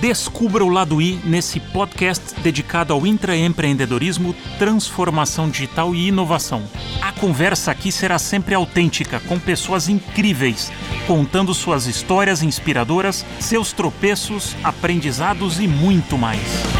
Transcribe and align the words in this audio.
Descubra 0.00 0.64
o 0.64 0.68
lado 0.70 1.00
I 1.02 1.20
nesse 1.24 1.60
podcast 1.60 2.40
dedicado 2.40 2.94
ao 2.94 3.06
intraempreendedorismo, 3.06 4.34
transformação 4.58 5.50
digital 5.50 5.94
e 5.94 6.08
inovação. 6.08 6.62
A 7.02 7.12
conversa 7.12 7.70
aqui 7.70 7.92
será 7.92 8.18
sempre 8.18 8.54
autêntica, 8.54 9.20
com 9.20 9.38
pessoas 9.38 9.90
incríveis, 9.90 10.72
contando 11.06 11.52
suas 11.52 11.86
histórias 11.86 12.42
inspiradoras, 12.42 13.26
seus 13.38 13.72
tropeços, 13.72 14.56
aprendizados 14.64 15.60
e 15.60 15.68
muito 15.68 16.16
mais. 16.16 16.79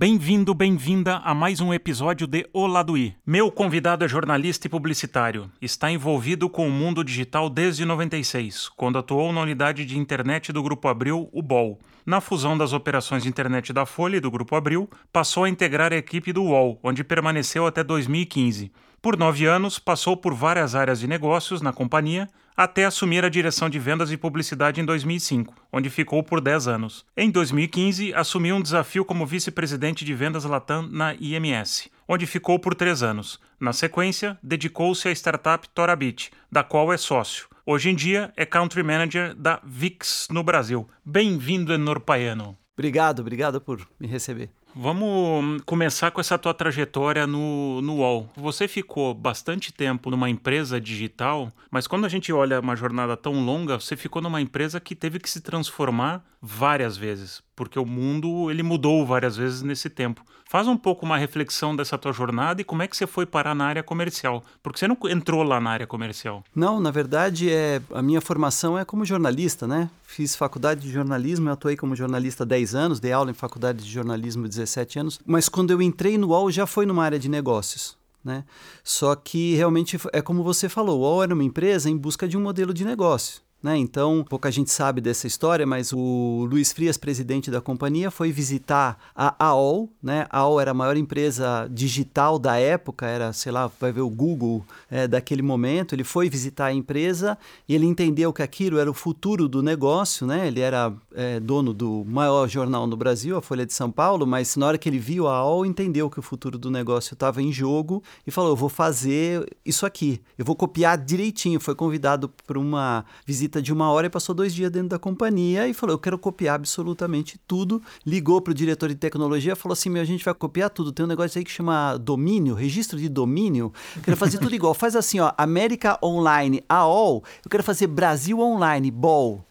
Bem-vindo, 0.00 0.54
bem-vinda 0.54 1.16
a 1.24 1.34
mais 1.34 1.60
um 1.60 1.74
episódio 1.74 2.24
de 2.28 2.48
O 2.52 2.68
Lado 2.68 2.96
I. 2.96 3.16
Meu 3.26 3.50
convidado 3.50 4.04
é 4.04 4.08
jornalista 4.08 4.68
e 4.68 4.70
publicitário. 4.70 5.50
Está 5.60 5.90
envolvido 5.90 6.48
com 6.48 6.68
o 6.68 6.70
mundo 6.70 7.02
digital 7.02 7.50
desde 7.50 7.84
96, 7.84 8.68
quando 8.76 8.96
atuou 8.96 9.32
na 9.32 9.40
unidade 9.40 9.84
de 9.84 9.98
internet 9.98 10.52
do 10.52 10.62
Grupo 10.62 10.86
Abril, 10.86 11.28
o 11.32 11.42
BOL. 11.42 11.80
Na 12.06 12.20
fusão 12.20 12.56
das 12.56 12.72
operações 12.72 13.24
de 13.24 13.28
internet 13.28 13.72
da 13.72 13.84
Folha 13.84 14.18
e 14.18 14.20
do 14.20 14.30
Grupo 14.30 14.54
Abril, 14.54 14.88
passou 15.12 15.42
a 15.42 15.48
integrar 15.48 15.92
a 15.92 15.96
equipe 15.96 16.32
do 16.32 16.44
UOL, 16.44 16.78
onde 16.80 17.02
permaneceu 17.02 17.66
até 17.66 17.82
2015. 17.82 18.70
Por 19.02 19.16
nove 19.16 19.46
anos, 19.46 19.80
passou 19.80 20.16
por 20.16 20.32
várias 20.32 20.76
áreas 20.76 21.00
de 21.00 21.08
negócios 21.08 21.60
na 21.60 21.72
companhia, 21.72 22.28
até 22.58 22.84
assumir 22.84 23.24
a 23.24 23.28
direção 23.28 23.70
de 23.70 23.78
vendas 23.78 24.10
e 24.10 24.16
publicidade 24.16 24.80
em 24.80 24.84
2005, 24.84 25.54
onde 25.72 25.88
ficou 25.88 26.24
por 26.24 26.40
10 26.40 26.66
anos. 26.66 27.06
Em 27.16 27.30
2015, 27.30 28.12
assumiu 28.12 28.56
um 28.56 28.60
desafio 28.60 29.04
como 29.04 29.24
vice-presidente 29.24 30.04
de 30.04 30.12
vendas 30.12 30.42
Latam 30.42 30.82
na 30.90 31.14
IMS, 31.14 31.88
onde 32.08 32.26
ficou 32.26 32.58
por 32.58 32.74
três 32.74 33.00
anos. 33.00 33.38
Na 33.60 33.72
sequência, 33.72 34.36
dedicou-se 34.42 35.06
à 35.06 35.12
startup 35.12 35.68
Torabit, 35.68 36.32
da 36.50 36.64
qual 36.64 36.92
é 36.92 36.96
sócio. 36.96 37.46
Hoje 37.64 37.90
em 37.90 37.94
dia, 37.94 38.32
é 38.36 38.44
country 38.44 38.82
manager 38.82 39.36
da 39.36 39.60
VIX 39.62 40.26
no 40.28 40.42
Brasil. 40.42 40.88
Bem-vindo, 41.04 41.72
Enor 41.72 42.00
Paiano. 42.00 42.58
Obrigado, 42.76 43.20
obrigado 43.20 43.60
por 43.60 43.86
me 44.00 44.08
receber. 44.08 44.50
Vamos 44.80 45.60
começar 45.66 46.12
com 46.12 46.20
essa 46.20 46.38
tua 46.38 46.54
trajetória 46.54 47.26
no, 47.26 47.82
no 47.82 47.96
UOL. 47.96 48.30
Você 48.36 48.68
ficou 48.68 49.12
bastante 49.12 49.72
tempo 49.72 50.08
numa 50.08 50.30
empresa 50.30 50.80
digital, 50.80 51.52
mas 51.68 51.88
quando 51.88 52.04
a 52.04 52.08
gente 52.08 52.32
olha 52.32 52.60
uma 52.60 52.76
jornada 52.76 53.16
tão 53.16 53.44
longa, 53.44 53.80
você 53.80 53.96
ficou 53.96 54.22
numa 54.22 54.40
empresa 54.40 54.78
que 54.78 54.94
teve 54.94 55.18
que 55.18 55.28
se 55.28 55.40
transformar 55.40 56.24
várias 56.40 56.96
vezes, 56.96 57.42
porque 57.58 57.76
o 57.76 57.84
mundo 57.84 58.52
ele 58.52 58.62
mudou 58.62 59.04
várias 59.04 59.36
vezes 59.36 59.62
nesse 59.62 59.90
tempo. 59.90 60.24
Faz 60.48 60.68
um 60.68 60.76
pouco 60.76 61.04
uma 61.04 61.18
reflexão 61.18 61.74
dessa 61.74 61.98
tua 61.98 62.12
jornada 62.12 62.60
e 62.60 62.64
como 62.64 62.82
é 62.82 62.86
que 62.86 62.96
você 62.96 63.04
foi 63.04 63.26
parar 63.26 63.52
na 63.52 63.66
área 63.66 63.82
comercial, 63.82 64.44
porque 64.62 64.78
você 64.78 64.86
não 64.86 64.96
entrou 65.10 65.42
lá 65.42 65.60
na 65.60 65.70
área 65.70 65.84
comercial. 65.84 66.44
Não, 66.54 66.78
na 66.78 66.92
verdade 66.92 67.50
é 67.50 67.82
a 67.92 68.00
minha 68.00 68.20
formação 68.20 68.78
é 68.78 68.84
como 68.84 69.04
jornalista, 69.04 69.66
né? 69.66 69.90
Fiz 70.04 70.36
faculdade 70.36 70.82
de 70.82 70.92
jornalismo, 70.92 71.48
eu 71.48 71.52
atuei 71.52 71.76
como 71.76 71.96
jornalista 71.96 72.44
há 72.44 72.46
10 72.46 72.76
anos, 72.76 73.00
dei 73.00 73.10
aula 73.10 73.32
em 73.32 73.34
faculdade 73.34 73.82
de 73.82 73.90
jornalismo 73.90 74.46
17 74.46 75.00
anos, 75.00 75.20
mas 75.26 75.48
quando 75.48 75.72
eu 75.72 75.82
entrei 75.82 76.16
no 76.16 76.28
UOL 76.28 76.52
já 76.52 76.64
foi 76.64 76.86
numa 76.86 77.04
área 77.04 77.18
de 77.18 77.28
negócios. 77.28 77.98
Né? 78.24 78.44
Só 78.84 79.16
que 79.16 79.56
realmente 79.56 79.98
é 80.12 80.22
como 80.22 80.44
você 80.44 80.68
falou, 80.68 81.00
o 81.00 81.02
UOL 81.02 81.24
era 81.24 81.34
uma 81.34 81.44
empresa 81.44 81.90
em 81.90 81.96
busca 81.96 82.28
de 82.28 82.36
um 82.36 82.40
modelo 82.40 82.72
de 82.72 82.84
negócio. 82.84 83.47
Né? 83.60 83.76
Então, 83.76 84.24
pouca 84.28 84.52
gente 84.52 84.70
sabe 84.70 85.00
dessa 85.00 85.26
história, 85.26 85.66
mas 85.66 85.92
o 85.92 86.46
Luiz 86.48 86.70
Frias, 86.70 86.96
presidente 86.96 87.50
da 87.50 87.60
companhia, 87.60 88.08
foi 88.08 88.30
visitar 88.30 88.96
a 89.14 89.34
AOL. 89.46 89.90
Né? 90.00 90.26
A 90.30 90.38
AOL 90.38 90.60
era 90.60 90.70
a 90.70 90.74
maior 90.74 90.96
empresa 90.96 91.68
digital 91.68 92.38
da 92.38 92.56
época, 92.56 93.06
era, 93.06 93.32
sei 93.32 93.50
lá, 93.50 93.68
vai 93.80 93.90
ver 93.90 94.02
o 94.02 94.08
Google 94.08 94.64
é, 94.88 95.08
daquele 95.08 95.42
momento. 95.42 95.92
Ele 95.92 96.04
foi 96.04 96.30
visitar 96.30 96.66
a 96.66 96.72
empresa 96.72 97.36
e 97.68 97.74
ele 97.74 97.84
entendeu 97.84 98.32
que 98.32 98.42
aquilo 98.42 98.78
era 98.78 98.88
o 98.88 98.94
futuro 98.94 99.48
do 99.48 99.60
negócio. 99.60 100.24
Né? 100.24 100.46
Ele 100.46 100.60
era 100.60 100.94
é, 101.12 101.40
dono 101.40 101.74
do 101.74 102.04
maior 102.06 102.48
jornal 102.48 102.86
no 102.86 102.96
Brasil, 102.96 103.36
a 103.36 103.42
Folha 103.42 103.66
de 103.66 103.72
São 103.72 103.90
Paulo, 103.90 104.24
mas 104.24 104.54
na 104.54 104.66
hora 104.66 104.78
que 104.78 104.88
ele 104.88 105.00
viu 105.00 105.26
a 105.26 105.34
AOL, 105.34 105.66
entendeu 105.66 106.08
que 106.08 106.20
o 106.20 106.22
futuro 106.22 106.58
do 106.58 106.70
negócio 106.70 107.14
estava 107.14 107.42
em 107.42 107.50
jogo 107.50 108.04
e 108.24 108.30
falou: 108.30 108.50
Eu 108.50 108.56
vou 108.56 108.68
fazer 108.68 109.48
isso 109.66 109.84
aqui, 109.84 110.20
eu 110.38 110.44
vou 110.44 110.54
copiar 110.54 110.96
direitinho. 110.96 111.58
Foi 111.58 111.74
convidado 111.74 112.28
para 112.46 112.58
uma 112.58 113.04
visita 113.26 113.47
visita 113.48 113.62
de 113.62 113.72
uma 113.72 113.90
hora 113.90 114.06
e 114.06 114.10
passou 114.10 114.34
dois 114.34 114.54
dias 114.54 114.70
dentro 114.70 114.90
da 114.90 114.98
companhia 114.98 115.66
e 115.66 115.74
falou: 115.74 115.94
Eu 115.94 115.98
quero 115.98 116.18
copiar 116.18 116.54
absolutamente 116.54 117.40
tudo. 117.46 117.82
Ligou 118.06 118.40
para 118.40 118.50
o 118.50 118.54
diretor 118.54 118.88
de 118.88 118.94
tecnologia 118.94 119.56
falou 119.56 119.72
assim: 119.72 119.88
Meu, 119.88 120.02
a 120.02 120.04
gente 120.04 120.24
vai 120.24 120.34
copiar 120.34 120.70
tudo. 120.70 120.92
Tem 120.92 121.04
um 121.04 121.08
negócio 121.08 121.38
aí 121.38 121.44
que 121.44 121.50
chama 121.50 121.96
domínio, 121.96 122.54
registro 122.54 122.98
de 122.98 123.08
domínio. 123.08 123.72
Eu 123.96 124.02
quero 124.02 124.16
fazer 124.16 124.38
tudo 124.38 124.54
igual. 124.54 124.74
Faz 124.74 124.94
assim, 124.94 125.18
ó: 125.18 125.32
América 125.36 125.98
Online, 126.02 126.62
AOL. 126.68 127.24
Eu 127.44 127.50
quero 127.50 127.62
fazer 127.62 127.86
Brasil 127.86 128.38
Online, 128.38 128.90
BOL. 128.90 129.44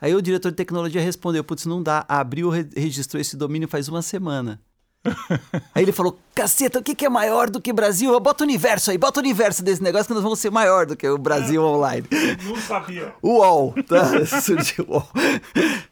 Aí 0.00 0.14
o 0.14 0.22
diretor 0.22 0.50
de 0.50 0.56
tecnologia 0.56 1.00
respondeu: 1.00 1.44
Putz, 1.44 1.66
não 1.66 1.82
dá. 1.82 2.04
Abriu, 2.08 2.50
registrou 2.50 3.20
esse 3.20 3.36
domínio 3.36 3.68
faz 3.68 3.88
uma 3.88 4.02
semana. 4.02 4.60
Aí 5.74 5.82
ele 5.82 5.92
falou: 5.92 6.18
Caceta, 6.34 6.78
o 6.78 6.82
que, 6.82 6.94
que 6.94 7.06
é 7.06 7.08
maior 7.08 7.48
do 7.48 7.60
que 7.60 7.72
Brasil? 7.72 8.18
Bota 8.20 8.44
o 8.44 8.46
universo 8.46 8.90
aí, 8.90 8.98
bota 8.98 9.18
o 9.18 9.22
universo 9.22 9.62
desse 9.62 9.82
negócio 9.82 10.06
que 10.06 10.14
nós 10.14 10.22
vamos 10.22 10.38
ser 10.38 10.50
maior 10.50 10.84
do 10.86 10.96
que 10.96 11.08
o 11.08 11.16
Brasil 11.16 11.62
online. 11.64 12.06
Não 12.44 12.56
sabia. 12.56 13.14
UOL, 13.22 13.74
tá? 13.88 14.24
Surgiu 14.42 14.84
o 14.86 14.92
UOL. 14.92 15.08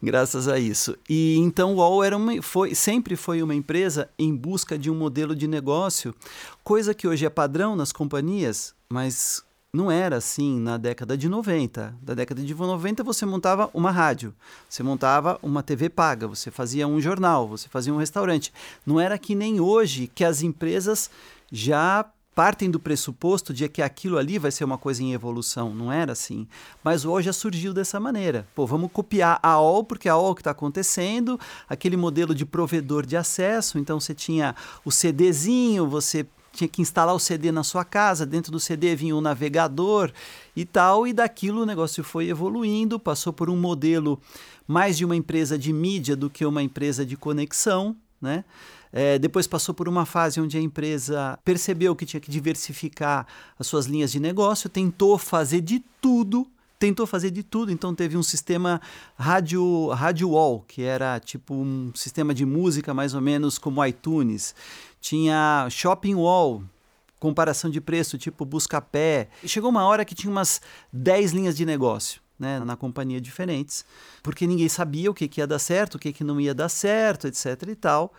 Graças 0.03 0.47
a 0.47 0.59
isso. 0.59 0.97
E 1.09 1.37
então 1.39 1.75
o 1.75 1.77
UOL 1.77 2.05
era 2.05 2.17
uma, 2.17 2.43
foi, 2.43 2.75
sempre 2.75 3.17
foi 3.17 3.43
uma 3.43 3.55
empresa 3.55 4.11
em 4.19 4.35
busca 4.35 4.79
de 4.79 4.91
um 4.91 4.95
modelo 4.95 5.35
de 5.35 5.49
negócio, 5.49 6.15
coisa 6.63 6.93
que 6.93 7.09
hoje 7.09 7.25
é 7.25 7.31
padrão 7.31 7.75
nas 7.75 7.93
companhias, 7.93 8.75
mas 8.91 9.43
não 9.73 9.91
era 9.91 10.17
assim 10.17 10.59
na 10.59 10.77
década 10.77 11.17
de 11.17 11.29
90. 11.29 11.95
Da 12.01 12.15
década 12.15 12.43
de 12.43 12.55
90 12.55 13.05
você 13.05 13.27
montava 13.27 13.71
uma 13.75 13.91
rádio, 13.91 14.35
você 14.69 14.83
montava 14.83 15.39
uma 15.43 15.63
TV 15.63 15.89
paga, 15.91 16.27
você 16.27 16.51
fazia 16.51 16.89
um 16.89 17.01
jornal, 17.01 17.47
você 17.47 17.69
fazia 17.69 17.93
um 17.93 17.99
restaurante. 17.99 18.53
Não 18.87 18.99
era 18.99 19.19
que 19.19 19.35
nem 19.35 19.61
hoje 19.61 20.11
que 20.15 20.25
as 20.25 20.43
empresas 20.43 21.11
já 21.53 22.05
partem 22.35 22.71
do 22.71 22.79
pressuposto 22.79 23.53
de 23.53 23.69
que 23.69 23.83
aquilo 23.83 24.17
ali 24.17 24.39
vai 24.39 24.53
ser 24.53 24.63
uma 24.63 24.79
coisa 24.79 25.03
em 25.03 25.13
evolução. 25.13 25.75
Não 25.75 25.93
era 25.93 26.13
assim. 26.13 26.47
Mas 26.85 27.05
hoje 27.05 27.27
já 27.27 27.33
surgiu 27.33 27.75
dessa 27.75 27.99
maneira. 27.99 28.47
Pô, 28.55 28.65
vamos 28.65 28.93
copiar 28.93 29.41
a 29.43 29.61
OL, 29.61 29.83
porque 29.83 30.09
é 30.09 30.13
a 30.13 30.17
OL 30.17 30.37
que 30.37 30.41
está 30.41 30.53
acontecendo, 30.53 31.39
aquele 31.69 31.97
modelo 31.97 32.35
de 32.35 32.47
provedor 32.47 33.05
de 33.05 33.17
acesso. 33.17 33.77
Então 33.77 33.99
você 33.99 34.15
tinha 34.15 34.55
o 34.85 34.93
CDzinho, 34.93 35.89
você 35.89 36.25
tinha 36.59 36.69
que 36.69 36.83
instalar 36.83 37.15
o 37.15 37.21
CD 37.21 37.53
na 37.53 37.63
sua 37.63 37.85
casa, 37.85 38.27
dentro 38.27 38.51
do 38.51 38.59
CD 38.59 38.97
vinha 38.97 39.15
um 39.15 39.21
navegador 39.21 40.11
e 40.57 40.65
tal, 40.65 41.07
e 41.07 41.13
daquilo 41.13 41.63
o 41.63 41.67
negócio 41.67 42.03
foi 42.03 42.29
evoluindo, 42.29 42.99
passou 42.99 43.33
por 43.33 43.49
um 43.49 43.57
modelo 43.57 44.21
mais 44.67 44.97
de 44.97 45.05
uma 45.05 45.15
empresa 45.15 45.57
de 45.57 45.73
mídia 45.73 46.17
do 46.17 46.29
que 46.29 46.45
uma 46.45 46.63
empresa 46.63 47.07
de 47.07 47.17
conexão, 47.17 47.97
né? 48.21 48.45
É, 48.91 49.19
depois 49.19 49.47
passou 49.47 49.75
por 49.75 49.87
uma 49.87 50.07
fase 50.07 50.41
onde 50.41 50.57
a 50.57 50.61
empresa 50.61 51.39
percebeu 51.45 51.95
que 51.95 52.07
tinha 52.07 52.21
que 52.21 52.31
diversificar 52.31 53.27
as 53.59 53.67
suas 53.67 53.85
linhas 53.85 54.11
de 54.11 54.19
negócio, 54.19 54.69
tentou 54.69 55.19
fazer 55.19 55.61
de 55.61 55.85
tudo 56.01 56.47
tentou 56.79 57.07
fazer 57.07 57.31
de 57.31 57.43
tudo. 57.43 57.73
Então 57.73 57.95
teve 57.95 58.17
um 58.17 58.23
sistema 58.23 58.81
rádio, 59.19 59.89
rádio 59.89 60.31
wall, 60.31 60.65
que 60.67 60.83
era 60.83 61.19
tipo 61.19 61.55
um 61.55 61.91
sistema 61.95 62.33
de 62.33 62.47
música 62.47 62.95
mais 62.95 63.15
ou 63.15 63.21
menos 63.21 63.59
como 63.59 63.85
iTunes. 63.85 64.55
Tinha 65.01 65.69
shopping 65.71 66.15
wall, 66.15 66.63
comparação 67.19 67.71
de 67.71 67.81
preço, 67.81 68.19
tipo 68.19 68.45
busca-pé. 68.45 69.29
Chegou 69.45 69.71
uma 69.71 69.85
hora 69.85 70.05
que 70.05 70.15
tinha 70.15 70.31
umas 70.31 70.61
10 70.93 71.33
linhas 71.33 71.57
de 71.57 71.65
negócio 71.65 72.21
né, 72.39 72.61
na 72.61 72.77
companhia 72.77 73.21
diferentes, 73.21 73.85
porque 74.23 74.47
ninguém 74.47 74.69
sabia 74.69 75.11
o 75.11 75.15
que, 75.15 75.27
que 75.27 75.41
ia 75.41 75.47
dar 75.47 75.59
certo, 75.59 75.97
o 75.97 75.99
que, 75.99 76.13
que 76.13 76.23
não 76.23 76.41
ia 76.41 76.55
dar 76.55 76.69
certo, 76.69 77.27
etc 77.27 77.63
e 77.69 77.75
tal. 77.75 78.13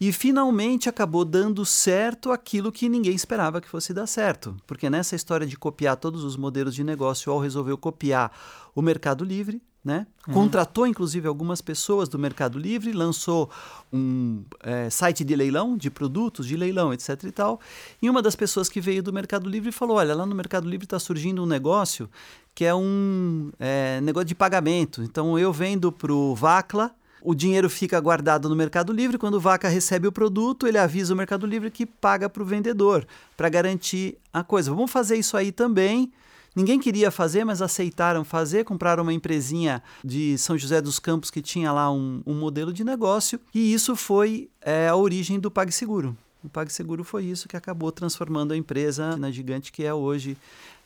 E 0.00 0.10
finalmente 0.10 0.88
acabou 0.88 1.24
dando 1.24 1.64
certo 1.66 2.32
aquilo 2.32 2.72
que 2.72 2.88
ninguém 2.88 3.14
esperava 3.14 3.60
que 3.60 3.68
fosse 3.68 3.92
dar 3.92 4.06
certo, 4.06 4.56
porque 4.66 4.88
nessa 4.88 5.14
história 5.14 5.46
de 5.46 5.56
copiar 5.56 5.96
todos 5.96 6.24
os 6.24 6.36
modelos 6.36 6.74
de 6.74 6.82
negócio, 6.82 7.30
o 7.30 7.34
UOL 7.34 7.42
resolveu 7.42 7.76
copiar 7.76 8.32
o 8.74 8.80
Mercado 8.80 9.24
Livre, 9.24 9.60
né? 9.88 10.06
Uhum. 10.26 10.34
Contratou 10.34 10.86
inclusive 10.86 11.26
algumas 11.26 11.62
pessoas 11.62 12.10
do 12.10 12.18
Mercado 12.18 12.58
Livre, 12.58 12.92
lançou 12.92 13.50
um 13.90 14.44
é, 14.62 14.90
site 14.90 15.24
de 15.24 15.34
leilão 15.34 15.78
de 15.78 15.90
produtos, 15.90 16.46
de 16.46 16.58
leilão, 16.58 16.92
etc. 16.92 17.24
e 17.24 17.32
tal. 17.32 17.58
E 18.02 18.10
uma 18.10 18.20
das 18.20 18.36
pessoas 18.36 18.68
que 18.68 18.82
veio 18.82 19.02
do 19.02 19.14
Mercado 19.14 19.48
Livre 19.48 19.72
falou: 19.72 19.96
Olha, 19.96 20.14
lá 20.14 20.26
no 20.26 20.34
Mercado 20.34 20.68
Livre 20.68 20.84
está 20.84 20.98
surgindo 20.98 21.42
um 21.42 21.46
negócio 21.46 22.08
que 22.54 22.66
é 22.66 22.74
um 22.74 23.50
é, 23.58 23.98
negócio 24.02 24.26
de 24.26 24.34
pagamento. 24.34 25.02
Então 25.02 25.38
eu 25.38 25.52
vendo 25.52 25.90
para 25.90 26.12
o 26.12 26.34
Vacla. 26.34 26.94
O 27.20 27.34
dinheiro 27.34 27.68
fica 27.68 27.98
guardado 27.98 28.48
no 28.48 28.54
Mercado 28.54 28.92
Livre. 28.92 29.16
Quando 29.16 29.34
o 29.34 29.40
Vaca 29.40 29.68
recebe 29.68 30.06
o 30.06 30.12
produto, 30.12 30.66
ele 30.66 30.78
avisa 30.78 31.14
o 31.14 31.16
Mercado 31.16 31.46
Livre 31.46 31.70
que 31.70 31.86
paga 31.86 32.28
para 32.28 32.42
o 32.42 32.46
vendedor, 32.46 33.06
para 33.36 33.48
garantir 33.48 34.18
a 34.32 34.44
coisa. 34.44 34.70
Vamos 34.70 34.90
fazer 34.90 35.16
isso 35.16 35.36
aí 35.36 35.50
também. 35.50 36.12
Ninguém 36.54 36.80
queria 36.80 37.10
fazer, 37.10 37.44
mas 37.44 37.62
aceitaram 37.62 38.24
fazer. 38.24 38.64
Compraram 38.64 39.02
uma 39.02 39.12
empresinha 39.12 39.82
de 40.04 40.36
São 40.38 40.56
José 40.58 40.80
dos 40.80 40.98
Campos 40.98 41.30
que 41.30 41.40
tinha 41.40 41.72
lá 41.72 41.90
um, 41.90 42.22
um 42.26 42.34
modelo 42.34 42.72
de 42.72 42.84
negócio. 42.84 43.40
E 43.54 43.72
isso 43.72 43.94
foi 43.94 44.48
é, 44.60 44.88
a 44.88 44.96
origem 44.96 45.38
do 45.38 45.50
PagSeguro. 45.50 46.16
O 46.42 46.48
PagSeguro 46.48 47.04
foi 47.04 47.24
isso 47.24 47.48
que 47.48 47.56
acabou 47.56 47.90
transformando 47.90 48.52
a 48.52 48.56
empresa 48.56 49.16
na 49.16 49.30
gigante 49.30 49.72
que 49.72 49.84
é 49.84 49.92
hoje, 49.92 50.36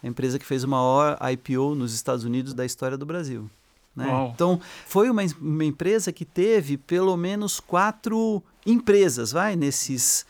a 0.03 0.07
empresa 0.07 0.39
que 0.39 0.47
fez 0.47 0.65
o 0.65 0.69
maior 0.69 1.19
IPO 1.33 1.75
nos 1.75 1.95
Estados 1.95 2.25
Unidos 2.25 2.55
da 2.55 2.65
história 2.65 2.97
do 2.97 3.05
Brasil. 3.05 3.49
Né? 3.95 4.07
Então, 4.35 4.59
foi 4.87 5.11
uma, 5.11 5.23
uma 5.41 5.65
empresa 5.65 6.11
que 6.11 6.25
teve 6.25 6.79
pelo 6.79 7.17
menos 7.17 7.61
quatro 7.61 8.43
empresas, 8.65 9.33
vai, 9.33 9.55
nesses 9.55 10.25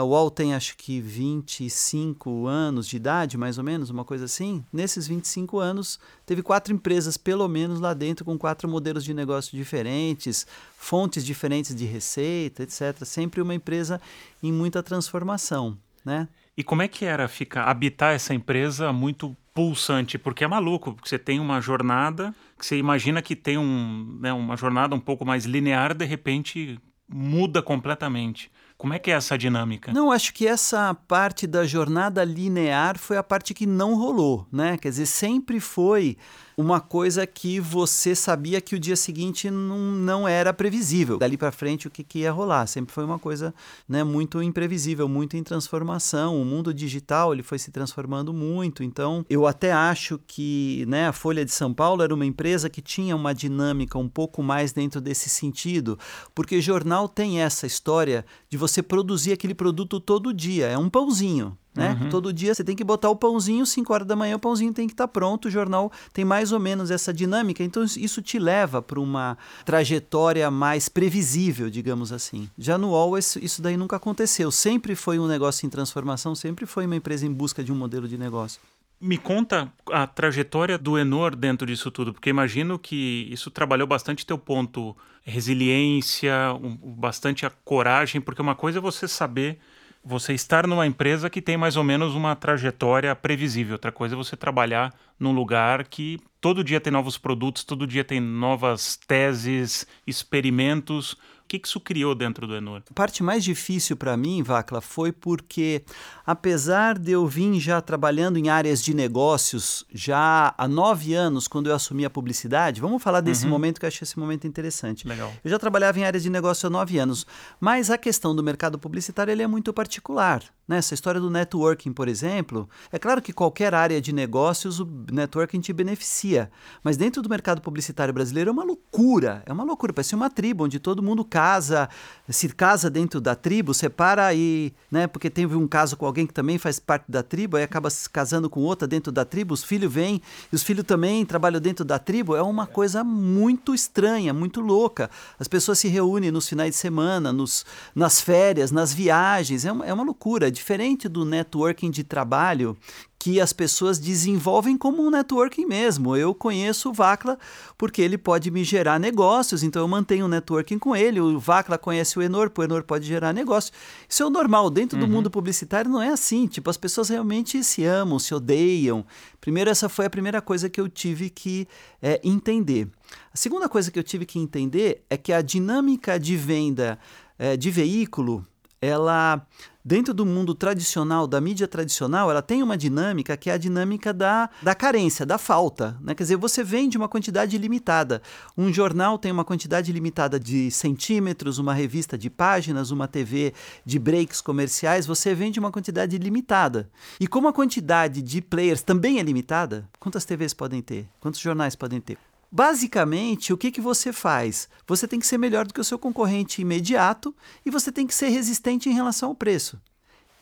o 0.00 0.06
UOL 0.06 0.30
tem 0.30 0.54
acho 0.54 0.76
que 0.76 1.00
25 1.00 2.46
anos 2.46 2.86
de 2.86 2.96
idade, 2.96 3.36
mais 3.36 3.58
ou 3.58 3.64
menos, 3.64 3.90
uma 3.90 4.04
coisa 4.04 4.24
assim. 4.24 4.64
Nesses 4.72 5.06
25 5.06 5.58
anos, 5.58 6.00
teve 6.24 6.42
quatro 6.42 6.72
empresas, 6.72 7.18
pelo 7.18 7.46
menos, 7.46 7.78
lá 7.78 7.92
dentro, 7.92 8.24
com 8.24 8.38
quatro 8.38 8.66
modelos 8.68 9.04
de 9.04 9.12
negócio 9.12 9.56
diferentes, 9.56 10.46
fontes 10.78 11.24
diferentes 11.24 11.74
de 11.74 11.84
receita, 11.84 12.62
etc. 12.62 13.04
Sempre 13.04 13.42
uma 13.42 13.54
empresa 13.54 14.00
em 14.42 14.50
muita 14.50 14.82
transformação, 14.82 15.76
né? 16.02 16.26
E 16.56 16.62
como 16.62 16.82
é 16.82 16.88
que 16.88 17.04
era 17.04 17.28
ficar, 17.28 17.64
habitar 17.64 18.14
essa 18.14 18.32
empresa 18.34 18.92
muito 18.92 19.36
pulsante? 19.54 20.18
Porque 20.18 20.44
é 20.44 20.48
maluco, 20.48 20.94
porque 20.94 21.08
você 21.08 21.18
tem 21.18 21.40
uma 21.40 21.60
jornada 21.60 22.34
que 22.58 22.64
você 22.64 22.76
imagina 22.76 23.22
que 23.22 23.34
tem 23.34 23.58
um, 23.58 24.18
né, 24.20 24.32
uma 24.32 24.56
jornada 24.56 24.94
um 24.94 25.00
pouco 25.00 25.24
mais 25.24 25.44
linear, 25.44 25.94
de 25.94 26.04
repente 26.04 26.78
muda 27.08 27.62
completamente. 27.62 28.50
Como 28.82 28.94
é 28.94 28.98
que 28.98 29.12
é 29.12 29.14
essa 29.14 29.38
dinâmica? 29.38 29.92
Não, 29.92 30.10
acho 30.10 30.34
que 30.34 30.44
essa 30.44 30.92
parte 31.06 31.46
da 31.46 31.64
jornada 31.64 32.24
linear 32.24 32.98
foi 32.98 33.16
a 33.16 33.22
parte 33.22 33.54
que 33.54 33.64
não 33.64 33.94
rolou, 33.94 34.44
né? 34.50 34.76
Quer 34.76 34.88
dizer, 34.88 35.06
sempre 35.06 35.60
foi 35.60 36.16
uma 36.56 36.80
coisa 36.80 37.26
que 37.26 37.58
você 37.60 38.14
sabia 38.14 38.60
que 38.60 38.74
o 38.74 38.78
dia 38.78 38.96
seguinte 38.96 39.50
não, 39.50 39.78
não 39.78 40.28
era 40.28 40.52
previsível. 40.52 41.18
Dali 41.18 41.36
para 41.36 41.52
frente, 41.52 41.86
o 41.86 41.90
que, 41.90 42.04
que, 42.04 42.20
ia 42.20 42.32
rolar? 42.32 42.66
Sempre 42.66 42.94
foi 42.94 43.04
uma 43.04 43.18
coisa 43.18 43.54
né, 43.88 44.04
muito 44.04 44.42
imprevisível, 44.42 45.08
muito 45.08 45.36
em 45.36 45.42
transformação. 45.42 46.40
O 46.40 46.44
mundo 46.44 46.72
digital 46.72 47.32
ele 47.32 47.42
foi 47.42 47.58
se 47.58 47.70
transformando 47.70 48.32
muito. 48.32 48.82
Então, 48.82 49.24
eu 49.28 49.46
até 49.46 49.72
acho 49.72 50.20
que 50.26 50.84
né, 50.88 51.08
a 51.08 51.12
Folha 51.12 51.44
de 51.44 51.52
São 51.52 51.72
Paulo 51.72 52.02
era 52.02 52.14
uma 52.14 52.26
empresa 52.26 52.68
que 52.68 52.82
tinha 52.82 53.16
uma 53.16 53.34
dinâmica 53.34 53.98
um 53.98 54.08
pouco 54.08 54.42
mais 54.42 54.72
dentro 54.72 55.00
desse 55.00 55.28
sentido, 55.28 55.98
porque 56.34 56.60
jornal 56.60 57.08
tem 57.08 57.40
essa 57.40 57.66
história 57.66 58.24
de 58.48 58.56
você 58.56 58.82
produzir 58.82 59.32
aquele 59.32 59.54
produto 59.54 60.00
todo 60.00 60.32
dia. 60.32 60.66
É 60.66 60.78
um 60.78 60.90
pãozinho. 60.90 61.56
Né? 61.74 61.98
Uhum. 62.00 62.10
Todo 62.10 62.32
dia 62.32 62.54
você 62.54 62.62
tem 62.62 62.76
que 62.76 62.84
botar 62.84 63.08
o 63.08 63.16
pãozinho, 63.16 63.64
5 63.64 63.92
horas 63.92 64.06
da 64.06 64.14
manhã 64.14 64.36
o 64.36 64.38
pãozinho 64.38 64.72
tem 64.74 64.86
que 64.86 64.92
estar 64.92 65.06
tá 65.06 65.08
pronto, 65.08 65.48
o 65.48 65.50
jornal 65.50 65.90
tem 66.12 66.24
mais 66.24 66.52
ou 66.52 66.60
menos 66.60 66.90
essa 66.90 67.12
dinâmica, 67.14 67.64
então 67.64 67.82
isso 67.84 68.20
te 68.20 68.38
leva 68.38 68.82
para 68.82 69.00
uma 69.00 69.38
trajetória 69.64 70.50
mais 70.50 70.88
previsível, 70.88 71.70
digamos 71.70 72.12
assim. 72.12 72.48
Já 72.58 72.76
no 72.76 72.90
UOL 72.90 73.16
isso, 73.18 73.62
daí 73.62 73.76
nunca 73.76 73.96
aconteceu, 73.96 74.50
sempre 74.50 74.94
foi 74.94 75.18
um 75.18 75.26
negócio 75.26 75.66
em 75.66 75.70
transformação, 75.70 76.34
sempre 76.34 76.66
foi 76.66 76.84
uma 76.84 76.96
empresa 76.96 77.24
em 77.24 77.32
busca 77.32 77.64
de 77.64 77.72
um 77.72 77.76
modelo 77.76 78.06
de 78.06 78.18
negócio. 78.18 78.60
Me 79.00 79.18
conta 79.18 79.72
a 79.90 80.06
trajetória 80.06 80.78
do 80.78 80.96
Enor 80.96 81.34
dentro 81.34 81.66
disso 81.66 81.90
tudo, 81.90 82.12
porque 82.12 82.30
imagino 82.30 82.78
que 82.78 83.26
isso 83.32 83.50
trabalhou 83.50 83.86
bastante 83.86 84.24
teu 84.24 84.38
ponto 84.38 84.96
resiliência, 85.24 86.52
um, 86.54 86.76
bastante 86.76 87.46
a 87.46 87.50
coragem, 87.50 88.20
porque 88.20 88.42
uma 88.42 88.54
coisa 88.54 88.78
é 88.78 88.80
você 88.80 89.08
saber 89.08 89.58
você 90.04 90.32
estar 90.32 90.66
numa 90.66 90.86
empresa 90.86 91.30
que 91.30 91.40
tem 91.40 91.56
mais 91.56 91.76
ou 91.76 91.84
menos 91.84 92.14
uma 92.14 92.34
trajetória 92.34 93.14
previsível. 93.14 93.74
Outra 93.74 93.92
coisa 93.92 94.14
é 94.14 94.16
você 94.16 94.36
trabalhar 94.36 94.92
num 95.18 95.32
lugar 95.32 95.86
que 95.86 96.18
todo 96.40 96.64
dia 96.64 96.80
tem 96.80 96.92
novos 96.92 97.16
produtos, 97.16 97.62
todo 97.62 97.86
dia 97.86 98.02
tem 98.02 98.20
novas 98.20 98.96
teses, 98.96 99.86
experimentos 100.06 101.16
que, 101.52 101.58
que 101.58 101.68
isso 101.68 101.80
criou 101.80 102.14
dentro 102.14 102.46
do 102.46 102.54
Enor? 102.54 102.82
A 102.90 102.94
parte 102.94 103.22
mais 103.22 103.44
difícil 103.44 103.94
para 103.94 104.16
mim, 104.16 104.42
Vacla, 104.42 104.80
foi 104.80 105.12
porque, 105.12 105.84
apesar 106.24 106.98
de 106.98 107.12
eu 107.12 107.26
vir 107.26 107.60
já 107.60 107.80
trabalhando 107.80 108.38
em 108.38 108.48
áreas 108.48 108.82
de 108.82 108.94
negócios 108.94 109.84
já 109.92 110.54
há 110.56 110.66
nove 110.66 111.12
anos, 111.12 111.46
quando 111.46 111.68
eu 111.68 111.74
assumi 111.74 112.04
a 112.04 112.10
publicidade, 112.10 112.80
vamos 112.80 113.02
falar 113.02 113.20
desse 113.20 113.44
uhum. 113.44 113.50
momento 113.50 113.78
que 113.78 113.84
eu 113.84 113.88
achei 113.88 114.04
esse 114.04 114.18
momento 114.18 114.46
interessante. 114.46 115.06
Legal. 115.06 115.30
Eu 115.44 115.50
já 115.50 115.58
trabalhava 115.58 115.98
em 115.98 116.04
áreas 116.04 116.22
de 116.22 116.30
negócio 116.30 116.66
há 116.66 116.70
nove 116.70 116.98
anos, 116.98 117.26
mas 117.60 117.90
a 117.90 117.98
questão 117.98 118.34
do 118.34 118.42
mercado 118.42 118.78
publicitário 118.78 119.30
ele 119.30 119.42
é 119.42 119.46
muito 119.46 119.72
particular. 119.72 120.42
Né? 120.66 120.78
Essa 120.78 120.94
história 120.94 121.20
do 121.20 121.28
networking, 121.28 121.92
por 121.92 122.08
exemplo, 122.08 122.68
é 122.90 122.98
claro 122.98 123.20
que 123.20 123.32
qualquer 123.32 123.74
área 123.74 124.00
de 124.00 124.12
negócios 124.12 124.80
o 124.80 124.88
networking 125.10 125.60
te 125.60 125.72
beneficia, 125.72 126.50
mas 126.82 126.96
dentro 126.96 127.20
do 127.20 127.28
mercado 127.28 127.60
publicitário 127.60 128.14
brasileiro 128.14 128.50
é 128.50 128.52
uma 128.52 128.64
loucura, 128.64 129.42
é 129.44 129.52
uma 129.52 129.64
loucura, 129.64 129.92
parece 129.92 130.14
uma 130.14 130.30
tribo 130.30 130.64
onde 130.64 130.78
todo 130.78 131.02
mundo 131.02 131.24
casa, 131.42 131.88
se 132.28 132.48
casa 132.50 132.88
dentro 132.88 133.20
da 133.20 133.34
tribo, 133.34 133.74
separa 133.74 134.32
e, 134.32 134.72
né, 134.88 135.08
porque 135.08 135.28
teve 135.28 135.56
um 135.56 135.66
caso 135.66 135.96
com 135.96 136.06
alguém 136.06 136.24
que 136.24 136.32
também 136.32 136.56
faz 136.56 136.78
parte 136.78 137.06
da 137.08 137.20
tribo, 137.20 137.56
aí 137.56 137.64
acaba 137.64 137.90
se 137.90 138.08
casando 138.08 138.48
com 138.48 138.60
outra 138.60 138.86
dentro 138.86 139.10
da 139.10 139.24
tribo, 139.24 139.52
os 139.52 139.64
filhos 139.64 139.92
vêm, 139.92 140.22
e 140.52 140.54
os 140.54 140.62
filhos 140.62 140.84
também 140.84 141.26
trabalham 141.26 141.60
dentro 141.60 141.84
da 141.84 141.98
tribo, 141.98 142.36
é 142.36 142.42
uma 142.42 142.64
coisa 142.64 143.02
muito 143.02 143.74
estranha, 143.74 144.32
muito 144.32 144.60
louca. 144.60 145.10
As 145.38 145.48
pessoas 145.48 145.80
se 145.80 145.88
reúnem 145.88 146.30
nos 146.30 146.48
finais 146.48 146.70
de 146.70 146.76
semana, 146.76 147.32
nos, 147.32 147.66
nas 147.92 148.20
férias, 148.20 148.70
nas 148.70 148.94
viagens, 148.94 149.64
é 149.64 149.72
uma, 149.72 149.84
é 149.84 149.92
uma 149.92 150.04
loucura, 150.04 150.46
é 150.46 150.50
diferente 150.50 151.08
do 151.08 151.24
networking 151.24 151.90
de 151.90 152.04
trabalho 152.04 152.76
que 153.22 153.40
as 153.40 153.52
pessoas 153.52 154.00
desenvolvem 154.00 154.76
como 154.76 155.00
um 155.00 155.08
networking 155.08 155.64
mesmo. 155.64 156.16
Eu 156.16 156.34
conheço 156.34 156.90
o 156.90 156.92
Vacla 156.92 157.38
porque 157.78 158.02
ele 158.02 158.18
pode 158.18 158.50
me 158.50 158.64
gerar 158.64 158.98
negócios, 158.98 159.62
então 159.62 159.80
eu 159.80 159.86
mantenho 159.86 160.24
um 160.26 160.28
networking 160.28 160.76
com 160.76 160.96
ele. 160.96 161.20
O 161.20 161.38
Vacla 161.38 161.78
conhece 161.78 162.18
o 162.18 162.22
Enor, 162.22 162.50
o 162.52 162.62
Enor 162.64 162.82
pode 162.82 163.06
gerar 163.06 163.32
negócio. 163.32 163.72
Isso 164.08 164.24
é 164.24 164.26
o 164.26 164.30
normal. 164.30 164.68
Dentro 164.68 164.98
uhum. 164.98 165.06
do 165.06 165.12
mundo 165.12 165.30
publicitário 165.30 165.88
não 165.88 166.02
é 166.02 166.08
assim. 166.08 166.48
Tipo, 166.48 166.68
as 166.68 166.76
pessoas 166.76 167.10
realmente 167.10 167.62
se 167.62 167.84
amam, 167.84 168.18
se 168.18 168.34
odeiam. 168.34 169.06
Primeiro, 169.40 169.70
essa 169.70 169.88
foi 169.88 170.06
a 170.06 170.10
primeira 170.10 170.42
coisa 170.42 170.68
que 170.68 170.80
eu 170.80 170.88
tive 170.88 171.30
que 171.30 171.68
é, 172.02 172.20
entender. 172.24 172.88
A 173.32 173.36
segunda 173.36 173.68
coisa 173.68 173.92
que 173.92 174.00
eu 174.00 174.02
tive 174.02 174.26
que 174.26 174.40
entender 174.40 175.04
é 175.08 175.16
que 175.16 175.32
a 175.32 175.40
dinâmica 175.42 176.18
de 176.18 176.36
venda 176.36 176.98
é, 177.38 177.56
de 177.56 177.70
veículo 177.70 178.44
ela 178.82 179.46
dentro 179.84 180.12
do 180.12 180.26
mundo 180.26 180.54
tradicional, 180.54 181.26
da 181.26 181.40
mídia 181.40 181.66
tradicional, 181.66 182.30
ela 182.30 182.42
tem 182.42 182.62
uma 182.62 182.76
dinâmica 182.76 183.36
que 183.36 183.50
é 183.50 183.54
a 183.54 183.58
dinâmica 183.58 184.12
da, 184.12 184.48
da 184.60 184.74
carência, 184.74 185.24
da 185.26 185.38
falta. 185.38 185.96
Né? 186.00 186.14
Quer 186.14 186.24
dizer, 186.24 186.36
você 186.36 186.62
vende 186.62 186.96
uma 186.96 187.08
quantidade 187.08 187.56
limitada. 187.58 188.22
Um 188.56 188.72
jornal 188.72 189.18
tem 189.18 189.32
uma 189.32 189.44
quantidade 189.44 189.92
limitada 189.92 190.38
de 190.38 190.70
centímetros, 190.70 191.58
uma 191.58 191.74
revista 191.74 192.16
de 192.16 192.28
páginas, 192.28 192.90
uma 192.90 193.08
TV 193.08 193.54
de 193.84 193.98
breaks 193.98 194.40
comerciais, 194.40 195.06
você 195.06 195.34
vende 195.34 195.58
uma 195.58 195.72
quantidade 195.72 196.16
limitada. 196.18 196.90
E 197.18 197.26
como 197.26 197.48
a 197.48 197.52
quantidade 197.52 198.20
de 198.20 198.40
players 198.40 198.82
também 198.82 199.18
é 199.18 199.22
limitada, 199.22 199.88
quantas 199.98 200.24
TVs 200.24 200.54
podem 200.54 200.82
ter? 200.82 201.08
Quantos 201.20 201.40
jornais 201.40 201.74
podem 201.76 202.00
ter? 202.00 202.18
Basicamente, 202.54 203.50
o 203.50 203.56
que, 203.56 203.70
que 203.70 203.80
você 203.80 204.12
faz? 204.12 204.68
Você 204.86 205.08
tem 205.08 205.18
que 205.18 205.26
ser 205.26 205.38
melhor 205.38 205.66
do 205.66 205.72
que 205.72 205.80
o 205.80 205.84
seu 205.84 205.98
concorrente 205.98 206.60
imediato 206.60 207.34
e 207.64 207.70
você 207.70 207.90
tem 207.90 208.06
que 208.06 208.14
ser 208.14 208.28
resistente 208.28 208.90
em 208.90 208.92
relação 208.92 209.30
ao 209.30 209.34
preço. 209.34 209.80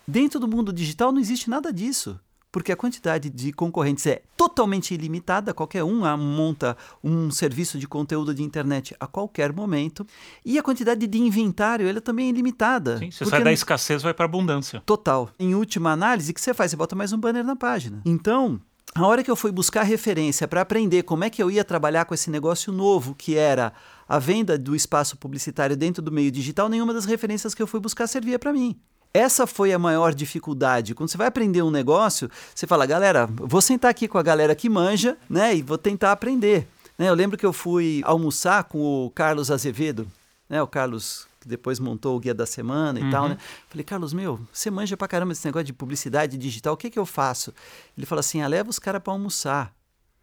Dentro 0.08 0.40
do 0.40 0.48
mundo 0.48 0.72
digital 0.72 1.12
não 1.12 1.20
existe 1.20 1.48
nada 1.48 1.72
disso, 1.72 2.18
porque 2.50 2.72
a 2.72 2.76
quantidade 2.76 3.30
de 3.30 3.52
concorrentes 3.52 4.04
é 4.06 4.22
totalmente 4.36 4.92
ilimitada, 4.92 5.54
qualquer 5.54 5.84
um 5.84 6.00
monta 6.18 6.76
um 7.04 7.30
serviço 7.30 7.78
de 7.78 7.86
conteúdo 7.86 8.34
de 8.34 8.42
internet 8.42 8.92
a 8.98 9.06
qualquer 9.06 9.52
momento, 9.52 10.04
e 10.44 10.58
a 10.58 10.64
quantidade 10.64 11.06
de 11.06 11.18
inventário 11.18 11.88
ela 11.88 12.00
também 12.00 12.26
é 12.26 12.30
ilimitada. 12.30 12.98
Sim, 12.98 13.12
você 13.12 13.24
sai 13.24 13.44
da 13.44 13.52
escassez 13.52 14.02
vai 14.02 14.12
para 14.12 14.24
abundância. 14.24 14.82
Total. 14.84 15.30
Em 15.38 15.54
última 15.54 15.92
análise, 15.92 16.32
o 16.32 16.34
que 16.34 16.40
você 16.40 16.52
faz? 16.52 16.72
Você 16.72 16.76
bota 16.76 16.96
mais 16.96 17.12
um 17.12 17.18
banner 17.18 17.44
na 17.44 17.54
página. 17.54 18.02
Então, 18.04 18.60
a 18.94 19.06
hora 19.06 19.22
que 19.22 19.30
eu 19.30 19.36
fui 19.36 19.52
buscar 19.52 19.82
referência 19.82 20.48
para 20.48 20.60
aprender 20.60 21.04
como 21.04 21.22
é 21.22 21.30
que 21.30 21.42
eu 21.42 21.50
ia 21.50 21.64
trabalhar 21.64 22.04
com 22.04 22.14
esse 22.14 22.30
negócio 22.30 22.72
novo, 22.72 23.14
que 23.14 23.36
era 23.36 23.72
a 24.08 24.18
venda 24.18 24.58
do 24.58 24.74
espaço 24.74 25.16
publicitário 25.16 25.76
dentro 25.76 26.02
do 26.02 26.10
meio 26.10 26.30
digital, 26.30 26.68
nenhuma 26.68 26.92
das 26.92 27.04
referências 27.04 27.54
que 27.54 27.62
eu 27.62 27.66
fui 27.66 27.78
buscar 27.78 28.06
servia 28.08 28.38
para 28.38 28.52
mim. 28.52 28.76
Essa 29.14 29.46
foi 29.46 29.72
a 29.72 29.78
maior 29.78 30.14
dificuldade. 30.14 30.94
Quando 30.94 31.08
você 31.08 31.16
vai 31.16 31.28
aprender 31.28 31.62
um 31.62 31.70
negócio, 31.70 32.28
você 32.54 32.66
fala, 32.66 32.86
galera, 32.86 33.28
vou 33.32 33.60
sentar 33.60 33.90
aqui 33.90 34.06
com 34.08 34.18
a 34.18 34.22
galera 34.22 34.54
que 34.54 34.68
manja, 34.68 35.16
né, 35.28 35.54
e 35.54 35.62
vou 35.62 35.78
tentar 35.78 36.12
aprender. 36.12 36.68
Né, 36.98 37.08
eu 37.08 37.14
lembro 37.14 37.38
que 37.38 37.46
eu 37.46 37.52
fui 37.52 38.02
almoçar 38.04 38.64
com 38.64 39.06
o 39.06 39.10
Carlos 39.10 39.50
Azevedo, 39.50 40.06
né, 40.48 40.60
o 40.62 40.66
Carlos 40.66 41.29
que 41.40 41.48
depois 41.48 41.80
montou 41.80 42.16
o 42.16 42.20
Guia 42.20 42.34
da 42.34 42.44
Semana 42.44 43.00
e 43.00 43.02
uhum. 43.02 43.10
tal, 43.10 43.28
né? 43.28 43.38
Falei, 43.68 43.82
Carlos, 43.82 44.12
meu, 44.12 44.38
você 44.52 44.70
manja 44.70 44.96
pra 44.96 45.08
caramba 45.08 45.32
esse 45.32 45.44
negócio 45.46 45.64
de 45.64 45.72
publicidade 45.72 46.36
digital, 46.36 46.74
o 46.74 46.76
que 46.76 46.90
que 46.90 46.98
eu 46.98 47.06
faço? 47.06 47.52
Ele 47.96 48.06
falou 48.06 48.20
assim, 48.20 48.42
ah, 48.42 48.46
leva 48.46 48.68
os 48.68 48.78
caras 48.78 49.02
para 49.02 49.12
almoçar. 49.12 49.74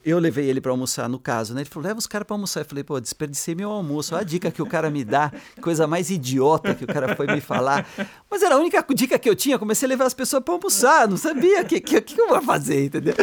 Eu 0.10 0.20
levei 0.20 0.50
ele 0.50 0.62
para 0.62 0.72
almoçar, 0.72 1.10
no 1.10 1.20
caso, 1.20 1.54
né? 1.54 1.60
Ele 1.60 1.70
falou, 1.70 1.86
leva 1.86 2.00
os 2.00 2.08
caras 2.08 2.26
para 2.26 2.34
almoçar. 2.34 2.62
Eu 2.62 2.66
falei, 2.66 2.82
pô, 2.82 2.98
desperdicei 2.98 3.54
meu 3.54 3.70
almoço. 3.70 4.16
Olha 4.16 4.22
a 4.22 4.24
dica 4.24 4.50
que 4.50 4.62
o 4.62 4.66
cara 4.66 4.90
me 4.90 5.04
dá, 5.04 5.34
coisa 5.62 5.86
mais 5.86 6.10
idiota 6.10 6.74
que 6.74 6.86
o 6.86 6.88
cara 6.88 7.14
foi 7.14 7.28
me 7.28 7.42
falar. 7.42 7.86
Mas 8.32 8.42
era 8.42 8.56
a 8.56 8.58
única 8.58 8.82
dica 8.96 9.20
que 9.20 9.30
eu 9.30 9.36
tinha. 9.36 9.60
Comecei 9.60 9.86
a 9.86 9.90
levar 9.90 10.06
as 10.06 10.14
pessoas 10.14 10.42
para 10.42 10.54
almoçar, 10.54 11.10
não 11.10 11.18
sabia 11.18 11.62
o 11.62 11.66
que, 11.66 11.82
que, 11.82 12.00
que 12.00 12.22
eu 12.22 12.30
vou 12.30 12.42
fazer, 12.42 12.86
entendeu? 12.86 13.16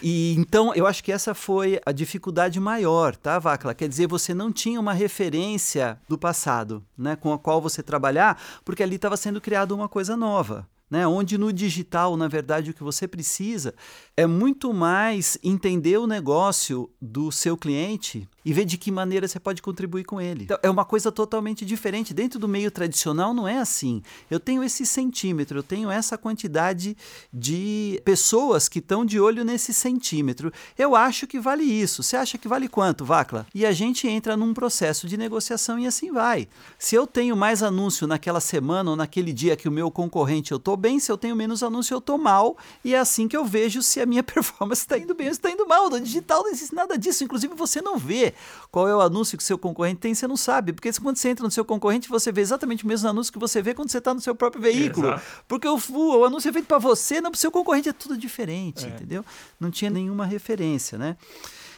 E 0.00 0.34
então 0.34 0.72
eu 0.72 0.86
acho 0.86 1.02
que 1.02 1.10
essa 1.10 1.34
foi 1.34 1.80
a 1.84 1.90
dificuldade 1.90 2.60
maior, 2.60 3.16
tá, 3.16 3.36
Vacla? 3.40 3.74
Quer 3.74 3.88
dizer, 3.88 4.06
você 4.06 4.32
não 4.32 4.52
tinha 4.52 4.78
uma 4.78 4.92
referência 4.92 5.98
do 6.08 6.16
passado, 6.16 6.80
né, 6.96 7.16
com 7.16 7.32
a 7.32 7.38
qual 7.40 7.60
você 7.60 7.82
trabalhar, 7.82 8.40
porque 8.64 8.84
ali 8.84 8.94
estava 8.94 9.16
sendo 9.16 9.40
criada 9.40 9.74
uma 9.74 9.88
coisa 9.88 10.16
nova. 10.16 10.64
Né, 10.90 11.06
onde 11.06 11.38
no 11.38 11.52
digital, 11.52 12.16
na 12.16 12.26
verdade, 12.26 12.72
o 12.72 12.74
que 12.74 12.82
você 12.82 13.06
precisa 13.06 13.72
é 14.16 14.26
muito 14.26 14.74
mais 14.74 15.38
entender 15.40 15.98
o 15.98 16.06
negócio 16.06 16.90
do 17.00 17.30
seu 17.30 17.56
cliente 17.56 18.28
e 18.44 18.52
ver 18.52 18.64
de 18.64 18.78
que 18.78 18.90
maneira 18.90 19.28
você 19.28 19.38
pode 19.38 19.60
contribuir 19.60 20.04
com 20.04 20.20
ele. 20.20 20.44
Então, 20.44 20.58
é 20.62 20.70
uma 20.70 20.84
coisa 20.84 21.12
totalmente 21.12 21.64
diferente. 21.64 22.14
Dentro 22.14 22.38
do 22.38 22.48
meio 22.48 22.70
tradicional 22.70 23.34
não 23.34 23.46
é 23.46 23.58
assim. 23.58 24.02
Eu 24.30 24.40
tenho 24.40 24.64
esse 24.64 24.86
centímetro, 24.86 25.58
eu 25.58 25.62
tenho 25.62 25.90
essa 25.90 26.16
quantidade 26.16 26.96
de 27.32 28.00
pessoas 28.04 28.68
que 28.68 28.78
estão 28.78 29.04
de 29.04 29.20
olho 29.20 29.44
nesse 29.44 29.74
centímetro. 29.74 30.52
Eu 30.78 30.96
acho 30.96 31.26
que 31.26 31.38
vale 31.38 31.64
isso. 31.64 32.02
Você 32.02 32.16
acha 32.16 32.38
que 32.38 32.48
vale 32.48 32.68
quanto, 32.68 33.04
Vacla? 33.04 33.46
E 33.54 33.66
a 33.66 33.72
gente 33.72 34.08
entra 34.08 34.36
num 34.36 34.54
processo 34.54 35.06
de 35.06 35.16
negociação 35.16 35.78
e 35.78 35.86
assim 35.86 36.10
vai. 36.10 36.48
Se 36.78 36.94
eu 36.94 37.06
tenho 37.06 37.36
mais 37.36 37.62
anúncio 37.62 38.06
naquela 38.06 38.40
semana 38.40 38.90
ou 38.90 38.96
naquele 38.96 39.32
dia 39.32 39.56
que 39.56 39.68
o 39.68 39.72
meu 39.72 39.90
concorrente 39.90 40.52
eu 40.52 40.56
estou 40.56 40.76
bem, 40.76 40.98
se 40.98 41.12
eu 41.12 41.18
tenho 41.18 41.36
menos 41.36 41.62
anúncio 41.62 41.94
eu 41.94 41.98
estou 41.98 42.16
mal. 42.16 42.56
E 42.84 42.94
é 42.94 42.98
assim 42.98 43.28
que 43.28 43.36
eu 43.36 43.44
vejo 43.44 43.82
se 43.82 44.00
a 44.00 44.06
minha 44.06 44.22
performance 44.24 44.82
está 44.82 44.96
indo 44.98 45.14
bem 45.14 45.26
ou 45.26 45.32
está 45.32 45.50
indo 45.50 45.66
mal. 45.66 45.90
No 45.90 46.00
digital 46.00 46.42
não 46.42 46.50
existe 46.50 46.74
nada 46.74 46.96
disso. 46.96 47.24
Inclusive 47.24 47.54
você 47.54 47.82
não 47.82 47.98
vê 47.98 48.29
qual 48.70 48.88
é 48.88 48.94
o 48.94 49.00
anúncio 49.00 49.36
que 49.36 49.44
seu 49.44 49.58
concorrente 49.58 50.00
tem, 50.00 50.14
você 50.14 50.26
não 50.26 50.36
sabe. 50.36 50.72
Porque 50.72 50.90
quando 51.00 51.16
você 51.16 51.28
entra 51.28 51.44
no 51.44 51.50
seu 51.50 51.64
concorrente, 51.64 52.08
você 52.08 52.30
vê 52.32 52.40
exatamente 52.40 52.84
o 52.84 52.86
mesmo 52.86 53.08
anúncio 53.08 53.32
que 53.32 53.38
você 53.38 53.62
vê 53.62 53.74
quando 53.74 53.90
você 53.90 53.98
está 53.98 54.14
no 54.14 54.20
seu 54.20 54.34
próprio 54.34 54.62
veículo. 54.62 55.08
Exato. 55.08 55.22
Porque 55.46 55.68
o, 55.68 55.78
o, 55.90 56.24
anúncio 56.24 56.48
é 56.48 56.52
feito 56.52 56.66
para 56.66 56.78
você, 56.78 57.20
não 57.20 57.30
para 57.30 57.36
o 57.36 57.40
seu 57.40 57.50
concorrente, 57.50 57.88
é 57.88 57.92
tudo 57.92 58.16
diferente, 58.16 58.86
é. 58.86 58.88
entendeu? 58.88 59.24
Não 59.58 59.70
tinha 59.70 59.90
nenhuma 59.90 60.24
referência, 60.26 60.96
né? 60.96 61.16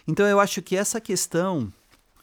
Então 0.07 0.27
eu 0.27 0.41
acho 0.41 0.61
que 0.63 0.77
essa 0.77 1.01
questão 1.01 1.73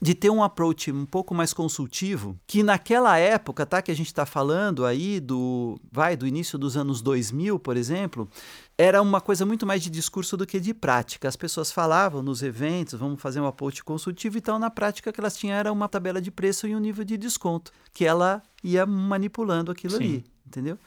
de 0.02 0.16
ter 0.16 0.30
um 0.30 0.42
approach 0.42 0.92
um 0.92 1.06
pouco 1.06 1.36
mais 1.36 1.54
consultivo, 1.54 2.40
que 2.48 2.64
naquela 2.64 3.18
época, 3.18 3.66
tá, 3.66 3.82
que 3.82 3.92
a 3.92 3.96
gente 3.96 4.08
está 4.08 4.26
falando 4.26 4.86
aí 4.86 5.20
do, 5.20 5.78
vai, 5.92 6.16
do 6.16 6.26
início 6.26 6.58
dos 6.58 6.78
anos 6.78 7.02
2000, 7.02 7.60
por 7.60 7.76
exemplo, 7.76 8.30
era 8.78 9.02
uma 9.02 9.20
coisa 9.20 9.46
muito 9.46 9.66
mais 9.66 9.84
de 9.84 9.90
discurso 9.90 10.38
do 10.38 10.48
que 10.48 10.58
de 10.58 10.74
prática. 10.74 11.28
As 11.28 11.36
pessoas 11.36 11.70
falavam 11.70 12.24
nos 12.24 12.42
eventos, 12.42 12.98
vamos 12.98 13.22
fazer 13.22 13.42
um 13.42 13.46
approach 13.46 13.84
consultivo 13.84 14.38
e 14.38 14.42
tal, 14.42 14.58
na 14.58 14.70
prática 14.70 15.12
que 15.12 15.20
elas 15.20 15.36
tinham 15.36 15.58
era 15.58 15.72
uma 15.72 15.90
tabela 15.90 16.22
de 16.22 16.32
preço 16.32 16.66
e 16.66 16.74
um 16.74 16.80
nível 16.80 17.04
de 17.04 17.18
desconto, 17.18 17.74
que 17.94 18.06
ela 18.06 18.42
ia 18.64 18.86
manipulando 18.86 19.70
aquilo 19.70 19.98
Sim. 19.98 20.04
ali, 20.04 20.26
entendeu? 20.48 20.80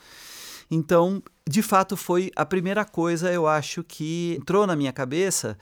Então, 0.71 1.23
de 1.47 1.61
fato, 1.61 1.99
foi 1.99 2.31
a 2.35 2.47
primeira 2.47 2.83
coisa, 2.83 3.31
eu 3.31 3.47
acho, 3.47 3.85
que 3.85 4.37
entrou 4.41 4.67
na 4.67 4.75
minha 4.75 4.91
cabeça 4.91 5.59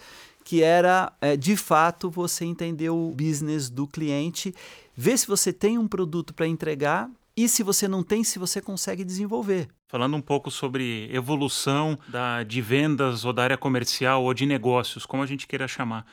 que 0.51 0.65
era 0.65 1.13
é, 1.21 1.37
de 1.37 1.57
fato 1.57 2.11
você 2.11 2.45
entender 2.45 2.91
o 2.91 3.13
business 3.13 3.71
do 3.71 3.87
cliente, 3.87 4.53
ver 4.97 5.17
se 5.17 5.25
você 5.25 5.53
tem 5.53 5.79
um 5.79 5.87
produto 5.87 6.35
para 6.35 6.45
entregar 6.45 7.09
e 7.37 7.49
se 7.49 7.63
você 7.63 7.87
não 7.87 8.03
tem, 8.03 8.25
se 8.25 8.37
você 8.37 8.61
consegue 8.61 9.05
desenvolver. 9.05 9.69
Falando 9.87 10.17
um 10.17 10.21
pouco 10.21 10.51
sobre 10.51 11.09
evolução 11.13 11.97
da, 12.09 12.43
de 12.43 12.61
vendas 12.61 13.25
ou 13.25 13.33
da 13.33 13.45
área 13.45 13.57
comercial 13.57 14.25
ou 14.25 14.35
de 14.35 14.45
negócios, 14.45 15.07
como 15.07 15.23
a 15.23 15.27
gente 15.27 15.47
queira 15.47 15.69
chamar. 15.69 16.05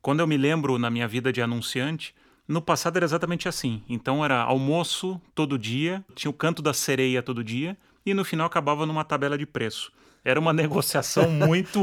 Quando 0.00 0.20
eu 0.20 0.26
me 0.28 0.36
lembro 0.36 0.78
na 0.78 0.88
minha 0.88 1.08
vida 1.08 1.32
de 1.32 1.42
anunciante, 1.42 2.14
no 2.46 2.62
passado 2.62 2.96
era 2.96 3.04
exatamente 3.04 3.48
assim. 3.48 3.82
Então 3.88 4.24
era 4.24 4.40
almoço 4.40 5.20
todo 5.34 5.58
dia, 5.58 6.04
tinha 6.14 6.30
o 6.30 6.34
canto 6.34 6.62
da 6.62 6.72
sereia 6.72 7.24
todo 7.24 7.42
dia 7.42 7.76
e 8.06 8.14
no 8.14 8.24
final 8.24 8.46
acabava 8.46 8.86
numa 8.86 9.02
tabela 9.02 9.36
de 9.36 9.46
preço. 9.46 9.90
Era 10.24 10.38
uma 10.38 10.52
negociação 10.52 11.30
muito 11.30 11.80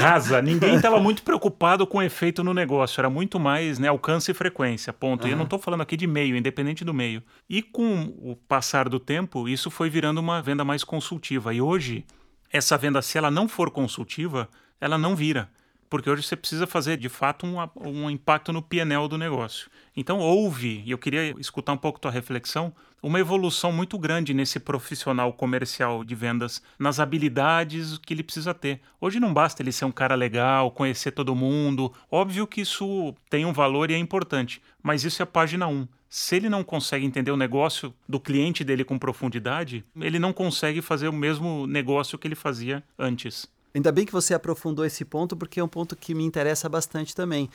rasa. 0.00 0.42
Ninguém 0.42 0.76
estava 0.76 1.00
muito 1.00 1.22
preocupado 1.22 1.86
com 1.86 1.98
o 1.98 2.02
efeito 2.02 2.42
no 2.42 2.52
negócio. 2.52 3.00
Era 3.00 3.10
muito 3.10 3.38
mais 3.38 3.78
né, 3.78 3.88
alcance 3.88 4.30
e 4.30 4.34
frequência, 4.34 4.92
ponto. 4.92 5.22
Uhum. 5.22 5.28
E 5.28 5.32
eu 5.32 5.36
não 5.36 5.44
estou 5.44 5.58
falando 5.58 5.82
aqui 5.82 5.96
de 5.96 6.06
meio, 6.06 6.36
independente 6.36 6.84
do 6.84 6.94
meio. 6.94 7.22
E 7.48 7.62
com 7.62 8.12
o 8.18 8.36
passar 8.36 8.88
do 8.88 8.98
tempo, 8.98 9.48
isso 9.48 9.70
foi 9.70 9.88
virando 9.88 10.18
uma 10.18 10.42
venda 10.42 10.64
mais 10.64 10.84
consultiva. 10.84 11.54
E 11.54 11.60
hoje, 11.60 12.04
essa 12.52 12.76
venda, 12.76 13.00
se 13.02 13.18
ela 13.18 13.30
não 13.30 13.48
for 13.48 13.70
consultiva, 13.70 14.48
ela 14.80 14.98
não 14.98 15.16
vira. 15.16 15.48
Porque 15.88 16.10
hoje 16.10 16.22
você 16.22 16.36
precisa 16.36 16.66
fazer, 16.66 16.96
de 16.96 17.08
fato, 17.08 17.46
um, 17.46 17.56
um 17.76 18.10
impacto 18.10 18.52
no 18.52 18.62
PNL 18.62 19.08
do 19.08 19.16
negócio. 19.18 19.70
Então, 19.96 20.18
houve, 20.18 20.82
e 20.84 20.90
eu 20.90 20.98
queria 20.98 21.34
escutar 21.38 21.72
um 21.72 21.76
pouco 21.76 22.00
tua 22.00 22.10
reflexão, 22.10 22.74
uma 23.02 23.20
evolução 23.20 23.70
muito 23.70 23.98
grande 23.98 24.34
nesse 24.34 24.58
profissional 24.58 25.32
comercial 25.32 26.02
de 26.02 26.14
vendas, 26.14 26.62
nas 26.78 26.98
habilidades 26.98 27.98
que 27.98 28.12
ele 28.12 28.22
precisa 28.22 28.52
ter. 28.52 28.80
Hoje 29.00 29.20
não 29.20 29.32
basta 29.32 29.62
ele 29.62 29.70
ser 29.70 29.84
um 29.84 29.92
cara 29.92 30.14
legal, 30.14 30.70
conhecer 30.70 31.12
todo 31.12 31.34
mundo. 31.34 31.92
Óbvio 32.10 32.46
que 32.46 32.62
isso 32.62 33.14
tem 33.30 33.44
um 33.44 33.52
valor 33.52 33.90
e 33.90 33.94
é 33.94 33.98
importante, 33.98 34.60
mas 34.82 35.04
isso 35.04 35.22
é 35.22 35.24
a 35.24 35.26
página 35.26 35.68
1. 35.68 35.86
Se 36.08 36.36
ele 36.36 36.48
não 36.48 36.64
consegue 36.64 37.04
entender 37.04 37.30
o 37.30 37.36
negócio 37.36 37.94
do 38.08 38.18
cliente 38.18 38.64
dele 38.64 38.84
com 38.84 38.98
profundidade, 38.98 39.84
ele 40.00 40.18
não 40.18 40.32
consegue 40.32 40.80
fazer 40.80 41.08
o 41.08 41.12
mesmo 41.12 41.66
negócio 41.66 42.18
que 42.18 42.26
ele 42.26 42.34
fazia 42.34 42.82
antes. 42.98 43.46
Ainda 43.76 43.92
bem 43.92 44.06
que 44.06 44.12
você 44.12 44.32
aprofundou 44.32 44.86
esse 44.86 45.04
ponto, 45.04 45.36
porque 45.36 45.60
é 45.60 45.62
um 45.62 45.68
ponto 45.68 45.94
que 45.94 46.14
me 46.14 46.24
interessa 46.24 46.66
bastante 46.66 47.14
também. 47.14 47.50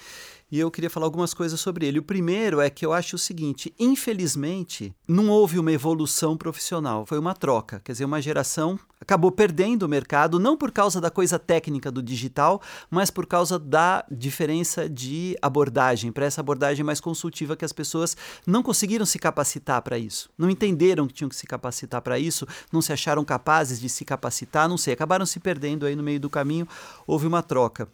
E 0.52 0.60
eu 0.60 0.70
queria 0.70 0.90
falar 0.90 1.06
algumas 1.06 1.34
coisas 1.34 1.60
sobre 1.62 1.88
ele. 1.88 2.00
O 2.00 2.04
primeiro 2.04 2.60
é 2.60 2.70
que 2.70 2.86
eu 2.86 2.92
acho 2.92 3.16
o 3.16 3.20
seguinte: 3.20 3.74
infelizmente, 3.80 4.94
não 5.08 5.30
houve 5.30 5.58
uma 5.58 5.72
evolução 5.72 6.36
profissional, 6.36 7.06
foi 7.06 7.18
uma 7.18 7.34
troca. 7.34 7.80
Quer 7.84 7.94
dizer, 7.94 8.06
uma 8.06 8.22
geração 8.22 8.78
acabou 9.00 9.32
perdendo 9.32 9.84
o 9.84 9.90
mercado, 9.90 10.40
não 10.40 10.56
por 10.56 10.72
causa 10.72 11.02
da 11.02 11.10
coisa 11.10 11.40
técnica 11.40 11.90
do 11.90 12.04
digital, 12.04 12.62
mas 12.90 13.10
por 13.10 13.26
causa 13.26 13.58
da 13.58 14.06
diferença 14.12 14.88
de 14.88 15.36
abordagem, 15.42 16.12
para 16.12 16.26
essa 16.26 16.42
abordagem 16.42 16.86
mais 16.86 17.00
consultiva 17.00 17.56
que 17.56 17.66
as 17.66 17.74
pessoas 17.74 18.16
não 18.46 18.62
conseguiram 18.62 19.06
se 19.06 19.18
capacitar 19.18 19.82
para 19.82 19.98
isso. 19.98 20.30
Não 20.38 20.50
entenderam 20.50 21.08
que 21.08 21.14
tinham 21.14 21.30
que 21.30 21.36
se 21.36 21.48
capacitar 21.48 22.02
para 22.02 22.20
isso, 22.20 22.46
não 22.72 22.82
se 22.82 22.94
acharam 22.94 23.26
capazes 23.26 23.80
de 23.80 23.90
se 23.90 24.06
capacitar, 24.06 24.70
não 24.70 24.78
sei, 24.78 24.94
acabaram 24.94 25.26
se 25.26 25.40
perdendo 25.40 25.86
aí 25.86 25.96
no 25.96 26.04
meio 26.04 26.20
do 26.20 26.30
caminho, 26.30 26.68
houve 27.08 27.26
uma 27.26 27.42
troca. 27.42 27.88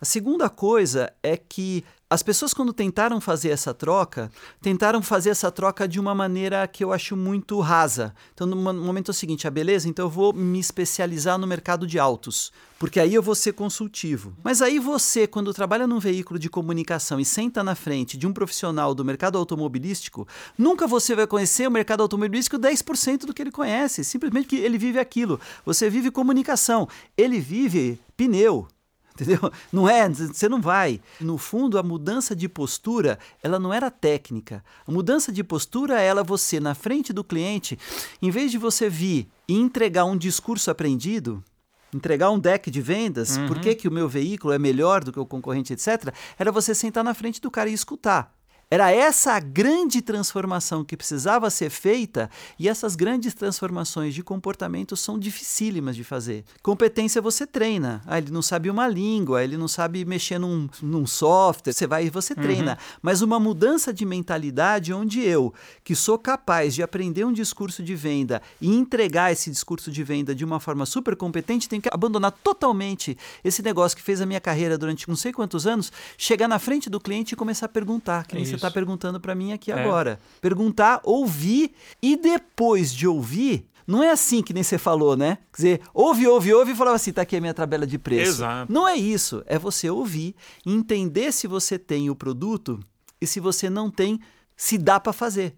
A 0.00 0.04
segunda 0.04 0.48
coisa 0.48 1.12
é 1.22 1.36
que 1.36 1.84
as 2.10 2.22
pessoas, 2.22 2.54
quando 2.54 2.72
tentaram 2.72 3.20
fazer 3.20 3.50
essa 3.50 3.74
troca, 3.74 4.30
tentaram 4.62 5.02
fazer 5.02 5.28
essa 5.28 5.50
troca 5.50 5.86
de 5.86 6.00
uma 6.00 6.14
maneira 6.14 6.66
que 6.66 6.82
eu 6.82 6.90
acho 6.90 7.14
muito 7.14 7.60
rasa. 7.60 8.14
Então, 8.32 8.46
no 8.46 8.56
momento 8.56 9.10
é 9.10 9.12
o 9.12 9.14
seguinte: 9.14 9.46
ah, 9.46 9.50
beleza, 9.50 9.88
então 9.90 10.06
eu 10.06 10.10
vou 10.10 10.32
me 10.32 10.58
especializar 10.58 11.36
no 11.36 11.46
mercado 11.46 11.86
de 11.86 11.98
autos, 11.98 12.50
porque 12.78 12.98
aí 12.98 13.12
eu 13.12 13.22
vou 13.22 13.34
ser 13.34 13.52
consultivo. 13.52 14.32
Mas 14.42 14.62
aí 14.62 14.78
você, 14.78 15.26
quando 15.26 15.52
trabalha 15.52 15.86
num 15.86 15.98
veículo 15.98 16.38
de 16.38 16.48
comunicação 16.48 17.20
e 17.20 17.26
senta 17.26 17.62
na 17.62 17.74
frente 17.74 18.16
de 18.16 18.26
um 18.26 18.32
profissional 18.32 18.94
do 18.94 19.04
mercado 19.04 19.36
automobilístico, 19.36 20.26
nunca 20.56 20.86
você 20.86 21.14
vai 21.14 21.26
conhecer 21.26 21.68
o 21.68 21.70
mercado 21.70 22.00
automobilístico 22.00 22.58
10% 22.58 23.26
do 23.26 23.34
que 23.34 23.42
ele 23.42 23.52
conhece, 23.52 24.02
simplesmente 24.02 24.44
porque 24.44 24.56
ele 24.56 24.78
vive 24.78 24.98
aquilo. 24.98 25.38
Você 25.66 25.90
vive 25.90 26.10
comunicação, 26.10 26.88
ele 27.18 27.38
vive 27.38 28.00
pneu 28.16 28.66
entendeu? 29.18 29.52
Não 29.72 29.88
é, 29.88 30.08
você 30.08 30.48
não 30.48 30.60
vai. 30.60 31.00
No 31.20 31.36
fundo, 31.36 31.78
a 31.78 31.82
mudança 31.82 32.34
de 32.34 32.48
postura, 32.48 33.18
ela 33.42 33.58
não 33.58 33.72
era 33.72 33.90
técnica. 33.90 34.64
A 34.86 34.92
mudança 34.92 35.32
de 35.32 35.42
postura 35.42 36.00
é 36.00 36.06
ela 36.06 36.22
você 36.22 36.60
na 36.60 36.74
frente 36.74 37.12
do 37.12 37.24
cliente, 37.24 37.78
em 38.22 38.30
vez 38.30 38.50
de 38.50 38.58
você 38.58 38.88
vir 38.88 39.28
e 39.48 39.54
entregar 39.54 40.04
um 40.04 40.16
discurso 40.16 40.70
aprendido, 40.70 41.42
entregar 41.92 42.30
um 42.30 42.38
deck 42.38 42.70
de 42.70 42.80
vendas, 42.80 43.36
uhum. 43.36 43.46
por 43.46 43.60
que, 43.60 43.74
que 43.74 43.88
o 43.88 43.92
meu 43.92 44.08
veículo 44.08 44.52
é 44.52 44.58
melhor 44.58 45.02
do 45.02 45.12
que 45.12 45.20
o 45.20 45.26
concorrente, 45.26 45.72
etc., 45.72 46.14
era 46.38 46.52
você 46.52 46.74
sentar 46.74 47.02
na 47.02 47.14
frente 47.14 47.40
do 47.40 47.50
cara 47.50 47.68
e 47.68 47.74
escutar. 47.74 48.37
Era 48.70 48.90
essa 48.90 49.32
a 49.32 49.40
grande 49.40 50.02
transformação 50.02 50.84
que 50.84 50.94
precisava 50.94 51.48
ser 51.48 51.70
feita, 51.70 52.28
e 52.58 52.68
essas 52.68 52.94
grandes 52.96 53.32
transformações 53.32 54.14
de 54.14 54.22
comportamento 54.22 54.94
são 54.94 55.18
dificílimas 55.18 55.96
de 55.96 56.04
fazer. 56.04 56.44
Competência 56.62 57.22
você 57.22 57.46
treina. 57.46 58.02
Ah, 58.06 58.18
ele 58.18 58.30
não 58.30 58.42
sabe 58.42 58.68
uma 58.68 58.86
língua, 58.86 59.42
ele 59.42 59.56
não 59.56 59.68
sabe 59.68 60.04
mexer 60.04 60.38
num, 60.38 60.68
num 60.82 61.06
software, 61.06 61.72
você 61.72 61.86
vai 61.86 62.06
e 62.06 62.10
você 62.10 62.34
uhum. 62.34 62.42
treina. 62.42 62.78
Mas 63.00 63.22
uma 63.22 63.40
mudança 63.40 63.90
de 63.90 64.04
mentalidade 64.04 64.92
onde 64.92 65.22
eu, 65.22 65.54
que 65.82 65.94
sou 65.94 66.18
capaz 66.18 66.74
de 66.74 66.82
aprender 66.82 67.24
um 67.24 67.32
discurso 67.32 67.82
de 67.82 67.94
venda 67.94 68.42
e 68.60 68.68
entregar 68.68 69.32
esse 69.32 69.50
discurso 69.50 69.90
de 69.90 70.04
venda 70.04 70.34
de 70.34 70.44
uma 70.44 70.60
forma 70.60 70.84
super 70.84 71.16
competente, 71.16 71.70
tenho 71.70 71.80
que 71.80 71.88
abandonar 71.90 72.32
totalmente 72.32 73.16
esse 73.42 73.62
negócio 73.62 73.96
que 73.96 74.02
fez 74.02 74.20
a 74.20 74.26
minha 74.26 74.40
carreira 74.40 74.76
durante 74.76 75.08
não 75.08 75.16
sei 75.16 75.32
quantos 75.32 75.66
anos, 75.66 75.90
chegar 76.18 76.48
na 76.48 76.58
frente 76.58 76.90
do 76.90 77.00
cliente 77.00 77.32
e 77.32 77.36
começar 77.36 77.64
a 77.64 77.70
perguntar. 77.70 78.26
Que 78.26 78.34
nem 78.34 78.57
está 78.58 78.70
perguntando 78.70 79.18
para 79.20 79.34
mim 79.34 79.52
aqui 79.52 79.72
é. 79.72 79.80
agora. 79.80 80.18
Perguntar, 80.40 81.00
ouvir 81.04 81.72
e 82.02 82.16
depois 82.16 82.92
de 82.92 83.06
ouvir, 83.06 83.66
Não 83.88 84.02
é 84.02 84.10
assim 84.10 84.42
que 84.42 84.52
nem 84.52 84.62
você 84.62 84.76
falou, 84.76 85.16
né? 85.16 85.38
Quer 85.50 85.56
dizer, 85.56 85.80
ouve, 85.94 86.26
ouve, 86.28 86.52
ouve 86.52 86.72
e 86.72 86.74
falava 86.74 86.96
assim: 86.96 87.10
tá 87.10 87.22
aqui 87.22 87.36
a 87.36 87.40
minha 87.40 87.54
tabela 87.54 87.86
de 87.86 87.98
preço. 87.98 88.42
Exato. 88.42 88.70
Não 88.70 88.86
é 88.86 88.94
isso. 88.94 89.42
É 89.46 89.58
você 89.58 89.88
ouvir, 89.88 90.36
entender 90.66 91.32
se 91.32 91.46
você 91.46 91.78
tem 91.78 92.10
o 92.10 92.14
produto 92.14 92.78
e 93.18 93.26
se 93.26 93.40
você 93.40 93.70
não 93.70 93.90
tem, 93.90 94.20
se 94.54 94.76
dá 94.76 95.00
para 95.00 95.14
fazer. 95.14 95.54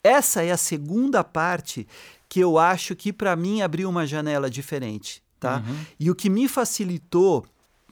Essa 0.00 0.44
é 0.44 0.52
a 0.52 0.56
segunda 0.56 1.24
parte 1.24 1.88
que 2.28 2.38
eu 2.38 2.56
acho 2.56 2.94
que 2.94 3.12
para 3.12 3.34
mim 3.34 3.62
abriu 3.62 3.88
uma 3.90 4.06
janela 4.06 4.48
diferente, 4.48 5.20
tá? 5.40 5.56
Uhum. 5.66 5.76
E 5.98 6.08
o 6.08 6.14
que 6.14 6.30
me 6.30 6.46
facilitou 6.46 7.44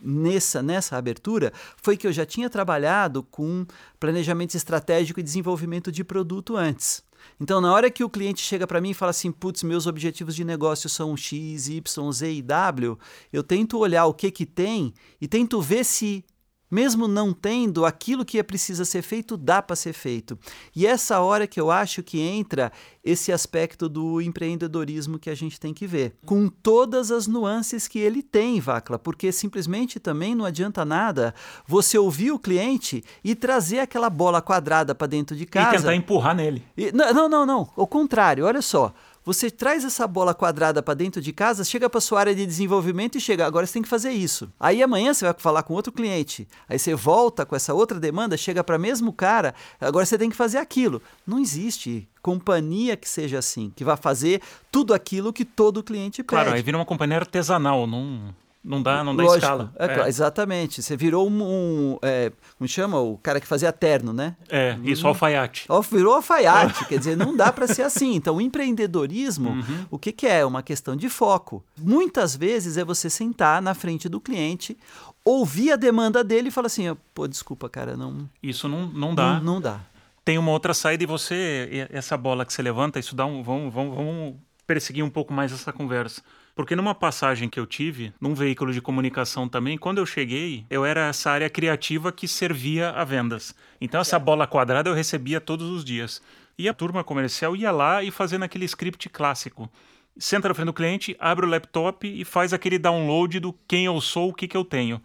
nessa, 0.02 0.62
nessa 0.62 0.96
abertura 0.96 1.52
foi 1.76 1.96
que 1.96 2.06
eu 2.06 2.12
já 2.12 2.24
tinha 2.24 2.50
trabalhado 2.50 3.22
com 3.22 3.66
planejamento 3.98 4.54
estratégico 4.54 5.20
e 5.20 5.22
desenvolvimento 5.22 5.90
de 5.90 6.04
produto 6.04 6.56
antes. 6.56 7.02
Então, 7.40 7.60
na 7.60 7.72
hora 7.72 7.90
que 7.90 8.04
o 8.04 8.10
cliente 8.10 8.40
chega 8.40 8.66
para 8.66 8.80
mim 8.80 8.90
e 8.90 8.94
fala 8.94 9.10
assim, 9.10 9.30
putz, 9.30 9.62
meus 9.62 9.86
objetivos 9.86 10.34
de 10.34 10.44
negócio 10.44 10.88
são 10.88 11.16
X, 11.16 11.68
Y, 11.68 12.12
Z 12.12 12.32
e 12.32 12.42
W, 12.42 12.98
eu 13.32 13.42
tento 13.42 13.78
olhar 13.78 14.06
o 14.06 14.14
que 14.14 14.30
que 14.30 14.46
tem 14.46 14.94
e 15.20 15.28
tento 15.28 15.60
ver 15.60 15.84
se 15.84 16.24
mesmo 16.70 17.08
não 17.08 17.32
tendo 17.32 17.84
aquilo 17.84 18.24
que 18.24 18.38
é 18.38 18.42
precisa 18.42 18.84
ser 18.84 19.02
feito, 19.02 19.36
dá 19.36 19.62
para 19.62 19.76
ser 19.76 19.92
feito. 19.92 20.38
E 20.74 20.86
essa 20.86 21.20
hora 21.20 21.46
que 21.46 21.60
eu 21.60 21.70
acho 21.70 22.02
que 22.02 22.20
entra 22.20 22.72
esse 23.02 23.32
aspecto 23.32 23.88
do 23.88 24.20
empreendedorismo 24.20 25.18
que 25.18 25.30
a 25.30 25.34
gente 25.34 25.58
tem 25.58 25.72
que 25.72 25.86
ver, 25.86 26.14
com 26.26 26.48
todas 26.48 27.10
as 27.10 27.26
nuances 27.26 27.88
que 27.88 27.98
ele 27.98 28.22
tem, 28.22 28.60
Vacla, 28.60 28.98
porque 28.98 29.32
simplesmente 29.32 29.98
também 29.98 30.34
não 30.34 30.44
adianta 30.44 30.84
nada 30.84 31.34
você 31.66 31.96
ouvir 31.96 32.32
o 32.32 32.38
cliente 32.38 33.02
e 33.24 33.34
trazer 33.34 33.78
aquela 33.78 34.10
bola 34.10 34.42
quadrada 34.42 34.94
para 34.94 35.06
dentro 35.06 35.34
de 35.34 35.46
casa. 35.46 35.76
E 35.76 35.78
tentar 35.78 35.94
empurrar 35.94 36.34
nele. 36.34 36.62
E, 36.76 36.92
não, 36.92 37.14
não, 37.14 37.28
não, 37.28 37.46
não. 37.46 37.70
O 37.76 37.86
contrário, 37.86 38.44
olha 38.44 38.60
só. 38.60 38.92
Você 39.28 39.50
traz 39.50 39.84
essa 39.84 40.06
bola 40.06 40.32
quadrada 40.32 40.82
para 40.82 40.94
dentro 40.94 41.20
de 41.20 41.34
casa, 41.34 41.62
chega 41.62 41.90
para 41.90 42.00
sua 42.00 42.20
área 42.20 42.34
de 42.34 42.46
desenvolvimento 42.46 43.18
e 43.18 43.20
chega, 43.20 43.44
agora 43.44 43.66
você 43.66 43.74
tem 43.74 43.82
que 43.82 43.88
fazer 43.88 44.10
isso. 44.10 44.50
Aí 44.58 44.82
amanhã 44.82 45.12
você 45.12 45.26
vai 45.26 45.34
falar 45.36 45.62
com 45.64 45.74
outro 45.74 45.92
cliente. 45.92 46.48
Aí 46.66 46.78
você 46.78 46.94
volta 46.94 47.44
com 47.44 47.54
essa 47.54 47.74
outra 47.74 48.00
demanda, 48.00 48.38
chega 48.38 48.64
para 48.64 48.78
mesmo 48.78 49.12
cara, 49.12 49.54
agora 49.78 50.06
você 50.06 50.16
tem 50.16 50.30
que 50.30 50.34
fazer 50.34 50.56
aquilo. 50.56 51.02
Não 51.26 51.38
existe 51.38 52.08
companhia 52.22 52.96
que 52.96 53.06
seja 53.06 53.38
assim, 53.38 53.70
que 53.76 53.84
vá 53.84 53.98
fazer 53.98 54.40
tudo 54.72 54.94
aquilo 54.94 55.30
que 55.30 55.44
todo 55.44 55.82
cliente 55.82 56.22
pede. 56.22 56.28
Claro, 56.28 56.54
aí 56.54 56.62
vira 56.62 56.78
uma 56.78 56.86
companhia 56.86 57.18
artesanal, 57.18 57.86
não 57.86 58.34
não 58.68 58.82
dá, 58.82 59.02
não 59.02 59.16
dá 59.16 59.22
Lógico, 59.24 59.38
escala. 59.44 59.72
É, 59.76 59.88
claro, 59.88 60.08
exatamente. 60.08 60.82
Você 60.82 60.96
virou 60.96 61.28
um, 61.28 61.42
um 61.42 61.98
é, 62.02 62.30
como 62.58 62.68
chama? 62.68 63.00
O 63.00 63.16
cara 63.18 63.40
que 63.40 63.46
fazia 63.46 63.72
terno, 63.72 64.12
né? 64.12 64.36
É, 64.48 64.76
isso, 64.84 65.06
alfaiate. 65.06 65.64
Ó, 65.68 65.80
Virou 65.80 66.14
alfaiate, 66.14 66.84
quer 66.84 66.98
dizer, 66.98 67.16
não 67.16 67.34
dá 67.36 67.50
para 67.52 67.66
ser 67.66 67.82
assim. 67.82 68.14
Então, 68.14 68.36
o 68.36 68.40
empreendedorismo, 68.40 69.50
Uhum. 69.50 69.86
o 69.90 69.98
que, 69.98 70.12
que 70.12 70.26
é? 70.26 70.44
Uma 70.44 70.62
questão 70.62 70.94
de 70.94 71.08
foco. 71.08 71.64
Muitas 71.76 72.36
vezes 72.36 72.76
é 72.76 72.84
você 72.84 73.08
sentar 73.08 73.62
na 73.62 73.74
frente 73.74 74.08
do 74.08 74.20
cliente, 74.20 74.76
ouvir 75.24 75.72
a 75.72 75.76
demanda 75.76 76.22
dele 76.22 76.48
e 76.48 76.50
falar 76.50 76.66
assim, 76.66 76.94
pô, 77.14 77.26
desculpa, 77.26 77.68
cara, 77.68 77.96
não, 77.96 78.28
Isso 78.42 78.68
não, 78.68 78.86
não 78.86 79.14
dá. 79.14 79.34
não, 79.40 79.54
não 79.54 79.60
dá. 79.60 79.80
Tem 80.24 80.36
uma 80.36 80.50
outra 80.52 80.74
saída 80.74 81.02
e 81.02 81.06
você, 81.06 81.88
essa 81.90 82.14
bola 82.16 82.44
que 82.44 82.52
você 82.52 82.60
levanta, 82.60 82.98
isso 82.98 83.16
dá 83.16 83.24
um. 83.24 83.42
Vamos, 83.42 83.72
vamos, 83.72 83.96
vamos 83.96 84.34
perseguir 84.68 85.02
um 85.02 85.08
pouco 85.08 85.32
mais 85.32 85.50
essa 85.50 85.72
conversa. 85.72 86.22
Porque 86.54 86.76
numa 86.76 86.94
passagem 86.94 87.48
que 87.48 87.58
eu 87.58 87.66
tive, 87.66 88.12
num 88.20 88.34
veículo 88.34 88.70
de 88.70 88.82
comunicação 88.82 89.48
também, 89.48 89.78
quando 89.78 89.96
eu 89.96 90.04
cheguei, 90.04 90.66
eu 90.68 90.84
era 90.84 91.08
essa 91.08 91.30
área 91.30 91.48
criativa 91.48 92.12
que 92.12 92.28
servia 92.28 92.90
a 92.90 93.02
vendas. 93.02 93.54
Então 93.80 93.98
essa 93.98 94.18
bola 94.18 94.46
quadrada 94.46 94.90
eu 94.90 94.94
recebia 94.94 95.40
todos 95.40 95.70
os 95.70 95.82
dias. 95.82 96.20
E 96.58 96.68
a 96.68 96.74
turma 96.74 97.02
comercial 97.02 97.56
ia 97.56 97.70
lá 97.70 98.02
e 98.02 98.10
fazendo 98.10 98.42
aquele 98.42 98.66
script 98.66 99.08
clássico. 99.08 99.70
Senta 100.18 100.48
na 100.48 100.54
frente 100.54 100.66
do 100.66 100.72
cliente, 100.74 101.16
abre 101.18 101.46
o 101.46 101.48
laptop 101.48 102.06
e 102.06 102.24
faz 102.24 102.52
aquele 102.52 102.78
download 102.78 103.40
do 103.40 103.54
quem 103.66 103.86
eu 103.86 103.98
sou, 104.00 104.30
o 104.30 104.34
que, 104.34 104.46
que 104.46 104.56
eu 104.56 104.64
tenho. 104.64 105.00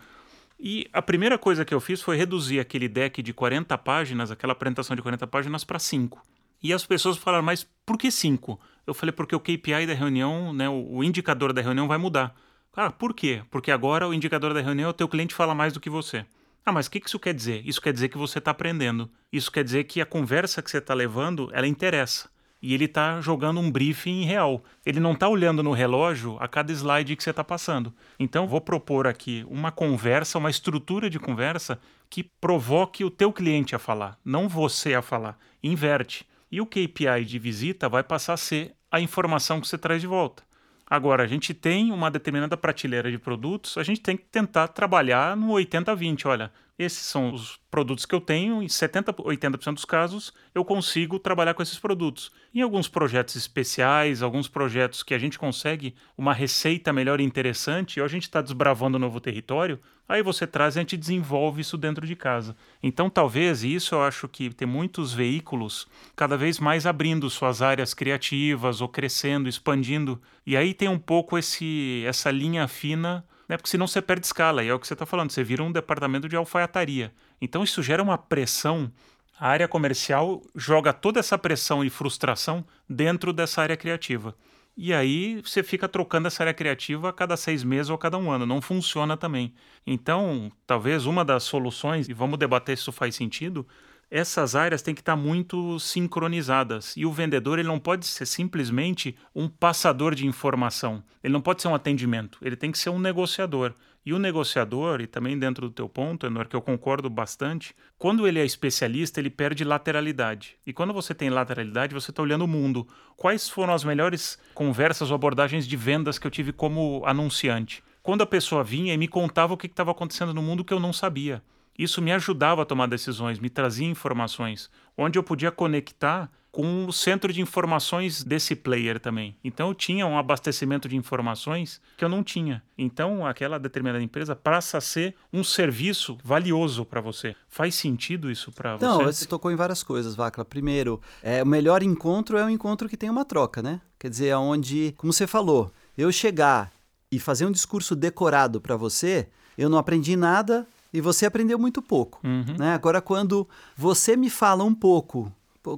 E 0.59 0.89
a 0.91 1.01
primeira 1.01 1.37
coisa 1.37 1.63
que 1.63 1.73
eu 1.73 1.79
fiz 1.79 2.01
foi 2.01 2.17
reduzir 2.17 2.59
aquele 2.59 2.89
deck 2.89 3.21
de 3.21 3.31
40 3.31 3.77
páginas, 3.77 4.29
aquela 4.29 4.53
apresentação 4.53 4.95
de 4.95 5.01
40 5.01 5.25
páginas, 5.27 5.63
para 5.63 5.79
5. 5.79 6.21
E 6.61 6.73
as 6.73 6.85
pessoas 6.85 7.17
falaram, 7.17 7.43
mas 7.43 7.67
por 7.85 7.97
que 7.97 8.09
5? 8.09 8.59
Eu 8.85 8.93
falei, 8.93 9.13
porque 9.13 9.35
o 9.35 9.39
KPI 9.39 9.85
da 9.87 9.93
reunião, 9.93 10.53
né, 10.53 10.67
o, 10.69 11.03
indicador 11.03 11.53
da 11.53 11.61
reunião 11.61 11.87
vai 11.87 11.97
mudar. 11.97 12.35
Ah, 12.75 12.91
por 12.91 13.13
quê? 13.13 13.41
Porque 13.49 13.71
agora 13.71 14.07
o 14.07 14.13
indicador 14.13 14.53
da 14.53 14.61
reunião 14.61 14.87
é 14.87 14.89
o 14.89 14.93
teu 14.93 15.07
cliente 15.07 15.33
fala 15.33 15.55
mais 15.55 15.71
do 15.71 15.79
que 15.79 15.89
você. 15.89 16.25
Ah, 16.65 16.71
mas 16.71 16.87
o 16.87 16.91
que 16.91 16.99
que 16.99 17.07
isso 17.07 17.19
quer 17.19 17.33
dizer? 17.33 17.61
Isso 17.65 17.81
quer 17.81 17.93
dizer 17.93 18.09
que 18.09 18.17
você 18.17 18.39
está 18.39 18.51
aprendendo. 18.51 19.09
Isso 19.31 19.51
quer 19.51 19.63
dizer 19.63 19.83
que 19.85 20.01
a 20.01 20.05
conversa 20.05 20.61
que 20.61 20.71
você 20.71 20.77
está 20.77 20.93
levando, 20.93 21.49
ela 21.53 21.67
interessa. 21.67 22.29
E 22.61 22.73
ele 22.73 22.85
está 22.85 23.19
jogando 23.19 23.59
um 23.59 23.69
briefing 23.69 24.23
real. 24.23 24.63
Ele 24.85 24.99
não 25.01 25.11
está 25.11 25.27
olhando 25.27 25.61
no 25.61 25.73
relógio 25.73 26.37
a 26.39 26.47
cada 26.47 26.71
slide 26.71 27.15
que 27.15 27.23
você 27.23 27.31
está 27.31 27.43
passando. 27.43 27.93
Então, 28.17 28.47
vou 28.47 28.61
propor 28.61 29.05
aqui 29.05 29.45
uma 29.49 29.69
conversa, 29.69 30.37
uma 30.37 30.49
estrutura 30.49 31.09
de 31.09 31.19
conversa 31.19 31.77
que 32.09 32.23
provoque 32.23 33.03
o 33.03 33.11
teu 33.11 33.33
cliente 33.33 33.75
a 33.75 33.79
falar, 33.79 34.17
não 34.23 34.47
você 34.47 34.93
a 34.93 35.01
falar. 35.01 35.37
Inverte. 35.61 36.25
E 36.53 36.61
o 36.61 36.67
KPI 36.67 37.25
de 37.25 37.39
visita 37.39 37.89
vai 37.89 38.03
passar 38.03 38.33
a 38.33 38.37
ser 38.37 38.75
a 38.91 39.01
informação 39.01 39.59
que 39.59 39.67
você 39.67 39.75
traz 39.75 39.99
de 39.99 40.05
volta. 40.05 40.43
Agora, 40.85 41.23
a 41.23 41.25
gente 41.25 41.51
tem 41.51 41.91
uma 41.91 42.11
determinada 42.11 42.55
prateleira 42.55 43.09
de 43.09 43.17
produtos, 43.17 43.75
a 43.75 43.81
gente 43.81 44.01
tem 44.01 44.15
que 44.15 44.25
tentar 44.25 44.67
trabalhar 44.67 45.35
no 45.35 45.47
80-20. 45.47 46.27
Olha, 46.27 46.51
esses 46.77 47.05
são 47.05 47.31
os 47.31 47.59
produtos 47.69 48.03
que 48.05 48.15
eu 48.15 48.21
tenho, 48.21 48.63
em 48.63 48.65
70%, 48.65 49.23
80% 49.23 49.73
dos 49.75 49.85
casos 49.85 50.33
eu 50.55 50.65
consigo 50.65 51.19
trabalhar 51.19 51.53
com 51.53 51.61
esses 51.61 51.77
produtos. 51.77 52.31
Em 52.53 52.61
alguns 52.61 52.87
projetos 52.87 53.35
especiais, 53.35 54.23
alguns 54.23 54.47
projetos 54.47 55.03
que 55.03 55.13
a 55.13 55.19
gente 55.19 55.37
consegue 55.37 55.93
uma 56.17 56.33
receita 56.33 56.91
melhor 56.91 57.19
e 57.19 57.23
interessante, 57.23 57.99
ou 57.99 58.05
a 58.05 58.09
gente 58.09 58.23
está 58.23 58.41
desbravando 58.41 58.97
um 58.97 58.99
novo 58.99 59.19
território, 59.19 59.79
aí 60.09 60.23
você 60.23 60.47
traz 60.47 60.75
e 60.75 60.79
a 60.79 60.81
gente 60.81 60.97
desenvolve 60.97 61.61
isso 61.61 61.77
dentro 61.77 62.07
de 62.07 62.15
casa. 62.15 62.55
Então, 62.81 63.07
talvez, 63.07 63.63
e 63.63 63.73
isso 63.73 63.93
eu 63.93 64.01
acho 64.01 64.27
que 64.27 64.49
tem 64.49 64.67
muitos 64.67 65.13
veículos 65.13 65.87
cada 66.15 66.35
vez 66.35 66.59
mais 66.59 66.87
abrindo 66.87 67.29
suas 67.29 67.61
áreas 67.61 67.93
criativas 67.93 68.81
ou 68.81 68.87
crescendo, 68.87 69.47
expandindo. 69.47 70.19
E 70.45 70.57
aí 70.57 70.73
tem 70.73 70.89
um 70.89 70.99
pouco 70.99 71.37
esse, 71.37 72.03
essa 72.07 72.31
linha 72.31 72.67
fina 72.67 73.23
né? 73.47 73.57
Porque 73.57 73.69
senão 73.69 73.87
você 73.87 74.01
perde 74.01 74.25
escala, 74.25 74.63
e 74.63 74.67
é 74.67 74.73
o 74.73 74.79
que 74.79 74.87
você 74.87 74.93
está 74.93 75.05
falando, 75.05 75.31
você 75.31 75.43
vira 75.43 75.63
um 75.63 75.71
departamento 75.71 76.27
de 76.27 76.35
alfaiataria. 76.35 77.13
Então 77.41 77.63
isso 77.63 77.81
gera 77.81 78.01
uma 78.01 78.17
pressão. 78.17 78.91
A 79.39 79.47
área 79.47 79.67
comercial 79.67 80.41
joga 80.55 80.93
toda 80.93 81.19
essa 81.19 81.37
pressão 81.37 81.83
e 81.83 81.89
frustração 81.89 82.65
dentro 82.87 83.33
dessa 83.33 83.61
área 83.61 83.75
criativa. 83.75 84.35
E 84.75 84.91
aí 84.93 85.39
você 85.41 85.61
fica 85.61 85.87
trocando 85.87 86.27
essa 86.27 86.41
área 86.41 86.53
criativa 86.53 87.09
a 87.09 87.13
cada 87.13 87.37
seis 87.37 87.63
meses 87.63 87.89
ou 87.89 87.95
a 87.95 87.99
cada 87.99 88.17
um 88.17 88.31
ano. 88.31 88.45
Não 88.45 88.61
funciona 88.61 89.15
também. 89.15 89.53
Então, 89.85 90.51
talvez 90.65 91.05
uma 91.05 91.23
das 91.23 91.43
soluções, 91.43 92.09
e 92.09 92.13
vamos 92.13 92.39
debater 92.39 92.75
se 92.75 92.81
isso 92.81 92.91
faz 92.91 93.15
sentido, 93.15 93.67
essas 94.13 94.55
áreas 94.55 94.83
têm 94.83 94.93
que 94.93 95.01
estar 95.01 95.15
muito 95.15 95.79
sincronizadas. 95.79 96.93
E 96.95 97.03
o 97.03 97.11
vendedor 97.11 97.57
ele 97.57 97.67
não 97.67 97.79
pode 97.79 98.05
ser 98.05 98.27
simplesmente 98.27 99.17
um 99.33 99.49
passador 99.49 100.13
de 100.13 100.27
informação. 100.27 101.03
Ele 101.23 101.33
não 101.33 101.41
pode 101.41 101.63
ser 101.63 101.67
um 101.67 101.73
atendimento. 101.73 102.37
Ele 102.39 102.55
tem 102.55 102.71
que 102.71 102.77
ser 102.77 102.91
um 102.91 102.99
negociador. 102.99 103.73
E 104.05 104.13
o 104.13 104.19
negociador, 104.19 105.01
e 105.01 105.07
também 105.07 105.39
dentro 105.39 105.67
do 105.67 105.73
teu 105.73 105.89
ponto, 105.89 106.27
Enor, 106.27 106.47
que 106.47 106.55
eu 106.55 106.61
concordo 106.61 107.09
bastante, 107.09 107.75
quando 107.97 108.27
ele 108.27 108.39
é 108.39 108.45
especialista, 108.45 109.19
ele 109.19 109.31
perde 109.31 109.63
lateralidade. 109.63 110.57
E 110.63 110.71
quando 110.71 110.93
você 110.93 111.15
tem 111.15 111.31
lateralidade, 111.31 111.95
você 111.95 112.11
está 112.11 112.21
olhando 112.21 112.45
o 112.45 112.47
mundo. 112.47 112.87
Quais 113.17 113.49
foram 113.49 113.73
as 113.73 113.83
melhores 113.83 114.37
conversas 114.53 115.09
ou 115.09 115.15
abordagens 115.15 115.67
de 115.67 115.75
vendas 115.75 116.19
que 116.19 116.27
eu 116.27 116.31
tive 116.31 116.53
como 116.53 117.01
anunciante? 117.03 117.83
Quando 118.03 118.21
a 118.21 118.27
pessoa 118.27 118.63
vinha 118.63 118.93
e 118.93 118.97
me 118.97 119.07
contava 119.07 119.55
o 119.55 119.57
que 119.57 119.65
estava 119.65 119.89
acontecendo 119.89 120.35
no 120.35 120.41
mundo 120.43 120.63
que 120.63 120.73
eu 120.73 120.79
não 120.79 120.93
sabia. 120.93 121.41
Isso 121.77 122.01
me 122.01 122.11
ajudava 122.11 122.61
a 122.61 122.65
tomar 122.65 122.87
decisões, 122.87 123.39
me 123.39 123.49
trazia 123.49 123.87
informações, 123.87 124.69
onde 124.97 125.17
eu 125.17 125.23
podia 125.23 125.51
conectar 125.51 126.29
com 126.53 126.85
o 126.85 126.93
centro 126.93 127.33
de 127.33 127.41
informações 127.41 128.23
desse 128.23 128.55
player 128.55 128.99
também. 128.99 129.35
Então 129.43 129.69
eu 129.69 129.73
tinha 129.73 130.05
um 130.05 130.19
abastecimento 130.19 130.87
de 130.87 130.95
informações 130.95 131.81
que 131.97 132.05
eu 132.05 132.09
não 132.09 132.23
tinha. 132.23 132.61
Então 132.77 133.25
aquela 133.25 133.57
determinada 133.57 134.03
empresa 134.03 134.35
passa 134.35 134.77
a 134.77 134.81
ser 134.81 135.15
um 135.33 135.43
serviço 135.43 136.15
valioso 136.23 136.85
para 136.85 137.01
você. 137.01 137.35
Faz 137.49 137.73
sentido 137.73 138.29
isso 138.29 138.51
para 138.51 138.77
você? 138.77 138.85
Não, 138.85 139.03
você 139.03 139.25
tocou 139.25 139.51
em 139.51 139.55
várias 139.55 139.81
coisas, 139.81 140.13
Vacla. 140.13 140.45
Primeiro, 140.45 141.01
é, 141.23 141.41
o 141.41 141.47
melhor 141.47 141.81
encontro 141.81 142.37
é 142.37 142.45
um 142.45 142.49
encontro 142.51 142.87
que 142.87 142.95
tem 142.95 143.09
uma 143.09 143.25
troca, 143.25 143.63
né? 143.63 143.81
Quer 143.97 144.11
dizer, 144.11 144.35
onde, 144.35 144.93
como 144.95 145.11
você 145.11 145.25
falou, 145.25 145.71
eu 145.97 146.11
chegar 146.11 146.71
e 147.11 147.17
fazer 147.17 147.47
um 147.47 147.51
discurso 147.51 147.95
decorado 147.95 148.61
para 148.61 148.75
você, 148.75 149.27
eu 149.57 149.69
não 149.69 149.79
aprendi 149.79 150.15
nada, 150.15 150.67
e 150.93 151.01
você 151.01 151.25
aprendeu 151.25 151.57
muito 151.57 151.81
pouco. 151.81 152.19
Uhum. 152.23 152.55
Né? 152.57 152.73
Agora, 152.73 153.01
quando 153.01 153.47
você 153.75 154.15
me 154.15 154.29
fala 154.29 154.63
um 154.63 154.75
pouco 154.75 155.31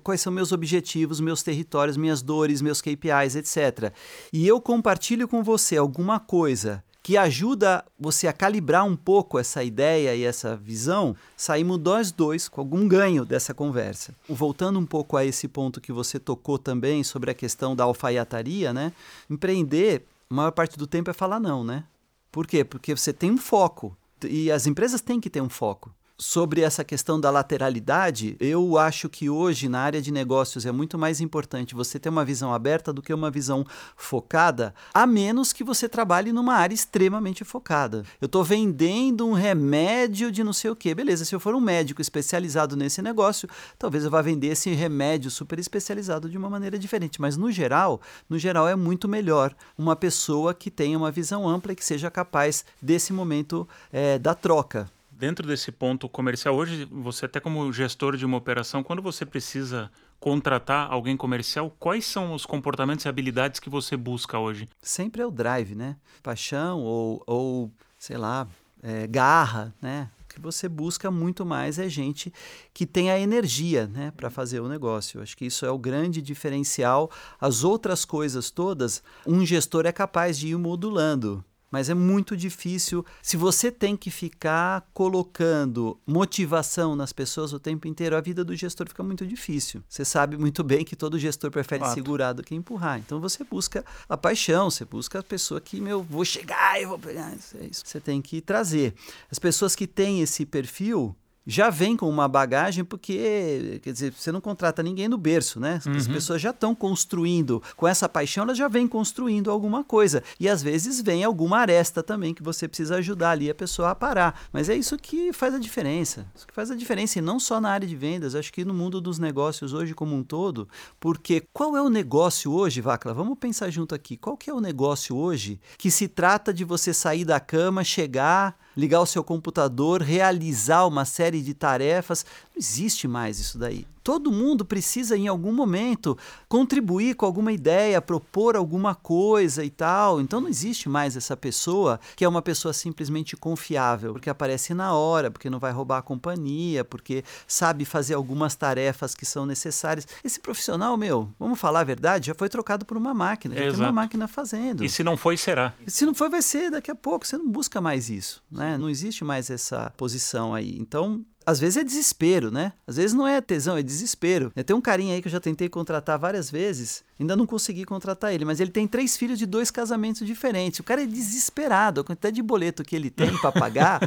quais 0.03 0.19
são 0.19 0.33
meus 0.33 0.51
objetivos, 0.51 1.19
meus 1.19 1.43
territórios, 1.43 1.95
minhas 1.95 2.21
dores, 2.21 2.61
meus 2.61 2.81
KPIs, 2.81 3.35
etc., 3.35 3.93
e 4.33 4.47
eu 4.47 4.59
compartilho 4.59 5.27
com 5.27 5.43
você 5.43 5.77
alguma 5.77 6.19
coisa 6.19 6.83
que 7.05 7.17
ajuda 7.17 7.85
você 7.99 8.27
a 8.27 8.33
calibrar 8.33 8.83
um 8.83 8.95
pouco 8.95 9.37
essa 9.37 9.63
ideia 9.63 10.15
e 10.15 10.23
essa 10.23 10.57
visão, 10.57 11.15
saímos 11.37 11.77
nós 11.77 12.11
dois 12.11 12.49
com 12.49 12.59
algum 12.59 12.87
ganho 12.87 13.23
dessa 13.23 13.53
conversa. 13.53 14.11
Voltando 14.27 14.79
um 14.79 14.87
pouco 14.87 15.15
a 15.15 15.23
esse 15.23 15.47
ponto 15.47 15.79
que 15.79 15.91
você 15.91 16.17
tocou 16.17 16.57
também 16.57 17.03
sobre 17.03 17.29
a 17.29 17.35
questão 17.35 17.75
da 17.75 17.83
alfaiataria, 17.83 18.73
né? 18.73 18.91
Empreender, 19.29 20.03
a 20.27 20.33
maior 20.33 20.49
parte 20.49 20.79
do 20.79 20.87
tempo 20.87 21.11
é 21.11 21.13
falar 21.13 21.39
não, 21.39 21.63
né? 21.63 21.83
Por 22.31 22.47
quê? 22.47 22.63
Porque 22.63 22.95
você 22.95 23.13
tem 23.13 23.29
um 23.29 23.37
foco. 23.37 23.95
E 24.27 24.51
as 24.51 24.67
empresas 24.67 25.01
têm 25.01 25.19
que 25.19 25.29
ter 25.29 25.41
um 25.41 25.49
foco. 25.49 25.94
Sobre 26.17 26.61
essa 26.61 26.81
questão 26.81 27.19
da 27.19 27.29
lateralidade, 27.29 28.37
eu 28.39 28.77
acho 28.77 29.09
que 29.09 29.29
hoje 29.29 29.67
na 29.67 29.81
área 29.81 30.01
de 30.01 30.11
negócios 30.11 30.65
é 30.65 30.71
muito 30.71 30.97
mais 30.97 31.19
importante 31.19 31.75
você 31.75 31.99
ter 31.99 32.07
uma 32.07 32.23
visão 32.23 32.53
aberta 32.53 32.93
do 32.93 33.01
que 33.01 33.13
uma 33.13 33.29
visão 33.29 33.65
focada, 33.97 34.73
a 34.93 35.05
menos 35.05 35.51
que 35.51 35.61
você 35.61 35.89
trabalhe 35.89 36.31
numa 36.31 36.53
área 36.53 36.73
extremamente 36.73 37.43
focada. 37.43 38.05
Eu 38.21 38.27
estou 38.27 38.45
vendendo 38.45 39.27
um 39.27 39.33
remédio 39.33 40.31
de 40.31 40.41
não 40.41 40.53
sei 40.53 40.71
o 40.71 40.75
que, 40.75 40.95
beleza? 40.95 41.25
Se 41.25 41.35
eu 41.35 41.39
for 41.39 41.53
um 41.53 41.59
médico 41.59 42.01
especializado 42.01 42.77
nesse 42.77 43.01
negócio, 43.01 43.49
talvez 43.77 44.05
eu 44.05 44.09
vá 44.09 44.21
vender 44.21 44.47
esse 44.47 44.69
remédio 44.69 45.29
super 45.29 45.59
especializado 45.59 46.29
de 46.29 46.37
uma 46.37 46.49
maneira 46.49 46.79
diferente. 46.79 47.19
Mas 47.19 47.35
no 47.35 47.51
geral, 47.51 47.99
no 48.29 48.39
geral 48.39 48.69
é 48.69 48.75
muito 48.77 49.09
melhor 49.09 49.53
uma 49.77 49.97
pessoa 49.97 50.53
que 50.53 50.71
tenha 50.71 50.97
uma 50.97 51.11
visão 51.11 51.45
ampla 51.45 51.73
e 51.73 51.75
que 51.75 51.83
seja 51.83 52.09
capaz 52.09 52.63
desse 52.81 53.11
momento 53.11 53.67
é, 53.91 54.17
da 54.17 54.33
troca 54.33 54.94
dentro 55.17 55.47
desse 55.47 55.71
ponto 55.71 56.07
comercial, 56.09 56.55
hoje 56.55 56.85
você 56.85 57.25
até 57.25 57.39
como 57.39 57.71
gestor 57.71 58.17
de 58.17 58.25
uma 58.25 58.37
operação, 58.37 58.83
quando 58.83 59.01
você 59.01 59.25
precisa 59.25 59.89
contratar 60.19 60.91
alguém 60.91 61.15
comercial, 61.15 61.73
quais 61.79 62.05
são 62.05 62.33
os 62.33 62.45
comportamentos 62.45 63.05
e 63.05 63.09
habilidades 63.09 63.59
que 63.59 63.69
você 63.69 63.95
busca 63.95 64.37
hoje? 64.37 64.67
Sempre 64.81 65.21
é 65.21 65.25
o 65.25 65.31
drive, 65.31 65.75
né? 65.75 65.95
Paixão 66.21 66.79
ou, 66.81 67.23
ou 67.25 67.71
sei 67.97 68.17
lá, 68.17 68.47
é, 68.81 69.07
garra, 69.07 69.73
né? 69.81 70.09
O 70.21 70.33
que 70.35 70.41
você 70.41 70.67
busca 70.67 71.09
muito 71.09 71.45
mais 71.45 71.79
é 71.79 71.87
gente 71.87 72.33
que 72.73 72.85
tem 72.85 73.09
a 73.09 73.17
energia, 73.17 73.87
né, 73.87 74.11
para 74.17 74.29
fazer 74.29 74.59
o 74.59 74.67
negócio. 74.67 75.19
Eu 75.19 75.23
acho 75.23 75.37
que 75.37 75.45
isso 75.45 75.65
é 75.65 75.71
o 75.71 75.77
grande 75.77 76.21
diferencial. 76.21 77.09
As 77.39 77.63
outras 77.63 78.03
coisas 78.03 78.51
todas, 78.51 79.01
um 79.25 79.45
gestor 79.45 79.85
é 79.85 79.93
capaz 79.93 80.37
de 80.37 80.49
ir 80.49 80.57
modulando 80.57 81.43
mas 81.75 81.89
é 81.89 81.93
muito 81.93 82.37
difícil. 82.37 83.05
Se 83.21 83.35
você 83.35 83.69
tem 83.69 83.97
que 83.97 84.09
ficar 84.09 84.87
colocando 84.93 85.99
motivação 86.07 86.95
nas 86.95 87.11
pessoas 87.11 87.51
o 87.51 87.59
tempo 87.59 87.85
inteiro, 87.85 88.15
a 88.15 88.21
vida 88.21 88.45
do 88.45 88.55
gestor 88.55 88.87
fica 88.87 89.03
muito 89.03 89.27
difícil. 89.27 89.83
Você 89.89 90.05
sabe 90.05 90.37
muito 90.37 90.63
bem 90.63 90.85
que 90.85 90.95
todo 90.95 91.19
gestor 91.19 91.51
prefere 91.51 91.83
Fato. 91.83 91.93
segurar 91.93 92.31
do 92.31 92.41
que 92.41 92.55
empurrar. 92.55 92.99
Então 92.99 93.19
você 93.19 93.43
busca 93.43 93.83
a 94.07 94.15
paixão, 94.15 94.71
você 94.71 94.85
busca 94.85 95.19
a 95.19 95.23
pessoa 95.23 95.59
que, 95.59 95.81
meu, 95.81 96.01
vou 96.01 96.23
chegar 96.23 96.81
e 96.81 96.85
vou 96.85 96.97
pegar. 96.97 97.33
É 97.59 97.65
isso 97.65 97.83
que 97.83 97.89
você 97.89 97.99
tem 97.99 98.21
que 98.21 98.39
trazer. 98.39 98.93
As 99.29 99.37
pessoas 99.37 99.75
que 99.75 99.85
têm 99.85 100.21
esse 100.21 100.45
perfil, 100.45 101.13
já 101.45 101.69
vem 101.69 101.95
com 101.95 102.09
uma 102.09 102.27
bagagem, 102.27 102.83
porque, 102.83 103.79
quer 103.83 103.91
dizer, 103.91 104.13
você 104.13 104.31
não 104.31 104.41
contrata 104.41 104.81
ninguém 104.81 105.07
no 105.07 105.17
berço, 105.17 105.59
né? 105.59 105.79
Uhum. 105.85 105.95
As 105.95 106.07
pessoas 106.07 106.41
já 106.41 106.49
estão 106.49 106.73
construindo, 106.73 107.61
com 107.75 107.87
essa 107.87 108.09
paixão, 108.09 108.43
elas 108.43 108.57
já 108.57 108.67
vêm 108.67 108.87
construindo 108.87 109.51
alguma 109.51 109.83
coisa. 109.83 110.23
E 110.39 110.49
às 110.49 110.63
vezes 110.63 111.01
vem 111.01 111.23
alguma 111.23 111.59
aresta 111.59 112.01
também 112.01 112.33
que 112.33 112.41
você 112.41 112.67
precisa 112.67 112.95
ajudar 112.95 113.31
ali 113.31 113.49
a 113.49 113.55
pessoa 113.55 113.91
a 113.91 113.95
parar. 113.95 114.47
Mas 114.51 114.69
é 114.69 114.75
isso 114.75 114.97
que 114.97 115.31
faz 115.33 115.53
a 115.53 115.59
diferença. 115.59 116.25
Isso 116.35 116.47
que 116.47 116.53
faz 116.53 116.71
a 116.71 116.75
diferença, 116.75 117.19
e 117.19 117.21
não 117.21 117.39
só 117.39 117.61
na 117.61 117.69
área 117.69 117.87
de 117.87 117.95
vendas, 117.95 118.35
acho 118.35 118.51
que 118.51 118.65
no 118.65 118.73
mundo 118.73 118.99
dos 118.99 119.19
negócios 119.19 119.73
hoje 119.73 119.93
como 119.93 120.15
um 120.15 120.23
todo, 120.23 120.67
porque 120.99 121.43
qual 121.53 121.77
é 121.77 121.81
o 121.81 121.89
negócio 121.89 122.51
hoje, 122.51 122.81
Vacla? 122.81 123.13
Vamos 123.13 123.37
pensar 123.37 123.69
junto 123.69 123.93
aqui. 123.93 124.17
Qual 124.17 124.35
que 124.35 124.49
é 124.49 124.53
o 124.53 124.59
negócio 124.59 125.15
hoje 125.15 125.59
que 125.77 125.91
se 125.91 126.07
trata 126.07 126.53
de 126.53 126.63
você 126.63 126.93
sair 126.93 127.25
da 127.25 127.39
cama, 127.39 127.83
chegar 127.83 128.57
ligar 128.75 129.01
o 129.01 129.05
seu 129.05 129.23
computador, 129.23 130.01
realizar 130.01 130.85
uma 130.85 131.05
série 131.05 131.41
de 131.41 131.53
tarefas. 131.53 132.25
Não 132.55 132.59
existe 132.59 133.05
mais 133.05 133.37
isso 133.37 133.57
daí. 133.57 133.85
Todo 134.01 134.31
mundo 134.31 134.63
precisa, 134.63 135.17
em 135.17 135.27
algum 135.27 135.51
momento, 135.51 136.17
contribuir 136.47 137.15
com 137.15 137.25
alguma 137.25 137.51
ideia, 137.51 137.99
propor 137.99 138.55
alguma 138.55 138.95
coisa 138.95 139.65
e 139.65 139.69
tal. 139.69 140.21
Então 140.21 140.39
não 140.39 140.47
existe 140.47 140.87
mais 140.87 141.17
essa 141.17 141.35
pessoa 141.35 141.99
que 142.15 142.23
é 142.23 142.27
uma 142.27 142.41
pessoa 142.41 142.71
simplesmente 142.71 143.35
confiável, 143.35 144.13
porque 144.13 144.29
aparece 144.29 144.73
na 144.73 144.93
hora, 144.93 145.29
porque 145.29 145.49
não 145.49 145.59
vai 145.59 145.73
roubar 145.73 145.97
a 145.97 146.01
companhia, 146.01 146.85
porque 146.85 147.25
sabe 147.45 147.83
fazer 147.83 148.13
algumas 148.13 148.55
tarefas 148.55 149.13
que 149.13 149.25
são 149.25 149.45
necessárias. 149.45 150.07
Esse 150.23 150.39
profissional, 150.39 150.95
meu, 150.95 151.29
vamos 151.37 151.59
falar 151.59 151.81
a 151.81 151.83
verdade, 151.85 152.27
já 152.27 152.35
foi 152.35 152.47
trocado 152.47 152.85
por 152.85 152.95
uma 152.95 153.13
máquina, 153.13 153.55
já 153.55 153.63
Exato. 153.63 153.77
tem 153.77 153.85
uma 153.85 153.91
máquina 153.91 154.27
fazendo. 154.27 154.85
E 154.85 154.89
se 154.89 155.03
não 155.03 155.17
foi, 155.17 155.35
será. 155.35 155.73
E 155.85 155.91
se 155.91 156.05
não 156.05 156.13
foi, 156.13 156.29
vai 156.29 156.43
ser 156.43 156.69
daqui 156.69 156.91
a 156.91 156.95
pouco. 156.95 157.27
Você 157.27 157.37
não 157.37 157.49
busca 157.49 157.81
mais 157.81 158.09
isso, 158.09 158.41
né? 158.51 158.77
Não 158.77 158.89
existe 158.89 159.25
mais 159.25 159.49
essa 159.49 159.91
posição 159.97 160.53
aí. 160.53 160.77
Então, 160.77 161.25
às 161.45 161.59
vezes 161.59 161.77
é 161.77 161.83
desespero, 161.83 162.51
né? 162.51 162.73
Às 162.87 162.97
vezes 162.97 163.13
não 163.13 163.27
é 163.27 163.39
tesão, 163.41 163.77
é 163.77 163.83
desespero. 163.83 164.51
Tem 164.65 164.75
um 164.75 164.81
carinha 164.81 165.15
aí 165.15 165.21
que 165.21 165.27
eu 165.27 165.31
já 165.31 165.39
tentei 165.39 165.69
contratar 165.69 166.17
várias 166.17 166.49
vezes 166.49 167.03
Ainda 167.17 167.33
não 167.33 167.45
consegui 167.45 167.85
contratar 167.85 168.33
ele, 168.33 168.43
mas 168.43 168.59
ele 168.59 168.71
tem 168.71 168.85
três 168.85 169.15
filhos 169.15 169.39
de 169.39 169.45
dois 169.45 169.71
casamentos 169.71 170.27
diferentes. 170.27 170.81
O 170.81 170.83
cara 170.83 171.03
é 171.03 171.05
desesperado, 171.05 172.01
a 172.01 172.03
quantidade 172.03 172.35
de 172.35 172.41
boleto 172.41 172.83
que 172.83 172.93
ele 172.93 173.09
tem 173.09 173.37
para 173.37 173.53
pagar. 173.53 174.01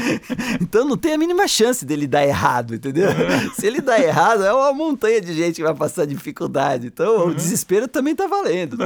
então 0.60 0.84
não 0.84 0.98
tem 0.98 1.14
a 1.14 1.18
mínima 1.18 1.48
chance 1.48 1.86
dele 1.86 2.06
dar 2.06 2.26
errado, 2.26 2.74
entendeu? 2.74 3.08
Se 3.56 3.66
ele 3.66 3.80
dar 3.80 3.98
errado, 3.98 4.44
é 4.44 4.52
uma 4.52 4.70
montanha 4.74 5.18
de 5.18 5.32
gente 5.32 5.56
que 5.56 5.62
vai 5.62 5.74
passar 5.74 6.04
dificuldade. 6.04 6.88
Então 6.88 7.22
uhum. 7.22 7.28
o 7.28 7.34
desespero 7.34 7.88
também 7.88 8.14
tá 8.14 8.26
valendo. 8.26 8.76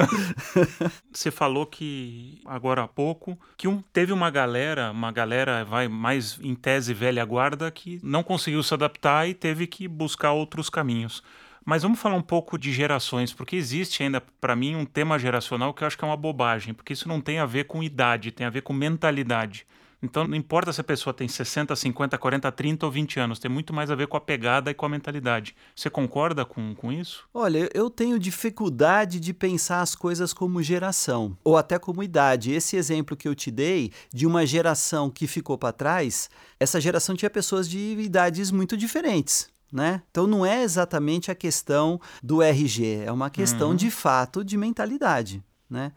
Você 1.12 1.32
falou 1.32 1.66
que 1.66 2.40
agora 2.46 2.84
há 2.84 2.88
pouco 2.88 3.36
que 3.56 3.66
um, 3.66 3.82
teve 3.92 4.12
uma 4.12 4.30
galera, 4.30 4.92
uma 4.92 5.10
galera 5.10 5.64
vai 5.64 5.88
mais 5.88 6.38
em 6.40 6.54
tese 6.54 6.94
velha 6.94 7.24
guarda 7.24 7.68
que 7.72 7.85
não 8.02 8.22
conseguiu 8.22 8.62
se 8.62 8.74
adaptar 8.74 9.28
e 9.28 9.34
teve 9.34 9.66
que 9.66 9.86
buscar 9.86 10.32
outros 10.32 10.68
caminhos. 10.68 11.22
Mas 11.64 11.82
vamos 11.82 11.98
falar 11.98 12.14
um 12.14 12.22
pouco 12.22 12.56
de 12.56 12.72
gerações, 12.72 13.32
porque 13.32 13.56
existe 13.56 14.02
ainda, 14.02 14.20
para 14.40 14.54
mim, 14.54 14.76
um 14.76 14.84
tema 14.84 15.18
geracional 15.18 15.74
que 15.74 15.82
eu 15.82 15.86
acho 15.86 15.98
que 15.98 16.04
é 16.04 16.06
uma 16.06 16.16
bobagem, 16.16 16.72
porque 16.72 16.92
isso 16.92 17.08
não 17.08 17.20
tem 17.20 17.40
a 17.40 17.46
ver 17.46 17.64
com 17.64 17.82
idade, 17.82 18.30
tem 18.30 18.46
a 18.46 18.50
ver 18.50 18.62
com 18.62 18.72
mentalidade. 18.72 19.66
Então, 20.06 20.26
não 20.26 20.36
importa 20.36 20.72
se 20.72 20.80
a 20.80 20.84
pessoa 20.84 21.12
tem 21.12 21.26
60, 21.26 21.74
50, 21.74 22.16
40, 22.16 22.52
30 22.52 22.86
ou 22.86 22.92
20 22.92 23.18
anos, 23.18 23.38
tem 23.40 23.50
muito 23.50 23.74
mais 23.74 23.90
a 23.90 23.94
ver 23.96 24.06
com 24.06 24.16
a 24.16 24.20
pegada 24.20 24.70
e 24.70 24.74
com 24.74 24.86
a 24.86 24.88
mentalidade. 24.88 25.54
Você 25.74 25.90
concorda 25.90 26.44
com, 26.44 26.74
com 26.76 26.92
isso? 26.92 27.24
Olha, 27.34 27.68
eu 27.74 27.90
tenho 27.90 28.18
dificuldade 28.18 29.18
de 29.18 29.34
pensar 29.34 29.80
as 29.80 29.96
coisas 29.96 30.32
como 30.32 30.62
geração, 30.62 31.36
ou 31.42 31.56
até 31.56 31.78
como 31.78 32.04
idade. 32.04 32.52
Esse 32.52 32.76
exemplo 32.76 33.16
que 33.16 33.26
eu 33.26 33.34
te 33.34 33.50
dei 33.50 33.92
de 34.14 34.26
uma 34.26 34.46
geração 34.46 35.10
que 35.10 35.26
ficou 35.26 35.58
para 35.58 35.72
trás, 35.72 36.30
essa 36.60 36.80
geração 36.80 37.16
tinha 37.16 37.28
pessoas 37.28 37.68
de 37.68 37.78
idades 37.98 38.52
muito 38.52 38.76
diferentes. 38.76 39.48
Né? 39.72 40.00
Então 40.10 40.28
não 40.28 40.46
é 40.46 40.62
exatamente 40.62 41.28
a 41.28 41.34
questão 41.34 42.00
do 42.22 42.40
RG, 42.40 43.02
é 43.04 43.10
uma 43.10 43.28
questão 43.28 43.70
uhum. 43.70 43.76
de 43.76 43.90
fato 43.90 44.44
de 44.44 44.56
mentalidade. 44.56 45.42
Né? 45.68 45.90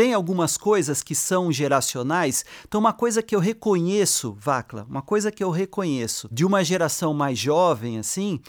Tem 0.00 0.14
algumas 0.14 0.56
coisas 0.56 1.02
que 1.02 1.14
são 1.14 1.52
geracionais. 1.52 2.42
Então, 2.66 2.80
uma 2.80 2.94
coisa 2.94 3.22
que 3.22 3.36
eu 3.36 3.38
reconheço, 3.38 4.34
Vacla, 4.40 4.86
uma 4.88 5.02
coisa 5.02 5.30
que 5.30 5.44
eu 5.44 5.50
reconheço 5.50 6.26
de 6.32 6.42
uma 6.42 6.64
geração 6.64 7.12
mais 7.12 7.38
jovem, 7.38 7.98
assim, 7.98 8.40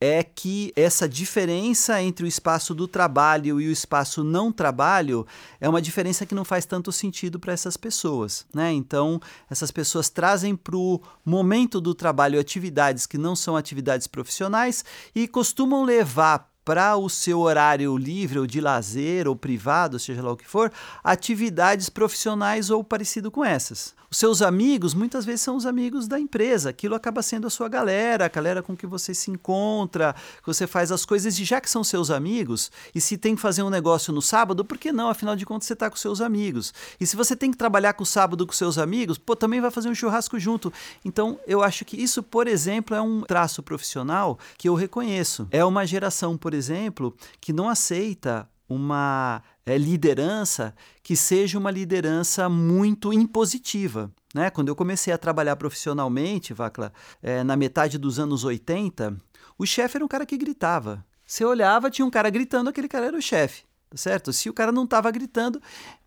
é 0.00 0.22
que 0.22 0.72
essa 0.74 1.06
diferença 1.06 2.02
entre 2.02 2.24
o 2.24 2.26
espaço 2.26 2.74
do 2.74 2.88
trabalho 2.88 3.60
e 3.60 3.68
o 3.68 3.70
espaço 3.70 4.24
não 4.24 4.50
trabalho 4.50 5.26
é 5.60 5.68
uma 5.68 5.82
diferença 5.82 6.24
que 6.24 6.34
não 6.34 6.42
faz 6.42 6.64
tanto 6.64 6.90
sentido 6.90 7.38
para 7.38 7.52
essas 7.52 7.76
pessoas. 7.76 8.46
Né? 8.54 8.72
Então, 8.72 9.20
essas 9.50 9.70
pessoas 9.70 10.08
trazem 10.08 10.56
para 10.56 10.74
o 10.74 11.02
momento 11.22 11.82
do 11.82 11.94
trabalho 11.94 12.40
atividades 12.40 13.04
que 13.04 13.18
não 13.18 13.36
são 13.36 13.58
atividades 13.58 14.06
profissionais 14.06 14.82
e 15.14 15.28
costumam 15.28 15.84
levar 15.84 16.53
para 16.64 16.96
o 16.96 17.08
seu 17.08 17.40
horário 17.40 17.96
livre 17.96 18.38
ou 18.38 18.46
de 18.46 18.60
lazer 18.60 19.28
ou 19.28 19.36
privado, 19.36 19.98
seja 19.98 20.22
lá 20.22 20.32
o 20.32 20.36
que 20.36 20.48
for, 20.48 20.72
atividades 21.02 21.88
profissionais 21.88 22.70
ou 22.70 22.82
parecido 22.82 23.30
com 23.30 23.44
essas. 23.44 23.94
Os 24.14 24.18
seus 24.18 24.42
amigos 24.42 24.94
muitas 24.94 25.24
vezes 25.24 25.40
são 25.40 25.56
os 25.56 25.66
amigos 25.66 26.06
da 26.06 26.20
empresa, 26.20 26.70
aquilo 26.70 26.94
acaba 26.94 27.20
sendo 27.20 27.48
a 27.48 27.50
sua 27.50 27.68
galera, 27.68 28.26
a 28.26 28.28
galera 28.28 28.62
com 28.62 28.76
que 28.76 28.86
você 28.86 29.12
se 29.12 29.28
encontra, 29.28 30.14
que 30.38 30.46
você 30.46 30.68
faz 30.68 30.92
as 30.92 31.04
coisas, 31.04 31.36
e 31.36 31.42
já 31.42 31.60
que 31.60 31.68
são 31.68 31.82
seus 31.82 32.12
amigos, 32.12 32.70
e 32.94 33.00
se 33.00 33.18
tem 33.18 33.34
que 33.34 33.42
fazer 33.42 33.64
um 33.64 33.70
negócio 33.70 34.12
no 34.12 34.22
sábado, 34.22 34.64
por 34.64 34.78
que 34.78 34.92
não? 34.92 35.08
Afinal 35.08 35.34
de 35.34 35.44
contas, 35.44 35.66
você 35.66 35.72
está 35.72 35.90
com 35.90 35.96
seus 35.96 36.20
amigos. 36.20 36.72
E 37.00 37.04
se 37.08 37.16
você 37.16 37.34
tem 37.34 37.50
que 37.50 37.56
trabalhar 37.56 37.94
com 37.94 38.04
o 38.04 38.06
sábado 38.06 38.46
com 38.46 38.52
seus 38.52 38.78
amigos, 38.78 39.18
pô, 39.18 39.34
também 39.34 39.60
vai 39.60 39.72
fazer 39.72 39.88
um 39.88 39.94
churrasco 39.96 40.38
junto. 40.38 40.72
Então, 41.04 41.36
eu 41.44 41.60
acho 41.60 41.84
que 41.84 42.00
isso, 42.00 42.22
por 42.22 42.46
exemplo, 42.46 42.94
é 42.94 43.02
um 43.02 43.22
traço 43.22 43.64
profissional 43.64 44.38
que 44.56 44.68
eu 44.68 44.76
reconheço. 44.76 45.48
É 45.50 45.64
uma 45.64 45.84
geração, 45.84 46.36
por 46.36 46.54
exemplo, 46.54 47.16
que 47.40 47.52
não 47.52 47.68
aceita 47.68 48.48
uma 48.68 49.42
é, 49.66 49.78
liderança 49.78 50.74
que 51.02 51.16
seja 51.16 51.58
uma 51.58 51.70
liderança 51.70 52.48
muito 52.48 53.12
impositiva. 53.12 54.10
Né? 54.34 54.50
Quando 54.50 54.68
eu 54.68 54.76
comecei 54.76 55.12
a 55.12 55.18
trabalhar 55.18 55.56
profissionalmente, 55.56 56.52
Vacla, 56.52 56.92
é, 57.22 57.42
na 57.44 57.56
metade 57.56 57.98
dos 57.98 58.18
anos 58.18 58.44
80, 58.44 59.16
o 59.56 59.64
chefe 59.64 59.96
era 59.96 60.04
um 60.04 60.08
cara 60.08 60.26
que 60.26 60.36
gritava. 60.36 61.04
Você 61.26 61.44
olhava, 61.44 61.90
tinha 61.90 62.04
um 62.04 62.10
cara 62.10 62.28
gritando, 62.28 62.68
aquele 62.68 62.88
cara 62.88 63.06
era 63.06 63.16
o 63.16 63.22
chefe. 63.22 63.62
Tá 63.88 63.96
certo? 63.96 64.32
Se 64.32 64.50
o 64.50 64.52
cara 64.52 64.72
não 64.72 64.84
estava 64.84 65.10
gritando, 65.10 65.62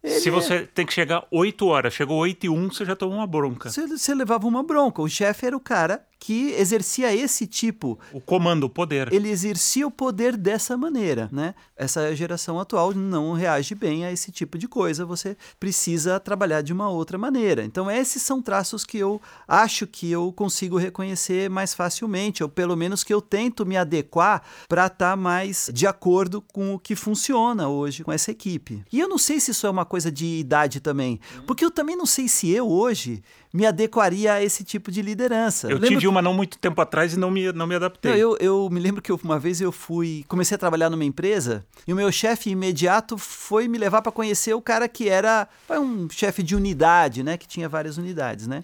Se 0.10 0.30
você 0.30 0.62
tem 0.66 0.86
que 0.86 0.94
chegar 0.94 1.26
8 1.32 1.66
horas, 1.68 1.94
chegou 1.94 2.18
8 2.18 2.46
e 2.46 2.50
1, 2.50 2.72
você 2.72 2.86
já 2.86 2.96
tomou 2.96 3.16
uma 3.16 3.28
bronca. 3.28 3.70
Você, 3.70 3.88
você 3.88 4.14
levava 4.14 4.48
uma 4.48 4.64
bronca. 4.64 5.02
O 5.02 5.10
chefe 5.10 5.46
era 5.46 5.56
o 5.56 5.60
cara 5.60 6.06
que 6.20 6.52
exercia 6.54 7.14
esse 7.16 7.46
tipo. 7.46 8.00
O 8.12 8.20
comando, 8.20 8.66
o 8.66 8.70
poder. 8.70 9.12
Ele 9.14 9.30
exercia 9.30 9.88
o 9.88 9.92
poder 9.92 10.36
dessa 10.36 10.76
maneira, 10.76 11.30
né? 11.32 11.54
Essa 11.76 12.16
geração 12.16 12.60
atual 12.60 12.94
não 12.94 13.34
reage 13.34 13.76
bem 13.76 14.06
a 14.06 14.12
esse 14.12 14.32
tipo 14.32 14.58
de 14.58 14.68
coisa. 14.68 15.06
Você 15.06 15.38
precisa 15.60 16.20
trabalhar 16.20 16.62
de 16.62 16.74
uma 16.74 16.90
outra 16.90 17.18
maneira. 17.18 17.64
Então, 17.64 17.90
esses 17.90 18.22
são 18.22 18.42
traços 18.42 18.84
que 18.84 18.98
eu 18.98 19.22
acho 19.48 19.86
que 19.86 20.12
eu 20.12 20.34
consigo 20.34 20.78
reconhecer 20.78 21.50
mais 21.50 21.74
facilmente, 21.74 22.44
ou 22.44 22.50
pelo 22.50 22.76
menos 22.76 23.04
que 23.04 23.14
eu 23.14 23.22
tento 23.22 23.66
me 23.66 23.78
adequar 23.78 24.42
para 24.68 24.88
estar 24.88 25.12
tá 25.12 25.16
mais 25.16 25.70
de 25.74 25.86
acordo 25.86 26.42
com 26.42 26.74
o 26.74 26.80
que 26.80 26.96
funciona 26.96 27.70
hoje 27.70 28.04
com 28.04 28.12
essa 28.12 28.32
equipe. 28.32 28.84
E 28.92 29.00
eu 29.00 29.08
não 29.08 29.18
sei 29.18 29.40
se 29.40 29.52
isso 29.52 29.68
é 29.68 29.70
uma 29.70 29.86
coisa 29.86 29.97
de 30.06 30.40
idade 30.40 30.80
também, 30.80 31.20
porque 31.46 31.66
eu 31.66 31.72
também 31.72 31.96
não 31.96 32.06
sei 32.06 32.28
se 32.28 32.50
eu 32.50 32.70
hoje 32.70 33.24
me 33.54 33.66
adequaria 33.66 34.34
a 34.34 34.44
esse 34.44 34.64
tipo 34.64 34.92
de 34.92 35.02
liderança. 35.02 35.70
Eu 35.70 35.80
tive 35.80 36.08
uma 36.08 36.22
não 36.22 36.34
muito 36.34 36.58
tempo 36.58 36.80
atrás 36.82 37.14
e 37.14 37.18
não 37.18 37.32
me, 37.32 37.52
não 37.52 37.66
me 37.66 37.76
adaptei. 37.76 38.12
Não, 38.12 38.18
eu, 38.18 38.38
eu 38.40 38.70
me 38.70 38.80
lembro 38.80 39.02
que 39.02 39.12
uma 39.12 39.40
vez 39.40 39.62
eu 39.62 39.72
fui, 39.72 40.24
comecei 40.28 40.56
a 40.56 40.58
trabalhar 40.58 40.90
numa 40.90 41.06
empresa 41.06 41.66
e 41.88 41.94
o 41.94 41.96
meu 41.96 42.12
chefe 42.12 42.50
imediato 42.50 43.18
foi 43.18 43.68
me 43.68 43.78
levar 43.78 44.02
para 44.02 44.12
conhecer 44.12 44.54
o 44.54 44.62
cara 44.62 44.88
que 44.88 45.10
era 45.10 45.48
um 45.70 46.08
chefe 46.10 46.44
de 46.44 46.56
unidade, 46.56 47.24
né, 47.24 47.38
que 47.38 47.48
tinha 47.48 47.68
várias 47.68 47.98
unidades, 47.98 48.48
né? 48.48 48.64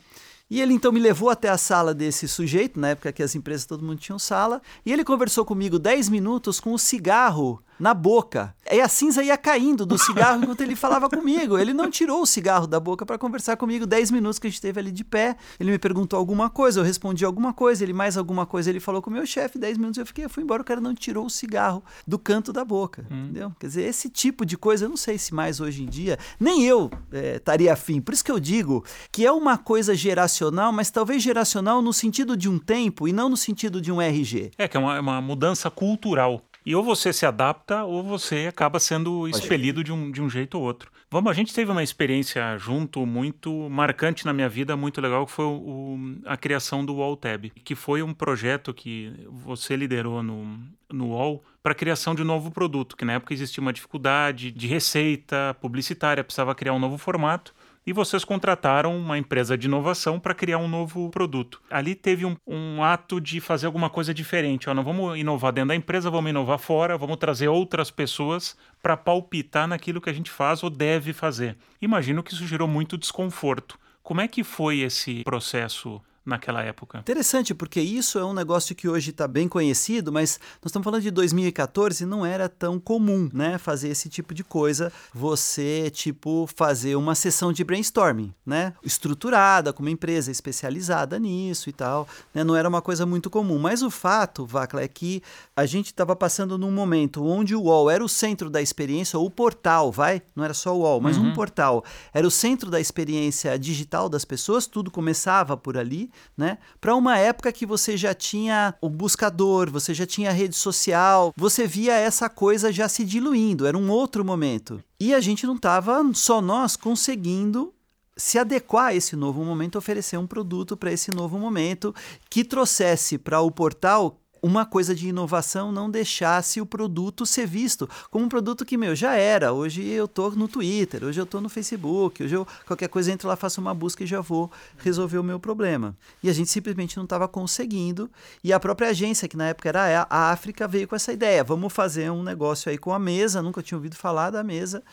E 0.49 0.61
ele 0.61 0.73
então 0.73 0.91
me 0.91 0.99
levou 0.99 1.31
até 1.31 1.49
a 1.49 1.57
sala 1.57 1.95
desse 1.95 2.27
sujeito, 2.27 2.79
na 2.79 2.89
época 2.89 3.11
que 3.11 3.23
as 3.23 3.33
empresas 3.33 3.65
todo 3.65 3.83
mundo 3.83 3.97
tinha 3.97 4.19
sala, 4.19 4.61
e 4.85 4.93
ele 4.93 5.03
conversou 5.03 5.43
comigo 5.43 5.79
10 5.79 6.09
minutos 6.09 6.59
com 6.59 6.73
o 6.73 6.77
cigarro 6.77 7.59
na 7.79 7.93
boca. 7.93 8.55
E 8.71 8.79
a 8.79 8.87
cinza 8.87 9.23
ia 9.23 9.37
caindo 9.37 9.85
do 9.85 9.97
cigarro 9.97 10.41
enquanto 10.41 10.61
ele 10.61 10.75
falava 10.75 11.09
comigo. 11.09 11.57
Ele 11.57 11.73
não 11.73 11.89
tirou 11.89 12.21
o 12.21 12.25
cigarro 12.25 12.65
da 12.65 12.79
boca 12.79 13.05
para 13.05 13.17
conversar 13.17 13.57
comigo 13.57 13.85
10 13.85 14.11
minutos 14.11 14.39
que 14.39 14.47
a 14.47 14.49
gente 14.49 14.55
esteve 14.55 14.79
ali 14.79 14.91
de 14.91 15.03
pé. 15.03 15.35
Ele 15.59 15.71
me 15.71 15.79
perguntou 15.79 16.17
alguma 16.17 16.49
coisa, 16.49 16.79
eu 16.79 16.83
respondi 16.83 17.25
alguma 17.25 17.53
coisa, 17.53 17.83
ele 17.83 17.93
mais 17.93 18.17
alguma 18.17 18.45
coisa, 18.45 18.69
ele 18.69 18.79
falou 18.79 19.01
com 19.01 19.09
o 19.09 19.13
meu 19.13 19.25
chefe 19.25 19.57
10 19.59 19.77
minutos, 19.77 19.97
eu 19.97 20.05
fiquei, 20.05 20.25
eu 20.25 20.29
fui 20.29 20.43
embora, 20.43 20.61
o 20.61 20.65
cara 20.65 20.79
não 20.79 20.95
tirou 20.95 21.25
o 21.25 21.29
cigarro 21.29 21.83
do 22.07 22.17
canto 22.17 22.53
da 22.53 22.63
boca, 22.63 23.05
hum. 23.11 23.23
entendeu? 23.23 23.51
Quer 23.59 23.67
dizer, 23.67 23.83
esse 23.83 24.09
tipo 24.09 24.45
de 24.45 24.57
coisa, 24.57 24.85
eu 24.85 24.89
não 24.89 24.97
sei 24.97 25.17
se 25.17 25.33
mais 25.33 25.59
hoje 25.59 25.83
em 25.83 25.87
dia, 25.87 26.17
nem 26.39 26.63
eu 26.63 26.89
é, 27.11 27.35
estaria 27.35 27.69
é, 27.69 27.73
afim. 27.73 28.01
Por 28.01 28.13
isso 28.13 28.23
que 28.23 28.31
eu 28.31 28.39
digo 28.39 28.83
que 29.11 29.25
é 29.25 29.31
uma 29.31 29.57
coisa 29.57 29.95
geracional, 29.95 30.71
mas 30.71 30.89
talvez 30.89 31.21
geracional 31.21 31.81
no 31.81 31.93
sentido 31.93 32.35
de 32.37 32.49
um 32.49 32.57
tempo 32.57 33.07
e 33.07 33.13
não 33.13 33.29
no 33.29 33.37
sentido 33.37 33.81
de 33.81 33.91
um 33.91 34.01
RG. 34.01 34.51
É, 34.57 34.67
que 34.67 34.77
é 34.77 34.79
uma, 34.79 34.97
é 34.97 34.99
uma 34.99 35.21
mudança 35.21 35.69
cultural. 35.69 36.41
E 36.65 36.75
ou 36.75 36.83
você 36.83 37.11
se 37.11 37.25
adapta 37.25 37.83
ou 37.83 38.03
você 38.03 38.47
acaba 38.47 38.79
sendo 38.79 39.27
expelido 39.27 39.83
de 39.83 39.91
um, 39.91 40.11
de 40.11 40.21
um 40.21 40.29
jeito 40.29 40.57
ou 40.57 40.63
outro. 40.63 40.91
Vamos, 41.11 41.29
a 41.29 41.33
gente 41.33 41.53
teve 41.53 41.71
uma 41.71 41.83
experiência 41.83 42.57
junto 42.57 43.05
muito 43.05 43.69
marcante 43.69 44.25
na 44.25 44.33
minha 44.33 44.49
vida, 44.49 44.75
muito 44.75 44.99
legal, 44.99 45.25
que 45.25 45.31
foi 45.31 45.45
o, 45.45 45.97
a 46.25 46.35
criação 46.35 46.83
do 46.83 46.95
WallTab, 46.95 47.51
que 47.63 47.75
foi 47.75 48.01
um 48.01 48.13
projeto 48.13 48.73
que 48.73 49.13
você 49.29 49.75
liderou 49.75 50.23
no, 50.23 50.59
no 50.91 51.09
Wall 51.09 51.43
para 51.61 51.73
a 51.73 51.75
criação 51.75 52.15
de 52.15 52.23
um 52.23 52.25
novo 52.25 52.49
produto, 52.49 52.97
que 52.97 53.05
na 53.05 53.13
época 53.13 53.33
existia 53.33 53.61
uma 53.61 53.71
dificuldade 53.71 54.51
de 54.51 54.65
receita 54.67 55.55
publicitária, 55.61 56.23
precisava 56.23 56.55
criar 56.55 56.73
um 56.73 56.79
novo 56.79 56.97
formato 56.97 57.53
e 57.85 57.93
vocês 57.93 58.23
contrataram 58.23 58.97
uma 58.97 59.17
empresa 59.17 59.57
de 59.57 59.67
inovação 59.67 60.19
para 60.19 60.33
criar 60.33 60.57
um 60.57 60.67
novo 60.67 61.09
produto. 61.09 61.61
Ali 61.69 61.95
teve 61.95 62.25
um, 62.25 62.35
um, 62.47 62.83
ato 62.83 63.19
de 63.19 63.39
fazer 63.39 63.65
alguma 63.65 63.89
coisa 63.89 64.13
diferente. 64.13 64.69
Ó, 64.69 64.73
não 64.73 64.83
vamos 64.83 65.17
inovar 65.17 65.51
dentro 65.51 65.69
da 65.69 65.75
empresa, 65.75 66.09
vamos 66.09 66.29
inovar 66.29 66.59
fora, 66.59 66.97
vamos 66.97 67.17
trazer 67.17 67.47
outras 67.47 67.91
pessoas 67.91 68.57
para 68.81 68.95
palpitar 68.95 69.67
naquilo 69.67 70.01
que 70.01 70.09
a 70.09 70.13
gente 70.13 70.31
faz 70.31 70.63
ou 70.63 70.69
deve 70.69 71.13
fazer. 71.13 71.57
Imagino 71.81 72.23
que 72.23 72.33
isso 72.33 72.47
gerou 72.47 72.67
muito 72.67 72.97
desconforto. 72.97 73.77
Como 74.01 74.21
é 74.21 74.27
que 74.27 74.43
foi 74.43 74.79
esse 74.79 75.23
processo 75.23 76.01
naquela 76.25 76.63
época. 76.63 76.99
Interessante, 76.99 77.53
porque 77.53 77.81
isso 77.81 78.17
é 78.17 78.23
um 78.23 78.33
negócio 78.33 78.75
que 78.75 78.87
hoje 78.87 79.11
está 79.11 79.27
bem 79.27 79.47
conhecido, 79.47 80.11
mas 80.11 80.39
nós 80.61 80.69
estamos 80.69 80.83
falando 80.83 81.01
de 81.01 81.11
2014 81.11 82.05
não 82.05 82.25
era 82.25 82.47
tão 82.47 82.79
comum, 82.79 83.29
né, 83.33 83.57
fazer 83.57 83.89
esse 83.89 84.07
tipo 84.07 84.33
de 84.33 84.43
coisa, 84.43 84.91
você, 85.13 85.89
tipo, 85.89 86.47
fazer 86.55 86.95
uma 86.95 87.13
sessão 87.13 87.51
de 87.51 87.63
brainstorming, 87.63 88.33
né, 88.45 88.73
estruturada, 88.83 89.73
com 89.73 89.83
uma 89.83 89.91
empresa 89.91 90.31
especializada 90.31 91.19
nisso 91.19 91.69
e 91.69 91.73
tal, 91.73 92.07
né, 92.33 92.43
não 92.43 92.55
era 92.55 92.69
uma 92.69 92.81
coisa 92.81 93.05
muito 93.05 93.29
comum, 93.29 93.59
mas 93.59 93.81
o 93.81 93.89
fato, 93.89 94.45
Vacla, 94.45 94.81
é 94.81 94.87
que 94.87 95.21
a 95.55 95.65
gente 95.65 95.87
estava 95.87 96.15
passando 96.15 96.57
num 96.57 96.71
momento 96.71 97.25
onde 97.25 97.53
o 97.53 97.63
UOL 97.63 97.89
era 97.89 98.03
o 98.03 98.09
centro 98.09 98.49
da 98.49 98.61
experiência, 98.61 99.19
ou 99.19 99.25
o 99.25 99.31
portal, 99.31 99.91
vai, 99.91 100.21
não 100.35 100.43
era 100.43 100.53
só 100.53 100.73
o 100.73 100.79
UOL, 100.79 101.01
mas 101.01 101.17
uhum. 101.17 101.29
um 101.29 101.33
portal, 101.33 101.83
era 102.13 102.25
o 102.25 102.31
centro 102.31 102.71
da 102.71 102.79
experiência 102.79 103.59
digital 103.59 104.07
das 104.07 104.23
pessoas, 104.23 104.67
tudo 104.67 104.89
começava 104.89 105.57
por 105.57 105.77
ali, 105.77 106.12
né? 106.37 106.57
Para 106.79 106.95
uma 106.95 107.17
época 107.17 107.51
que 107.51 107.65
você 107.65 107.95
já 107.95 108.13
tinha 108.13 108.75
o 108.81 108.89
buscador, 108.89 109.69
você 109.69 109.93
já 109.93 110.05
tinha 110.05 110.29
a 110.29 110.33
rede 110.33 110.55
social, 110.55 111.33
você 111.35 111.67
via 111.67 111.93
essa 111.93 112.29
coisa 112.29 112.71
já 112.71 112.87
se 112.87 113.03
diluindo, 113.03 113.65
era 113.65 113.77
um 113.77 113.89
outro 113.89 114.23
momento. 114.23 114.83
E 114.99 115.13
a 115.13 115.19
gente 115.19 115.45
não 115.45 115.55
estava 115.55 116.01
só 116.13 116.41
nós 116.41 116.75
conseguindo 116.75 117.73
se 118.15 118.37
adequar 118.37 118.87
a 118.87 118.95
esse 118.95 119.15
novo 119.15 119.43
momento, 119.43 119.77
oferecer 119.77 120.17
um 120.17 120.27
produto 120.27 120.77
para 120.77 120.91
esse 120.91 121.11
novo 121.11 121.37
momento 121.37 121.93
que 122.29 122.43
trouxesse 122.43 123.17
para 123.17 123.41
o 123.41 123.51
portal 123.51 124.19
uma 124.43 124.65
coisa 124.65 124.93
de 124.93 125.07
inovação 125.07 125.71
não 125.71 125.89
deixasse 125.89 126.59
o 126.59 126.65
produto 126.65 127.25
ser 127.25 127.47
visto 127.47 127.89
como 128.11 128.25
um 128.25 128.29
produto 128.29 128.65
que, 128.65 128.75
meu, 128.75 128.93
já 128.93 129.15
era. 129.15 129.53
Hoje 129.53 129.81
eu 129.87 130.05
tô 130.05 130.31
no 130.31 130.49
Twitter, 130.49 131.01
hoje 131.05 131.21
eu 131.21 131.25
tô 131.25 131.39
no 131.39 131.47
Facebook, 131.47 132.21
hoje 132.21 132.35
eu, 132.35 132.45
qualquer 132.67 132.89
coisa 132.89 133.09
entro 133.09 133.29
lá, 133.29 133.37
faço 133.37 133.61
uma 133.61 133.73
busca 133.73 134.03
e 134.03 134.07
já 134.07 134.19
vou 134.19 134.51
resolver 134.79 135.17
o 135.17 135.23
meu 135.23 135.39
problema. 135.39 135.95
E 136.21 136.29
a 136.29 136.33
gente 136.33 136.51
simplesmente 136.51 136.97
não 136.97 137.05
estava 137.05 137.25
conseguindo. 137.25 138.11
E 138.43 138.51
a 138.51 138.59
própria 138.59 138.89
agência, 138.89 139.29
que 139.29 139.37
na 139.37 139.47
época 139.47 139.69
era 139.69 140.05
a 140.09 140.31
África, 140.31 140.67
veio 140.67 140.89
com 140.89 140.95
essa 140.95 141.13
ideia: 141.13 141.41
vamos 141.41 141.71
fazer 141.71 142.11
um 142.11 142.21
negócio 142.21 142.69
aí 142.69 142.77
com 142.77 142.93
a 142.93 142.99
mesa. 142.99 143.41
Nunca 143.41 143.63
tinha 143.63 143.77
ouvido 143.77 143.95
falar 143.95 144.29
da 144.29 144.43
mesa. 144.43 144.83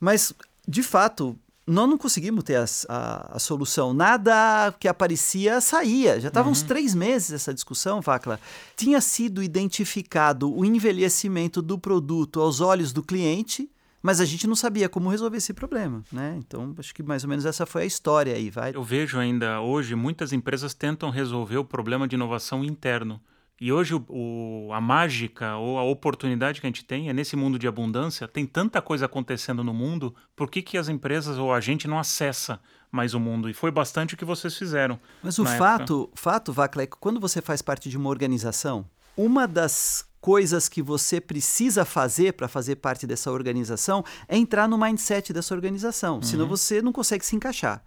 Mas, 0.00 0.32
de 0.66 0.82
fato, 0.82 1.38
nós 1.66 1.88
não 1.88 1.96
conseguimos 1.96 2.44
ter 2.44 2.56
a, 2.56 2.64
a, 2.88 3.36
a, 3.36 3.38
solução. 3.38 3.94
Nada 3.94 4.74
que 4.78 4.86
aparecia 4.86 5.60
saía. 5.60 6.20
Já 6.20 6.28
estavam 6.28 6.52
uhum. 6.52 6.52
uns 6.52 6.62
três 6.62 6.94
meses 6.94 7.32
essa 7.32 7.54
discussão, 7.54 8.00
Vacla. 8.00 8.38
Tinha 8.76 9.00
sido 9.00 9.42
identificado 9.42 10.54
o 10.54 10.64
envelhecimento 10.64 11.62
do 11.62 11.78
produto 11.78 12.40
aos 12.40 12.60
olhos 12.60 12.92
do 12.92 13.02
cliente, 13.02 13.70
mas 14.02 14.20
a 14.20 14.26
gente 14.26 14.46
não 14.46 14.54
sabia 14.54 14.88
como 14.88 15.08
resolver 15.08 15.38
esse 15.38 15.54
problema, 15.54 16.04
né? 16.12 16.36
Então, 16.38 16.74
acho 16.78 16.94
que 16.94 17.02
mais 17.02 17.24
ou 17.24 17.30
menos 17.30 17.46
essa 17.46 17.64
foi 17.64 17.84
a 17.84 17.86
história 17.86 18.34
aí, 18.34 18.50
vai. 18.50 18.74
Eu 18.74 18.82
vejo 18.82 19.18
ainda 19.18 19.62
hoje 19.62 19.94
muitas 19.94 20.32
empresas 20.34 20.74
tentam 20.74 21.08
resolver 21.08 21.56
o 21.56 21.64
problema 21.64 22.06
de 22.06 22.14
inovação 22.14 22.62
interno. 22.62 23.18
E 23.60 23.72
hoje 23.72 23.94
o, 23.94 24.04
o, 24.08 24.72
a 24.72 24.80
mágica 24.80 25.56
ou 25.56 25.78
a 25.78 25.84
oportunidade 25.84 26.60
que 26.60 26.66
a 26.66 26.68
gente 26.68 26.84
tem 26.84 27.08
é 27.08 27.12
nesse 27.12 27.36
mundo 27.36 27.58
de 27.58 27.68
abundância, 27.68 28.26
tem 28.26 28.44
tanta 28.44 28.82
coisa 28.82 29.06
acontecendo 29.06 29.62
no 29.62 29.72
mundo, 29.72 30.14
por 30.34 30.50
que, 30.50 30.60
que 30.60 30.76
as 30.76 30.88
empresas 30.88 31.38
ou 31.38 31.52
a 31.52 31.60
gente 31.60 31.86
não 31.86 31.98
acessa 31.98 32.60
mais 32.90 33.14
o 33.14 33.20
mundo? 33.20 33.48
E 33.48 33.54
foi 33.54 33.70
bastante 33.70 34.14
o 34.14 34.16
que 34.16 34.24
vocês 34.24 34.56
fizeram. 34.56 34.98
Mas 35.22 35.38
o 35.38 35.44
fato, 35.44 36.10
fato, 36.14 36.52
Vacla, 36.52 36.82
é 36.82 36.86
que 36.86 36.96
quando 36.96 37.20
você 37.20 37.40
faz 37.40 37.62
parte 37.62 37.88
de 37.88 37.96
uma 37.96 38.10
organização, 38.10 38.86
uma 39.16 39.46
das 39.46 40.04
coisas 40.20 40.68
que 40.70 40.82
você 40.82 41.20
precisa 41.20 41.84
fazer 41.84 42.32
para 42.32 42.48
fazer 42.48 42.76
parte 42.76 43.06
dessa 43.06 43.30
organização 43.30 44.02
é 44.26 44.36
entrar 44.36 44.66
no 44.66 44.78
mindset 44.78 45.32
dessa 45.32 45.54
organização, 45.54 46.16
uhum. 46.16 46.22
senão 46.22 46.48
você 46.48 46.80
não 46.80 46.92
consegue 46.92 47.24
se 47.24 47.36
encaixar. 47.36 47.84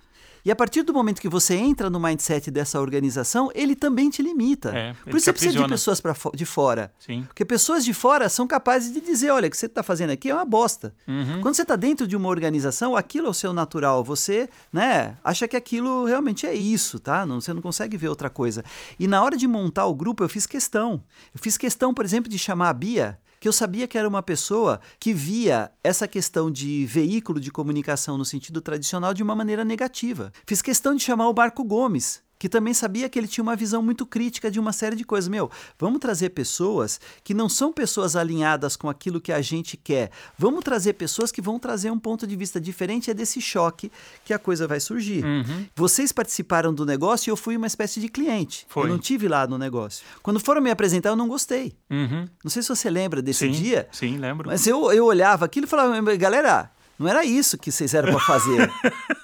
E 0.48 0.52
a 0.52 0.56
partir 0.56 0.82
do 0.82 0.94
momento 0.94 1.20
que 1.20 1.28
você 1.28 1.56
entra 1.56 1.90
no 1.90 2.00
mindset 2.00 2.50
dessa 2.50 2.80
organização, 2.80 3.52
ele 3.54 3.76
também 3.76 4.10
te 4.10 4.22
limita. 4.22 4.70
É, 4.70 4.94
Por 5.04 5.18
isso 5.18 5.26
você 5.26 5.34
precisa 5.34 5.62
de 5.62 5.68
pessoas 5.68 6.00
pra, 6.00 6.16
de 6.34 6.46
fora. 6.46 6.90
Sim. 6.98 7.24
Porque 7.24 7.44
pessoas 7.44 7.84
de 7.84 7.94
fora 7.94 8.30
são 8.30 8.48
capazes 8.48 8.94
de 8.94 9.02
dizer: 9.02 9.30
olha, 9.30 9.50
o 9.50 9.52
que 9.52 9.58
você 9.58 9.66
está 9.66 9.84
fazendo 9.84 10.12
aqui 10.12 10.30
é 10.30 10.34
uma 10.34 10.46
bosta. 10.46 10.96
Uhum. 11.06 11.42
Quando 11.42 11.54
você 11.54 11.64
está 11.64 11.76
dentro 11.76 12.08
de 12.08 12.16
uma 12.16 12.30
organização, 12.30 12.96
aquilo 12.96 13.28
é 13.28 13.30
o 13.30 13.34
seu 13.34 13.52
natural. 13.52 14.06
Você 14.06 14.48
né, 14.72 15.18
acha 15.22 15.50
que 15.50 15.58
aquilo 15.58 16.06
realmente 16.06 16.48
é 16.48 16.56
isso, 16.56 16.98
tá? 16.98 17.26
Não, 17.26 17.42
você 17.42 17.52
não 17.52 17.62
consegue 17.62 17.98
ver 17.98 18.08
outra 18.08 18.30
coisa. 18.30 18.64
E 18.98 19.06
na 19.06 19.22
hora 19.22 19.36
de 19.36 19.50
montar 19.50 19.86
o 19.88 19.94
grupo, 19.94 20.24
eu 20.24 20.30
fiz 20.30 20.46
questão. 20.46 21.04
Eu 21.36 21.42
fiz 21.42 21.58
questão, 21.58 21.94
por 21.94 22.06
exemplo, 22.06 22.32
de 22.32 22.40
chamar 22.40 22.70
a 22.70 22.74
Bia 22.74 23.20
que 23.40 23.48
eu 23.48 23.54
sabia 23.54 23.88
que 23.88 23.98
era 23.98 24.08
uma 24.08 24.24
pessoa 24.24 24.80
que 25.00 25.14
via 25.14 25.72
essa 25.84 26.08
questão 26.08 26.50
de 26.52 26.86
veículo 26.86 27.40
de 27.40 27.52
comunicação 27.52 28.18
no 28.18 28.26
sentido 28.26 28.62
tradicional 28.62 29.14
de 29.14 29.24
uma 29.24 29.36
maneira 29.36 29.64
negativa. 29.64 30.32
Fiz 30.46 30.62
questão 30.62 30.96
de 30.96 31.04
chamar 31.04 31.30
o 31.30 31.34
Marco 31.34 31.64
Gomes, 31.64 32.22
que 32.40 32.48
também 32.48 32.74
sabia 32.74 33.10
que 33.10 33.18
ele 33.18 33.28
tinha 33.28 33.44
uma 33.44 33.56
visão 33.56 33.82
muito 33.82 34.06
crítica 34.06 34.50
de 34.50 34.60
uma 34.60 34.74
série 34.74 34.96
de 34.96 35.04
coisas. 35.04 35.28
Meu, 35.28 35.50
vamos 35.80 36.00
trazer 36.00 36.30
pessoas 36.30 37.00
que 37.24 37.34
não 37.34 37.50
são 37.50 37.72
pessoas 37.72 38.16
alinhadas 38.16 38.76
com 38.76 38.90
aquilo 38.90 39.20
que 39.20 39.32
a 39.32 39.42
gente 39.42 39.76
quer. 39.76 40.12
Vamos 40.38 40.64
trazer 40.64 40.94
pessoas 40.94 41.32
que 41.32 41.42
vão 41.42 41.60
trazer 41.60 41.92
um 41.92 42.00
ponto 42.00 42.28
de 42.28 42.36
vista 42.36 42.60
diferente. 42.60 43.12
É 43.12 43.14
desse 43.14 43.42
choque 43.42 43.92
que 44.24 44.34
a 44.34 44.40
coisa 44.40 44.68
vai 44.68 44.80
surgir. 44.80 45.24
Uhum. 45.24 45.66
Vocês 45.76 46.12
participaram 46.12 46.74
do 46.74 46.86
negócio 46.86 47.30
e 47.30 47.32
eu 47.32 47.38
fui 47.38 47.58
uma 47.58 47.68
espécie 47.68 48.00
de 48.00 48.10
cliente. 48.10 48.66
Foi. 48.70 48.84
Eu 48.84 48.90
não 48.90 49.00
tive 49.00 49.28
lá 49.28 49.48
no 49.48 49.58
negócio. 49.58 50.06
Quando 50.22 50.40
foram 50.40 50.62
me 50.62 50.72
apresentar, 50.72 51.10
eu 51.10 51.16
não 51.16 51.28
gostei. 51.28 51.76
Uhum. 51.90 52.28
Não 52.44 52.52
sei 52.52 52.62
se 52.62 52.70
você 52.70 52.90
lembra 52.90 53.22
desse 53.22 53.46
sim, 53.46 53.52
dia. 53.52 53.88
Sim, 53.92 54.18
lembro. 54.18 54.50
Mas 54.50 54.68
eu, 54.68 54.92
eu 54.92 55.06
olhava 55.06 55.46
aquilo 55.46 55.66
e 55.66 55.70
falava, 55.70 56.16
galera, 56.16 56.72
Não 56.98 57.08
era 57.08 57.24
isso 57.24 57.58
que 57.58 57.72
vocês 57.72 57.94
eram 57.94 58.12
para 58.12 58.20
fazer. 58.20 58.72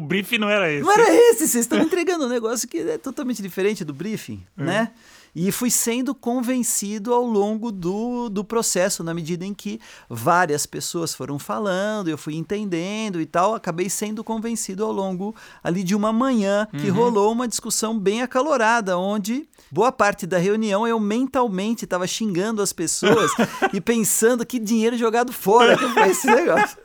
o 0.00 0.02
briefing 0.02 0.38
não 0.38 0.48
era 0.48 0.72
esse. 0.72 0.82
Não 0.82 0.92
era 0.92 1.14
esse, 1.14 1.46
vocês 1.46 1.64
estão 1.64 1.78
entregando 1.78 2.24
um 2.24 2.28
negócio 2.28 2.66
que 2.66 2.78
é 2.78 2.98
totalmente 2.98 3.42
diferente 3.42 3.84
do 3.84 3.92
briefing, 3.92 4.42
é. 4.56 4.62
né? 4.62 4.92
E 5.32 5.52
fui 5.52 5.70
sendo 5.70 6.12
convencido 6.12 7.14
ao 7.14 7.24
longo 7.24 7.70
do, 7.70 8.28
do 8.28 8.42
processo, 8.42 9.04
na 9.04 9.14
medida 9.14 9.44
em 9.44 9.54
que 9.54 9.78
várias 10.08 10.66
pessoas 10.66 11.14
foram 11.14 11.38
falando, 11.38 12.08
eu 12.08 12.18
fui 12.18 12.34
entendendo 12.34 13.20
e 13.20 13.26
tal, 13.26 13.54
acabei 13.54 13.88
sendo 13.88 14.24
convencido 14.24 14.84
ao 14.84 14.90
longo 14.90 15.32
ali 15.62 15.84
de 15.84 15.94
uma 15.94 16.12
manhã 16.12 16.66
que 16.80 16.90
uhum. 16.90 16.96
rolou 16.96 17.32
uma 17.32 17.46
discussão 17.46 17.96
bem 17.96 18.22
acalorada, 18.22 18.98
onde 18.98 19.48
boa 19.70 19.92
parte 19.92 20.26
da 20.26 20.38
reunião 20.38 20.84
eu 20.84 20.98
mentalmente 20.98 21.84
estava 21.84 22.08
xingando 22.08 22.60
as 22.60 22.72
pessoas 22.72 23.30
e 23.72 23.80
pensando 23.80 24.44
que 24.44 24.58
dinheiro 24.58 24.98
jogado 24.98 25.32
fora 25.32 25.76
que 25.76 25.88
foi 25.90 26.08
esse 26.08 26.26
negócio. 26.26 26.76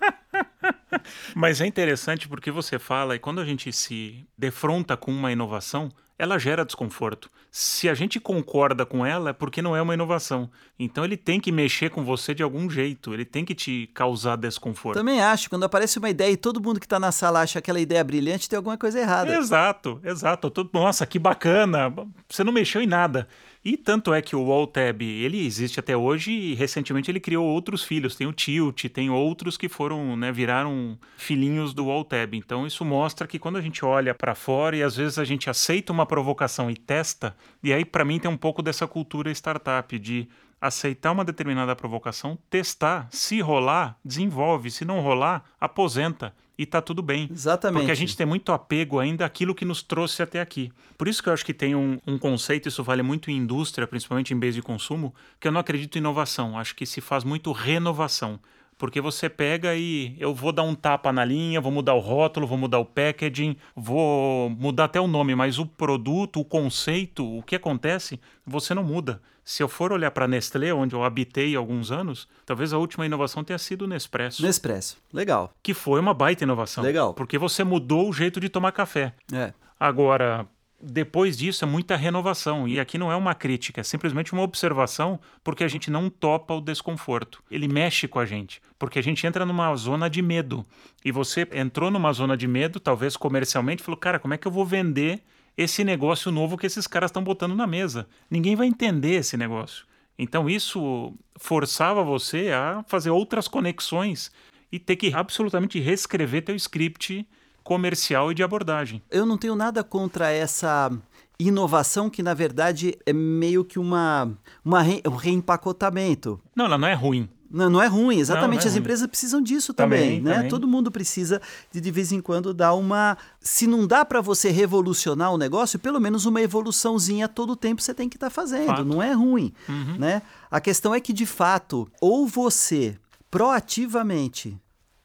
Mas 1.35 1.61
é 1.61 1.65
interessante 1.65 2.27
porque 2.27 2.51
você 2.51 2.79
fala, 2.79 3.15
e 3.15 3.19
quando 3.19 3.41
a 3.41 3.45
gente 3.45 3.71
se 3.71 4.25
defronta 4.37 4.95
com 4.97 5.11
uma 5.11 5.31
inovação, 5.31 5.91
ela 6.17 6.39
gera 6.39 6.65
desconforto. 6.65 7.29
Se 7.51 7.89
a 7.89 7.93
gente 7.93 8.19
concorda 8.19 8.85
com 8.85 9.05
ela, 9.05 9.29
é 9.29 9.33
porque 9.33 9.61
não 9.61 9.75
é 9.75 9.81
uma 9.81 9.93
inovação. 9.93 10.49
Então 10.77 11.03
ele 11.03 11.17
tem 11.17 11.39
que 11.39 11.51
mexer 11.51 11.89
com 11.89 12.03
você 12.03 12.33
de 12.33 12.43
algum 12.43 12.69
jeito, 12.69 13.13
ele 13.13 13.25
tem 13.25 13.45
que 13.45 13.53
te 13.53 13.89
causar 13.93 14.35
desconforto. 14.37 14.97
Também 14.97 15.21
acho, 15.21 15.49
quando 15.49 15.63
aparece 15.63 15.99
uma 15.99 16.09
ideia 16.09 16.31
e 16.31 16.37
todo 16.37 16.61
mundo 16.61 16.79
que 16.79 16.85
está 16.85 16.99
na 16.99 17.11
sala 17.11 17.41
acha 17.41 17.59
aquela 17.59 17.79
ideia 17.79 18.03
brilhante, 18.03 18.49
tem 18.49 18.57
alguma 18.57 18.77
coisa 18.77 18.99
errada. 18.99 19.35
Exato, 19.35 19.99
exato. 20.03 20.51
Nossa, 20.73 21.05
que 21.05 21.19
bacana. 21.19 21.93
Você 22.29 22.43
não 22.43 22.53
mexeu 22.53 22.81
em 22.81 22.87
nada. 22.87 23.27
E 23.65 23.75
tanto 23.75 24.13
é 24.13 24.21
que 24.21 24.35
o 24.35 24.43
WallTab, 24.43 25.03
ele 25.03 25.43
existe 25.43 25.79
até 25.79 25.97
hoje 25.97 26.31
e 26.31 26.53
recentemente 26.53 27.09
ele 27.09 27.19
criou 27.19 27.47
outros 27.47 27.83
filhos. 27.83 28.15
Tem 28.15 28.27
o 28.27 28.31
Tilt, 28.31 28.85
tem 28.89 29.09
outros 29.09 29.57
que 29.57 29.67
foram, 29.67 30.15
né, 30.15 30.31
viraram 30.31 30.95
filhinhos 31.17 31.73
do 31.73 31.87
WallTab. 31.87 32.37
Então 32.37 32.67
isso 32.67 32.85
mostra 32.85 33.25
que 33.25 33.39
quando 33.39 33.57
a 33.57 33.61
gente 33.61 33.83
olha 33.83 34.13
para 34.13 34.35
fora 34.35 34.77
e 34.77 34.83
às 34.83 34.95
vezes 34.95 35.17
a 35.17 35.25
gente 35.25 35.49
aceita 35.49 35.91
uma 35.91 36.05
provocação 36.05 36.69
e 36.69 36.75
testa, 36.75 37.35
e 37.63 37.73
aí 37.73 37.83
para 37.83 38.05
mim 38.05 38.19
tem 38.19 38.29
um 38.29 38.37
pouco 38.37 38.61
dessa 38.61 38.85
cultura 38.85 39.31
startup 39.31 39.97
de 39.97 40.27
aceitar 40.61 41.11
uma 41.11 41.25
determinada 41.25 41.75
provocação, 41.75 42.37
testar, 42.51 43.07
se 43.09 43.41
rolar, 43.41 43.97
desenvolve, 44.05 44.69
se 44.69 44.85
não 44.85 44.99
rolar, 44.99 45.43
aposenta 45.59 46.35
e 46.57 46.65
tá 46.65 46.81
tudo 46.81 47.01
bem. 47.01 47.29
Exatamente. 47.31 47.79
Porque 47.79 47.91
a 47.91 47.95
gente 47.95 48.15
tem 48.15 48.25
muito 48.25 48.51
apego 48.51 48.99
ainda 48.99 49.25
àquilo 49.25 49.53
que 49.53 49.65
nos 49.65 49.81
trouxe 49.81 50.21
até 50.21 50.39
aqui. 50.39 50.71
Por 50.97 51.07
isso 51.07 51.21
que 51.21 51.29
eu 51.29 51.33
acho 51.33 51.45
que 51.45 51.53
tem 51.53 51.75
um, 51.75 51.99
um 52.07 52.17
conceito, 52.17 52.69
isso 52.69 52.83
vale 52.83 53.01
muito 53.01 53.29
em 53.29 53.37
indústria, 53.37 53.87
principalmente 53.87 54.33
em 54.33 54.39
bens 54.39 54.55
de 54.55 54.61
consumo, 54.61 55.13
que 55.39 55.47
eu 55.47 55.51
não 55.51 55.59
acredito 55.59 55.95
em 55.95 55.99
inovação. 55.99 56.57
Acho 56.57 56.75
que 56.75 56.85
se 56.85 57.01
faz 57.01 57.23
muito 57.23 57.51
renovação. 57.51 58.39
Porque 58.77 58.99
você 58.99 59.29
pega 59.29 59.75
e 59.75 60.15
eu 60.19 60.33
vou 60.33 60.51
dar 60.51 60.63
um 60.63 60.75
tapa 60.75 61.11
na 61.13 61.23
linha, 61.23 61.61
vou 61.61 61.71
mudar 61.71 61.93
o 61.93 61.99
rótulo, 61.99 62.45
vou 62.45 62.57
mudar 62.57 62.79
o 62.79 62.85
packaging, 62.85 63.55
vou 63.75 64.49
mudar 64.49 64.85
até 64.85 64.99
o 64.99 65.07
nome, 65.07 65.33
mas 65.33 65.57
o 65.57 65.65
produto, 65.65 66.41
o 66.41 66.45
conceito, 66.45 67.37
o 67.37 67.41
que 67.41 67.55
acontece, 67.55 68.19
você 68.45 68.73
não 68.73 68.83
muda. 68.83 69.21
Se 69.45 69.61
eu 69.61 69.69
for 69.69 69.93
olhar 69.93 70.09
para 70.11 70.25
a 70.25 70.27
Nestlé, 70.27 70.73
onde 70.73 70.95
eu 70.95 71.03
habitei 71.03 71.55
alguns 71.55 71.91
anos, 71.91 72.27
talvez 72.45 72.73
a 72.73 72.77
última 72.79 73.05
inovação 73.05 73.43
tenha 73.43 73.59
sido 73.59 73.83
o 73.83 73.87
Nespresso. 73.87 74.41
Nespresso, 74.41 74.97
legal. 75.13 75.53
Que 75.61 75.73
foi 75.73 75.99
uma 75.99 76.15
baita 76.15 76.43
inovação. 76.43 76.83
Legal. 76.83 77.13
Porque 77.13 77.37
você 77.37 77.63
mudou 77.63 78.09
o 78.09 78.13
jeito 78.13 78.39
de 78.39 78.49
tomar 78.49 78.71
café. 78.71 79.13
É. 79.31 79.53
Agora, 79.79 80.47
depois 80.85 81.37
disso 81.37 81.65
é 81.65 81.67
muita 81.67 81.95
renovação. 81.95 82.67
E 82.67 82.79
aqui 82.79 82.97
não 82.97 83.11
é 83.11 83.15
uma 83.15 83.33
crítica, 83.33 83.81
é 83.81 83.83
simplesmente 83.83 84.33
uma 84.33 84.43
observação, 84.43 85.19
porque 85.43 85.63
a 85.63 85.67
gente 85.67 85.89
não 85.89 86.09
topa 86.09 86.53
o 86.53 86.61
desconforto. 86.61 87.43
Ele 87.49 87.67
mexe 87.67 88.07
com 88.07 88.19
a 88.19 88.25
gente, 88.25 88.61
porque 88.77 88.99
a 88.99 89.01
gente 89.01 89.25
entra 89.25 89.45
numa 89.45 89.75
zona 89.75 90.09
de 90.09 90.21
medo. 90.21 90.65
E 91.03 91.11
você 91.11 91.47
entrou 91.53 91.89
numa 91.89 92.13
zona 92.13 92.37
de 92.37 92.47
medo, 92.47 92.79
talvez 92.79 93.17
comercialmente, 93.17 93.83
falou: 93.83 93.99
cara, 93.99 94.19
como 94.19 94.33
é 94.33 94.37
que 94.37 94.47
eu 94.47 94.51
vou 94.51 94.65
vender 94.65 95.21
esse 95.57 95.83
negócio 95.83 96.31
novo 96.31 96.57
que 96.57 96.67
esses 96.67 96.85
caras 96.85 97.09
estão 97.09 97.23
botando 97.23 97.55
na 97.55 97.65
mesa? 97.65 98.07
Ninguém 98.29 98.55
vai 98.55 98.67
entender 98.67 99.15
esse 99.15 99.35
negócio. 99.35 99.85
Então 100.17 100.49
isso 100.49 101.13
forçava 101.37 102.03
você 102.03 102.51
a 102.51 102.83
fazer 102.87 103.09
outras 103.09 103.47
conexões 103.47 104.31
e 104.71 104.79
ter 104.79 104.95
que 104.95 105.13
absolutamente 105.13 105.79
reescrever 105.79 106.43
teu 106.43 106.55
script 106.55 107.27
comercial 107.65 108.31
e 108.31 108.35
de 108.35 108.43
abordagem. 108.43 109.01
Eu 109.11 109.25
não 109.25 109.37
tenho 109.37 109.55
nada 109.55 109.83
contra 109.83 110.29
essa 110.29 110.89
inovação 111.37 112.09
que 112.09 112.23
na 112.23 112.33
verdade 112.33 112.97
é 113.05 113.11
meio 113.11 113.65
que 113.65 113.77
uma, 113.79 114.31
uma 114.63 114.81
re, 114.81 115.01
um 115.05 115.15
reempacotamento. 115.15 116.39
Não, 116.55 116.65
ela 116.65 116.77
não 116.77 116.87
é 116.87 116.93
ruim. 116.93 117.27
Não, 117.49 117.69
não 117.69 117.81
é 117.81 117.87
ruim, 117.87 118.19
exatamente. 118.19 118.49
Não, 118.49 118.55
não 118.55 118.63
é 118.63 118.67
As 118.67 118.73
ruim. 118.73 118.79
empresas 118.79 119.07
precisam 119.07 119.41
disso 119.41 119.73
também, 119.73 119.99
também 119.99 120.21
né? 120.21 120.33
Também. 120.35 120.49
Todo 120.49 120.67
mundo 120.67 120.91
precisa 120.91 121.41
de 121.71 121.81
de 121.81 121.91
vez 121.91 122.11
em 122.11 122.21
quando 122.21 122.53
dar 122.53 122.73
uma. 122.73 123.17
Se 123.39 123.65
não 123.65 123.87
dá 123.87 124.05
para 124.05 124.21
você 124.21 124.51
revolucionar 124.51 125.33
o 125.33 125.37
negócio, 125.37 125.79
pelo 125.79 125.99
menos 125.99 126.25
uma 126.25 126.41
evoluçãozinha 126.41 127.27
todo 127.27 127.55
tempo 127.55 127.81
você 127.81 127.93
tem 127.93 128.07
que 128.07 128.17
estar 128.17 128.27
tá 128.27 128.31
fazendo. 128.31 128.67
Fato. 128.67 128.85
Não 128.85 129.01
é 129.01 129.11
ruim, 129.11 129.53
uhum. 129.67 129.97
né? 129.97 130.21
A 130.51 130.61
questão 130.61 130.93
é 130.93 130.99
que 130.99 131.13
de 131.13 131.25
fato, 131.25 131.87
ou 131.99 132.27
você 132.27 132.97
proativamente 133.31 134.57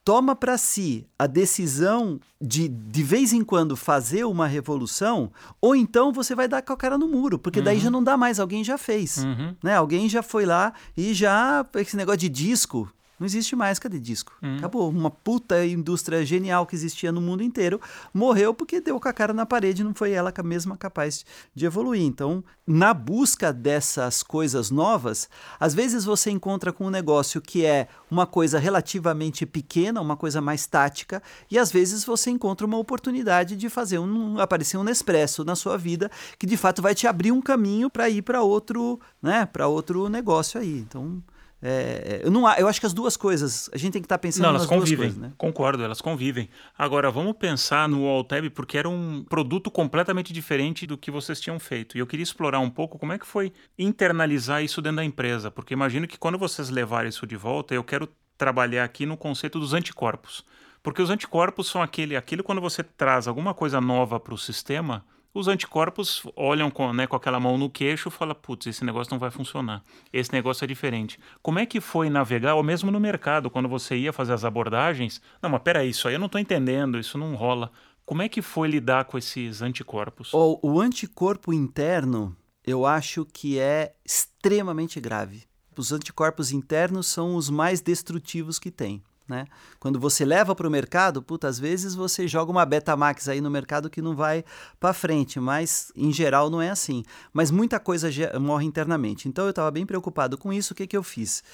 toma 0.04 0.34
para 0.34 0.56
si 0.56 1.06
a 1.18 1.26
decisão 1.26 2.18
de 2.40 2.68
de 2.68 3.02
vez 3.02 3.32
em 3.32 3.44
quando 3.44 3.76
fazer 3.76 4.24
uma 4.24 4.46
revolução, 4.46 5.30
ou 5.60 5.76
então 5.76 6.12
você 6.12 6.34
vai 6.34 6.48
dar 6.48 6.62
com 6.62 6.72
a 6.72 6.76
cara 6.76 6.98
no 6.98 7.08
muro, 7.08 7.38
porque 7.38 7.58
uhum. 7.58 7.64
daí 7.64 7.78
já 7.78 7.90
não 7.90 8.02
dá 8.02 8.16
mais, 8.16 8.40
alguém 8.40 8.64
já 8.64 8.78
fez. 8.78 9.18
Uhum. 9.18 9.54
Né? 9.62 9.74
Alguém 9.74 10.08
já 10.08 10.22
foi 10.22 10.46
lá 10.46 10.72
e 10.96 11.14
já. 11.14 11.66
Esse 11.76 11.96
negócio 11.96 12.20
de 12.20 12.28
disco, 12.28 12.90
não 13.20 13.26
existe 13.26 13.54
mais, 13.54 13.78
cadê 13.78 14.00
disco? 14.00 14.32
Hum. 14.42 14.56
Acabou. 14.56 14.88
Uma 14.88 15.10
puta 15.10 15.66
indústria 15.66 16.24
genial 16.24 16.64
que 16.64 16.74
existia 16.74 17.12
no 17.12 17.20
mundo 17.20 17.42
inteiro 17.42 17.78
morreu 18.14 18.54
porque 18.54 18.80
deu 18.80 18.98
com 18.98 19.08
a 19.08 19.12
cara 19.12 19.34
na 19.34 19.44
parede, 19.44 19.84
não 19.84 19.94
foi 19.94 20.12
ela 20.12 20.32
mesma 20.42 20.74
capaz 20.74 21.26
de 21.54 21.66
evoluir. 21.66 22.00
Então, 22.00 22.42
na 22.66 22.94
busca 22.94 23.52
dessas 23.52 24.22
coisas 24.22 24.70
novas, 24.70 25.28
às 25.58 25.74
vezes 25.74 26.02
você 26.02 26.30
encontra 26.30 26.72
com 26.72 26.86
um 26.86 26.90
negócio 26.90 27.42
que 27.42 27.66
é 27.66 27.88
uma 28.10 28.26
coisa 28.26 28.58
relativamente 28.58 29.44
pequena, 29.44 30.00
uma 30.00 30.16
coisa 30.16 30.40
mais 30.40 30.66
tática, 30.66 31.22
e 31.50 31.58
às 31.58 31.70
vezes 31.70 32.04
você 32.04 32.30
encontra 32.30 32.66
uma 32.66 32.78
oportunidade 32.78 33.54
de 33.54 33.68
fazer 33.68 33.98
um 33.98 34.40
aparecer 34.40 34.78
um 34.78 34.82
Nespresso 34.82 35.44
na 35.44 35.54
sua 35.54 35.76
vida 35.76 36.10
que 36.38 36.46
de 36.46 36.56
fato 36.56 36.80
vai 36.80 36.94
te 36.94 37.06
abrir 37.06 37.32
um 37.32 37.42
caminho 37.42 37.90
para 37.90 38.08
ir 38.08 38.22
para 38.22 38.40
outro, 38.40 38.98
né, 39.20 39.44
para 39.44 39.68
outro 39.68 40.08
negócio 40.08 40.58
aí. 40.58 40.78
Então, 40.78 41.22
é, 41.62 42.22
eu, 42.24 42.30
não, 42.30 42.50
eu 42.54 42.66
acho 42.66 42.80
que 42.80 42.86
as 42.86 42.94
duas 42.94 43.16
coisas, 43.16 43.68
a 43.72 43.76
gente 43.76 43.92
tem 43.92 44.02
que 44.02 44.06
estar 44.06 44.16
tá 44.16 44.22
pensando 44.22 44.44
não, 44.44 44.50
elas 44.50 44.62
nas 44.62 44.68
convivem, 44.68 44.96
duas 44.96 45.14
coisas, 45.14 45.18
né? 45.18 45.32
Concordo, 45.36 45.82
elas 45.82 46.00
convivem. 46.00 46.48
Agora, 46.76 47.10
vamos 47.10 47.34
pensar 47.36 47.88
no 47.88 48.06
Alltab, 48.06 48.48
porque 48.50 48.78
era 48.78 48.88
um 48.88 49.24
produto 49.28 49.70
completamente 49.70 50.32
diferente 50.32 50.86
do 50.86 50.96
que 50.96 51.10
vocês 51.10 51.38
tinham 51.38 51.58
feito. 51.58 51.96
E 51.96 52.00
eu 52.00 52.06
queria 52.06 52.22
explorar 52.22 52.60
um 52.60 52.70
pouco 52.70 52.98
como 52.98 53.12
é 53.12 53.18
que 53.18 53.26
foi 53.26 53.52
internalizar 53.78 54.62
isso 54.64 54.80
dentro 54.80 54.96
da 54.96 55.04
empresa, 55.04 55.50
porque 55.50 55.74
imagino 55.74 56.08
que 56.08 56.18
quando 56.18 56.38
vocês 56.38 56.70
levarem 56.70 57.10
isso 57.10 57.26
de 57.26 57.36
volta, 57.36 57.74
eu 57.74 57.84
quero 57.84 58.08
trabalhar 58.38 58.84
aqui 58.84 59.04
no 59.04 59.16
conceito 59.16 59.60
dos 59.60 59.74
anticorpos. 59.74 60.44
Porque 60.82 61.02
os 61.02 61.10
anticorpos 61.10 61.68
são 61.68 61.82
aquele, 61.82 62.16
aquilo 62.16 62.42
quando 62.42 62.60
você 62.60 62.82
traz 62.82 63.28
alguma 63.28 63.52
coisa 63.52 63.82
nova 63.82 64.18
para 64.18 64.32
o 64.32 64.38
sistema, 64.38 65.04
os 65.32 65.48
anticorpos 65.48 66.22
olham 66.34 66.70
com, 66.70 66.92
né, 66.92 67.06
com 67.06 67.16
aquela 67.16 67.38
mão 67.38 67.56
no 67.56 67.70
queixo 67.70 68.08
e 68.08 68.12
falam, 68.12 68.34
putz, 68.34 68.66
esse 68.66 68.84
negócio 68.84 69.12
não 69.12 69.18
vai 69.18 69.30
funcionar, 69.30 69.82
esse 70.12 70.32
negócio 70.32 70.64
é 70.64 70.66
diferente. 70.66 71.18
Como 71.42 71.58
é 71.58 71.66
que 71.66 71.80
foi 71.80 72.10
navegar, 72.10 72.54
ou 72.54 72.62
mesmo 72.62 72.90
no 72.90 72.98
mercado, 72.98 73.50
quando 73.50 73.68
você 73.68 73.96
ia 73.96 74.12
fazer 74.12 74.32
as 74.32 74.44
abordagens? 74.44 75.20
Não, 75.40 75.50
mas 75.50 75.62
peraí, 75.62 75.90
isso 75.90 76.08
aí 76.08 76.14
eu 76.14 76.20
não 76.20 76.26
estou 76.26 76.40
entendendo, 76.40 76.98
isso 76.98 77.16
não 77.16 77.34
rola. 77.34 77.70
Como 78.04 78.22
é 78.22 78.28
que 78.28 78.42
foi 78.42 78.68
lidar 78.68 79.04
com 79.04 79.16
esses 79.16 79.62
anticorpos? 79.62 80.34
O, 80.34 80.58
o 80.62 80.80
anticorpo 80.80 81.52
interno, 81.52 82.36
eu 82.66 82.84
acho 82.84 83.24
que 83.24 83.58
é 83.58 83.92
extremamente 84.04 85.00
grave. 85.00 85.44
Os 85.76 85.92
anticorpos 85.92 86.50
internos 86.50 87.06
são 87.06 87.36
os 87.36 87.48
mais 87.48 87.80
destrutivos 87.80 88.58
que 88.58 88.70
tem. 88.70 89.02
Né? 89.30 89.46
Quando 89.78 90.00
você 90.00 90.24
leva 90.24 90.56
para 90.56 90.66
o 90.66 90.70
mercado, 90.70 91.22
puta, 91.22 91.46
às 91.46 91.56
vezes 91.56 91.94
você 91.94 92.26
joga 92.26 92.50
uma 92.50 92.66
Betamax 92.66 93.28
aí 93.28 93.40
no 93.40 93.48
mercado 93.48 93.88
que 93.88 94.02
não 94.02 94.16
vai 94.16 94.44
para 94.80 94.92
frente, 94.92 95.38
mas 95.38 95.92
em 95.94 96.12
geral 96.12 96.50
não 96.50 96.60
é 96.60 96.68
assim. 96.68 97.04
Mas 97.32 97.52
muita 97.52 97.78
coisa 97.78 98.10
morre 98.40 98.66
internamente. 98.66 99.28
Então 99.28 99.44
eu 99.44 99.50
estava 99.50 99.70
bem 99.70 99.86
preocupado 99.86 100.36
com 100.36 100.52
isso. 100.52 100.72
O 100.72 100.76
que, 100.76 100.84
que 100.84 100.96
eu 100.96 101.02
fiz? 101.04 101.44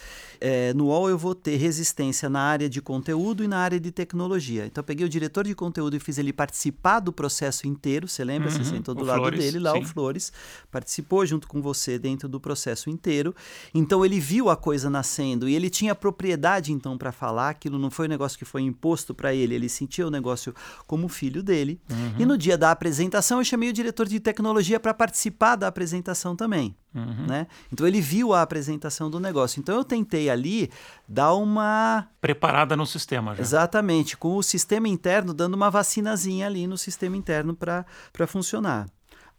É, 0.40 0.72
no 0.72 0.86
UOL 0.86 1.10
eu 1.10 1.18
vou 1.18 1.34
ter 1.34 1.56
resistência 1.56 2.30
na 2.30 2.40
área 2.40 2.66
de 2.66 2.80
conteúdo 2.80 3.44
e 3.44 3.46
na 3.46 3.58
área 3.58 3.78
de 3.78 3.92
tecnologia. 3.92 4.64
Então 4.64 4.80
eu 4.80 4.86
peguei 4.86 5.04
o 5.04 5.08
diretor 5.08 5.44
de 5.44 5.54
conteúdo 5.54 5.96
e 5.96 6.00
fiz 6.00 6.16
ele 6.16 6.32
participar 6.32 7.00
do 7.00 7.12
processo 7.12 7.66
inteiro. 7.66 8.08
Você 8.08 8.24
lembra? 8.24 8.48
Uhum, 8.48 8.56
você 8.56 8.64
sentou 8.64 8.94
do 8.94 9.04
lado 9.04 9.18
Flores, 9.18 9.38
dele 9.38 9.58
lá, 9.58 9.72
sim. 9.72 9.80
o 9.80 9.84
Flores. 9.84 10.32
Participou 10.70 11.26
junto 11.26 11.46
com 11.46 11.60
você 11.60 11.98
dentro 11.98 12.26
do 12.26 12.40
processo 12.40 12.88
inteiro. 12.88 13.34
Então 13.74 14.02
ele 14.02 14.18
viu 14.18 14.48
a 14.48 14.56
coisa 14.56 14.88
nascendo 14.88 15.46
e 15.46 15.54
ele 15.54 15.68
tinha 15.68 15.94
propriedade 15.94 16.72
então 16.72 16.96
para 16.96 17.12
falar 17.12 17.52
que 17.52 17.65
aquilo 17.66 17.78
não 17.78 17.90
foi 17.90 18.06
um 18.06 18.08
negócio 18.08 18.38
que 18.38 18.44
foi 18.44 18.62
imposto 18.62 19.14
para 19.14 19.34
ele, 19.34 19.54
ele 19.54 19.68
sentia 19.68 20.06
o 20.06 20.10
negócio 20.10 20.54
como 20.86 21.08
filho 21.08 21.42
dele. 21.42 21.80
Uhum. 21.90 22.14
E 22.20 22.24
no 22.24 22.38
dia 22.38 22.56
da 22.56 22.70
apresentação, 22.70 23.38
eu 23.38 23.44
chamei 23.44 23.68
o 23.68 23.72
diretor 23.72 24.06
de 24.06 24.20
tecnologia 24.20 24.78
para 24.78 24.94
participar 24.94 25.56
da 25.56 25.66
apresentação 25.66 26.36
também. 26.36 26.76
Uhum. 26.94 27.26
Né? 27.26 27.46
Então 27.72 27.86
ele 27.86 28.00
viu 28.00 28.32
a 28.32 28.40
apresentação 28.40 29.10
do 29.10 29.18
negócio. 29.18 29.60
Então 29.60 29.74
eu 29.74 29.84
tentei 29.84 30.30
ali 30.30 30.70
dar 31.08 31.34
uma. 31.34 32.06
Preparada 32.20 32.76
no 32.76 32.86
sistema 32.86 33.34
já. 33.34 33.42
Exatamente, 33.42 34.16
com 34.16 34.36
o 34.36 34.42
sistema 34.42 34.88
interno 34.88 35.34
dando 35.34 35.54
uma 35.54 35.70
vacinazinha 35.70 36.46
ali 36.46 36.66
no 36.66 36.78
sistema 36.78 37.16
interno 37.16 37.54
para 37.54 38.26
funcionar. 38.26 38.86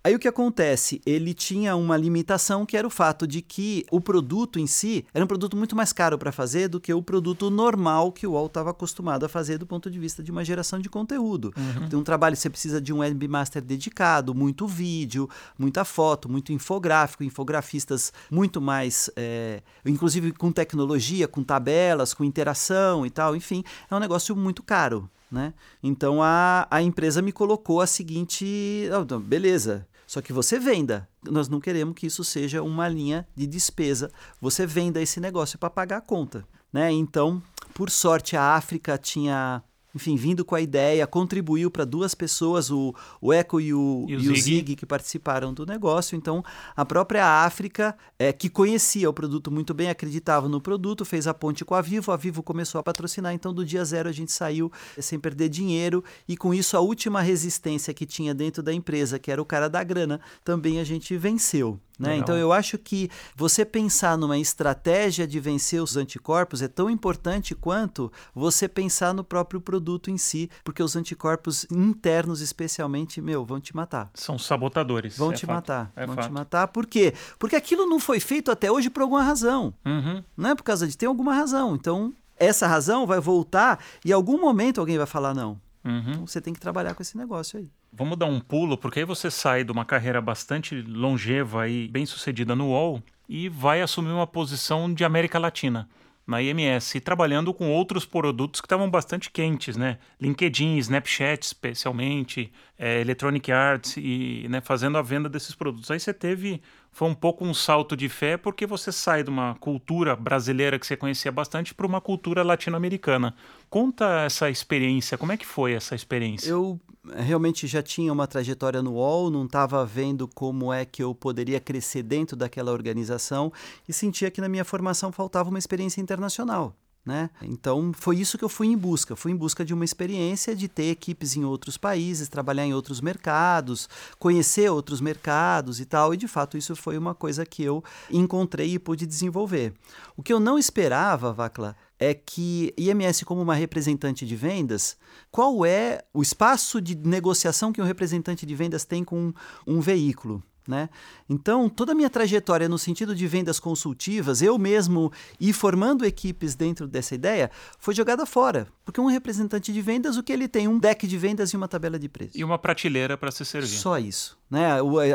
Aí 0.07 0.15
o 0.15 0.19
que 0.19 0.27
acontece? 0.29 1.01
Ele 1.05 1.33
tinha 1.33 1.75
uma 1.75 1.97
limitação 1.97 2.65
que 2.65 2.77
era 2.77 2.87
o 2.87 2.89
fato 2.89 3.27
de 3.27 3.41
que 3.41 3.85
o 3.91 3.99
produto 3.99 4.57
em 4.57 4.65
si 4.65 5.05
era 5.13 5.25
um 5.25 5.27
produto 5.27 5.57
muito 5.57 5.75
mais 5.75 5.91
caro 5.91 6.17
para 6.17 6.31
fazer 6.31 6.69
do 6.69 6.79
que 6.79 6.93
o 6.93 7.03
produto 7.03 7.49
normal 7.49 8.13
que 8.13 8.25
o 8.25 8.31
UOL 8.31 8.45
estava 8.45 8.69
acostumado 8.69 9.25
a 9.25 9.29
fazer 9.29 9.57
do 9.57 9.67
ponto 9.67 9.91
de 9.91 9.99
vista 9.99 10.23
de 10.23 10.31
uma 10.31 10.45
geração 10.45 10.79
de 10.79 10.87
conteúdo. 10.87 11.53
Uhum. 11.57 11.89
Tem 11.89 11.99
um 11.99 12.03
trabalho, 12.03 12.37
você 12.37 12.49
precisa 12.49 12.79
de 12.79 12.93
um 12.93 12.99
webmaster 12.99 13.61
dedicado, 13.61 14.33
muito 14.33 14.65
vídeo, 14.65 15.29
muita 15.59 15.83
foto, 15.83 16.29
muito 16.29 16.53
infográfico, 16.53 17.21
infografistas 17.25 18.13
muito 18.31 18.61
mais, 18.61 19.09
é, 19.13 19.61
inclusive 19.85 20.31
com 20.31 20.53
tecnologia, 20.53 21.27
com 21.27 21.43
tabelas, 21.43 22.13
com 22.13 22.23
interação 22.23 23.05
e 23.05 23.09
tal, 23.09 23.35
enfim, 23.35 23.61
é 23.91 23.93
um 23.93 23.99
negócio 23.99 24.33
muito 24.37 24.63
caro. 24.63 25.09
Né? 25.29 25.53
Então 25.83 26.23
a, 26.23 26.65
a 26.71 26.81
empresa 26.81 27.21
me 27.21 27.33
colocou 27.33 27.81
a 27.81 27.87
seguinte: 27.87 28.89
oh, 28.97 29.19
beleza, 29.19 29.85
só 30.07 30.21
que 30.21 30.31
você 30.31 30.57
venda. 30.57 31.07
Nós 31.21 31.49
não 31.49 31.59
queremos 31.59 31.93
que 31.93 32.07
isso 32.07 32.23
seja 32.23 32.63
uma 32.63 32.87
linha 32.87 33.27
de 33.35 33.45
despesa. 33.45 34.09
Você 34.39 34.65
venda 34.65 35.01
esse 35.01 35.19
negócio 35.19 35.59
para 35.59 35.69
pagar 35.69 35.97
a 35.97 36.01
conta. 36.01 36.47
Né? 36.71 36.89
Então, 36.93 37.43
por 37.73 37.89
sorte, 37.89 38.37
a 38.37 38.55
África 38.55 38.97
tinha 38.97 39.61
enfim, 39.97 40.15
vindo 40.15 40.45
com 40.45 40.53
a 40.53 40.61
ideia, 40.61 41.07
contribuiu 41.07 41.71
para 41.71 41.83
duas 41.83 42.13
pessoas, 42.13 42.69
o, 42.69 42.93
o 43.19 43.33
Eco 43.33 43.59
e 43.59 43.73
o, 43.73 44.05
e 44.07 44.15
o, 44.15 44.19
e 44.21 44.29
o 44.29 44.35
Zig. 44.35 44.75
que 44.75 44.85
participaram 44.85 45.51
do 45.51 45.65
negócio. 45.65 46.15
Então, 46.15 46.43
a 46.75 46.85
própria 46.85 47.25
África, 47.43 47.97
é, 48.19 48.31
que 48.31 48.47
conhecia 48.47 49.09
o 49.09 49.13
produto 49.13 49.51
muito 49.51 49.73
bem, 49.73 49.89
acreditava 49.89 50.47
no 50.47 50.61
produto, 50.61 51.03
fez 51.03 51.25
a 51.25 51.33
ponte 51.33 51.65
com 51.65 51.73
a 51.73 51.81
Vivo, 51.81 52.11
a 52.11 52.15
Vivo 52.17 52.43
começou 52.43 52.77
a 52.77 52.83
patrocinar. 52.83 53.33
Então, 53.33 53.51
do 53.51 53.65
dia 53.65 53.83
zero, 53.83 54.07
a 54.07 54.11
gente 54.11 54.31
saiu 54.31 54.71
sem 54.99 55.19
perder 55.19 55.49
dinheiro 55.49 56.03
e, 56.27 56.37
com 56.37 56.53
isso, 56.53 56.77
a 56.77 56.79
última 56.79 57.21
resistência 57.21 57.93
que 57.93 58.05
tinha 58.05 58.35
dentro 58.35 58.61
da 58.61 58.71
empresa, 58.71 59.17
que 59.17 59.31
era 59.31 59.41
o 59.41 59.45
cara 59.45 59.67
da 59.67 59.83
grana, 59.83 60.21
também 60.43 60.79
a 60.79 60.83
gente 60.83 61.17
venceu. 61.17 61.79
Né? 61.97 62.17
Então 62.17 62.37
eu 62.37 62.53
acho 62.53 62.77
que 62.77 63.09
você 63.35 63.65
pensar 63.65 64.17
numa 64.17 64.37
estratégia 64.37 65.27
de 65.27 65.39
vencer 65.39 65.81
os 65.81 65.97
anticorpos 65.97 66.61
é 66.61 66.67
tão 66.67 66.89
importante 66.89 67.55
quanto 67.55 68.11
você 68.35 68.67
pensar 68.67 69.13
no 69.13 69.23
próprio 69.23 69.59
produto 69.59 70.11
em 70.11 70.17
si, 70.17 70.49
porque 70.63 70.83
os 70.83 70.95
anticorpos 70.95 71.65
internos, 71.71 72.41
especialmente, 72.41 73.19
meu, 73.19 73.43
vão 73.43 73.59
te 73.59 73.75
matar. 73.75 74.11
São 74.13 74.37
sabotadores. 74.37 75.17
Vão 75.17 75.31
é 75.31 75.35
te 75.35 75.45
fato. 75.45 75.55
matar. 75.55 75.91
É 75.95 76.05
vão 76.05 76.15
fato. 76.15 76.27
te 76.27 76.31
matar. 76.31 76.67
Por 76.67 76.85
quê? 76.85 77.13
Porque 77.39 77.55
aquilo 77.55 77.85
não 77.85 77.99
foi 77.99 78.19
feito 78.19 78.51
até 78.51 78.71
hoje 78.71 78.89
por 78.89 79.01
alguma 79.01 79.23
razão. 79.23 79.73
Uhum. 79.85 80.23
Não 80.35 80.51
é 80.51 80.55
por 80.55 80.63
causa 80.63 80.87
de 80.87 80.95
ter 80.95 81.07
alguma 81.07 81.33
razão. 81.33 81.75
Então, 81.75 82.13
essa 82.37 82.67
razão 82.67 83.07
vai 83.07 83.19
voltar 83.19 83.79
e 84.05 84.09
em 84.09 84.13
algum 84.13 84.39
momento 84.39 84.79
alguém 84.79 84.97
vai 84.97 85.07
falar 85.07 85.33
não. 85.33 85.59
Uhum. 85.87 85.99
Então, 86.09 86.27
você 86.27 86.41
tem 86.41 86.53
que 86.53 86.59
trabalhar 86.59 86.93
com 86.93 87.01
esse 87.01 87.17
negócio 87.17 87.59
aí. 87.59 87.71
Vamos 87.93 88.17
dar 88.17 88.25
um 88.25 88.39
pulo, 88.39 88.77
porque 88.77 88.99
aí 88.99 89.05
você 89.05 89.31
sai 89.31 89.63
de 89.63 89.71
uma 89.71 89.85
carreira 89.85 90.19
bastante 90.21 90.81
longeva 90.81 91.67
e 91.67 91.87
bem 91.87 92.05
sucedida 92.05 92.55
no 92.55 92.67
UOL 92.67 93.01
e 93.29 93.47
vai 93.47 93.81
assumir 93.81 94.11
uma 94.11 94.27
posição 94.27 94.93
de 94.93 95.03
América 95.03 95.39
Latina 95.39 95.87
na 96.27 96.41
IMS, 96.41 96.99
trabalhando 96.99 97.53
com 97.53 97.71
outros 97.71 98.05
produtos 98.05 98.59
que 98.59 98.65
estavam 98.65 98.89
bastante 98.89 99.31
quentes, 99.31 99.77
né? 99.77 99.97
LinkedIn, 100.19 100.77
Snapchat 100.77 101.45
especialmente, 101.45 102.51
é, 102.77 102.99
Electronic 102.99 103.49
Arts 103.49 103.95
e 103.97 104.45
né, 104.49 104.59
fazendo 104.59 104.97
a 104.97 105.01
venda 105.01 105.29
desses 105.29 105.55
produtos. 105.55 105.89
Aí 105.89 105.99
você 105.99 106.13
teve, 106.13 106.61
foi 106.91 107.07
um 107.07 107.15
pouco 107.15 107.45
um 107.45 107.53
salto 107.53 107.95
de 107.95 108.09
fé 108.09 108.35
porque 108.35 108.67
você 108.67 108.91
sai 108.91 109.23
de 109.23 109.29
uma 109.29 109.55
cultura 109.55 110.17
brasileira 110.17 110.77
que 110.77 110.85
você 110.85 110.97
conhecia 110.97 111.31
bastante 111.31 111.73
para 111.73 111.87
uma 111.87 112.01
cultura 112.01 112.43
latino-americana. 112.43 113.33
Conta 113.69 114.25
essa 114.25 114.49
experiência, 114.49 115.17
como 115.17 115.31
é 115.31 115.37
que 115.37 115.45
foi 115.45 115.73
essa 115.73 115.95
experiência? 115.95 116.49
Eu 116.49 116.77
realmente 117.15 117.67
já 117.67 117.81
tinha 117.81 118.11
uma 118.11 118.27
trajetória 118.27 118.81
no 118.81 118.93
UOL, 118.93 119.29
não 119.29 119.45
estava 119.45 119.85
vendo 119.85 120.27
como 120.27 120.71
é 120.71 120.85
que 120.85 121.03
eu 121.03 121.13
poderia 121.13 121.59
crescer 121.59 122.03
dentro 122.03 122.35
daquela 122.35 122.71
organização 122.71 123.51
e 123.87 123.93
sentia 123.93 124.31
que 124.31 124.41
na 124.41 124.49
minha 124.49 124.65
formação 124.65 125.11
faltava 125.11 125.49
uma 125.49 125.59
experiência 125.59 126.01
internacional. 126.01 126.75
Né? 127.07 127.29
Então 127.41 127.93
foi 127.93 128.17
isso 128.17 128.37
que 128.37 128.43
eu 128.43 128.49
fui 128.49 128.67
em 128.67 128.77
busca. 128.77 129.15
Fui 129.15 129.31
em 129.31 129.35
busca 129.35 129.63
de 129.63 129.73
uma 129.73 129.85
experiência 129.85 130.53
de 130.53 130.67
ter 130.67 130.91
equipes 130.91 131.37
em 131.37 131.45
outros 131.45 131.77
países, 131.77 132.27
trabalhar 132.27 132.65
em 132.65 132.73
outros 132.73 132.99
mercados, 132.99 133.87
conhecer 134.19 134.69
outros 134.69 134.99
mercados 134.99 135.79
e 135.79 135.85
tal. 135.85 136.13
E 136.13 136.17
de 136.17 136.27
fato 136.27 136.57
isso 136.57 136.75
foi 136.75 136.97
uma 136.97 137.15
coisa 137.15 137.45
que 137.45 137.63
eu 137.63 137.81
encontrei 138.11 138.73
e 138.73 138.79
pude 138.79 139.05
desenvolver. 139.05 139.73
O 140.17 140.21
que 140.21 140.33
eu 140.33 140.39
não 140.39 140.59
esperava, 140.59 141.31
Vacla, 141.31 141.77
é 141.99 142.13
que 142.13 142.73
IMS, 142.77 143.23
como 143.25 143.41
uma 143.41 143.55
representante 143.55 144.25
de 144.25 144.35
vendas, 144.35 144.97
qual 145.31 145.65
é 145.65 146.03
o 146.13 146.21
espaço 146.21 146.81
de 146.81 146.95
negociação 146.95 147.71
que 147.71 147.81
um 147.81 147.85
representante 147.85 148.45
de 148.45 148.55
vendas 148.55 148.85
tem 148.85 149.03
com 149.03 149.33
um 149.65 149.79
veículo? 149.79 150.43
Né? 150.67 150.89
Então, 151.29 151.69
toda 151.69 151.93
a 151.93 151.95
minha 151.95 152.09
trajetória 152.09 152.67
no 152.67 152.77
sentido 152.77 153.15
de 153.15 153.25
vendas 153.25 153.57
consultivas, 153.57 154.41
eu 154.41 154.57
mesmo 154.57 155.11
ir 155.39 155.53
formando 155.53 156.05
equipes 156.05 156.55
dentro 156.55 156.85
dessa 156.85 157.15
ideia, 157.15 157.49
foi 157.79 157.95
jogada 157.95 158.25
fora. 158.25 158.67
Porque 158.83 158.99
um 158.99 159.05
representante 159.05 159.71
de 159.71 159.81
vendas, 159.81 160.17
o 160.17 160.23
que 160.23 160.33
ele 160.33 160.47
tem? 160.47 160.67
Um 160.67 160.77
deck 160.77 161.07
de 161.07 161.17
vendas 161.17 161.51
e 161.51 161.57
uma 161.57 161.67
tabela 161.67 161.97
de 161.97 162.09
preços. 162.09 162.35
E 162.35 162.43
uma 162.43 162.57
prateleira 162.57 163.17
para 163.17 163.31
se 163.31 163.45
servir. 163.45 163.77
Só 163.77 163.97
isso. 163.97 164.37
Né? 164.49 164.65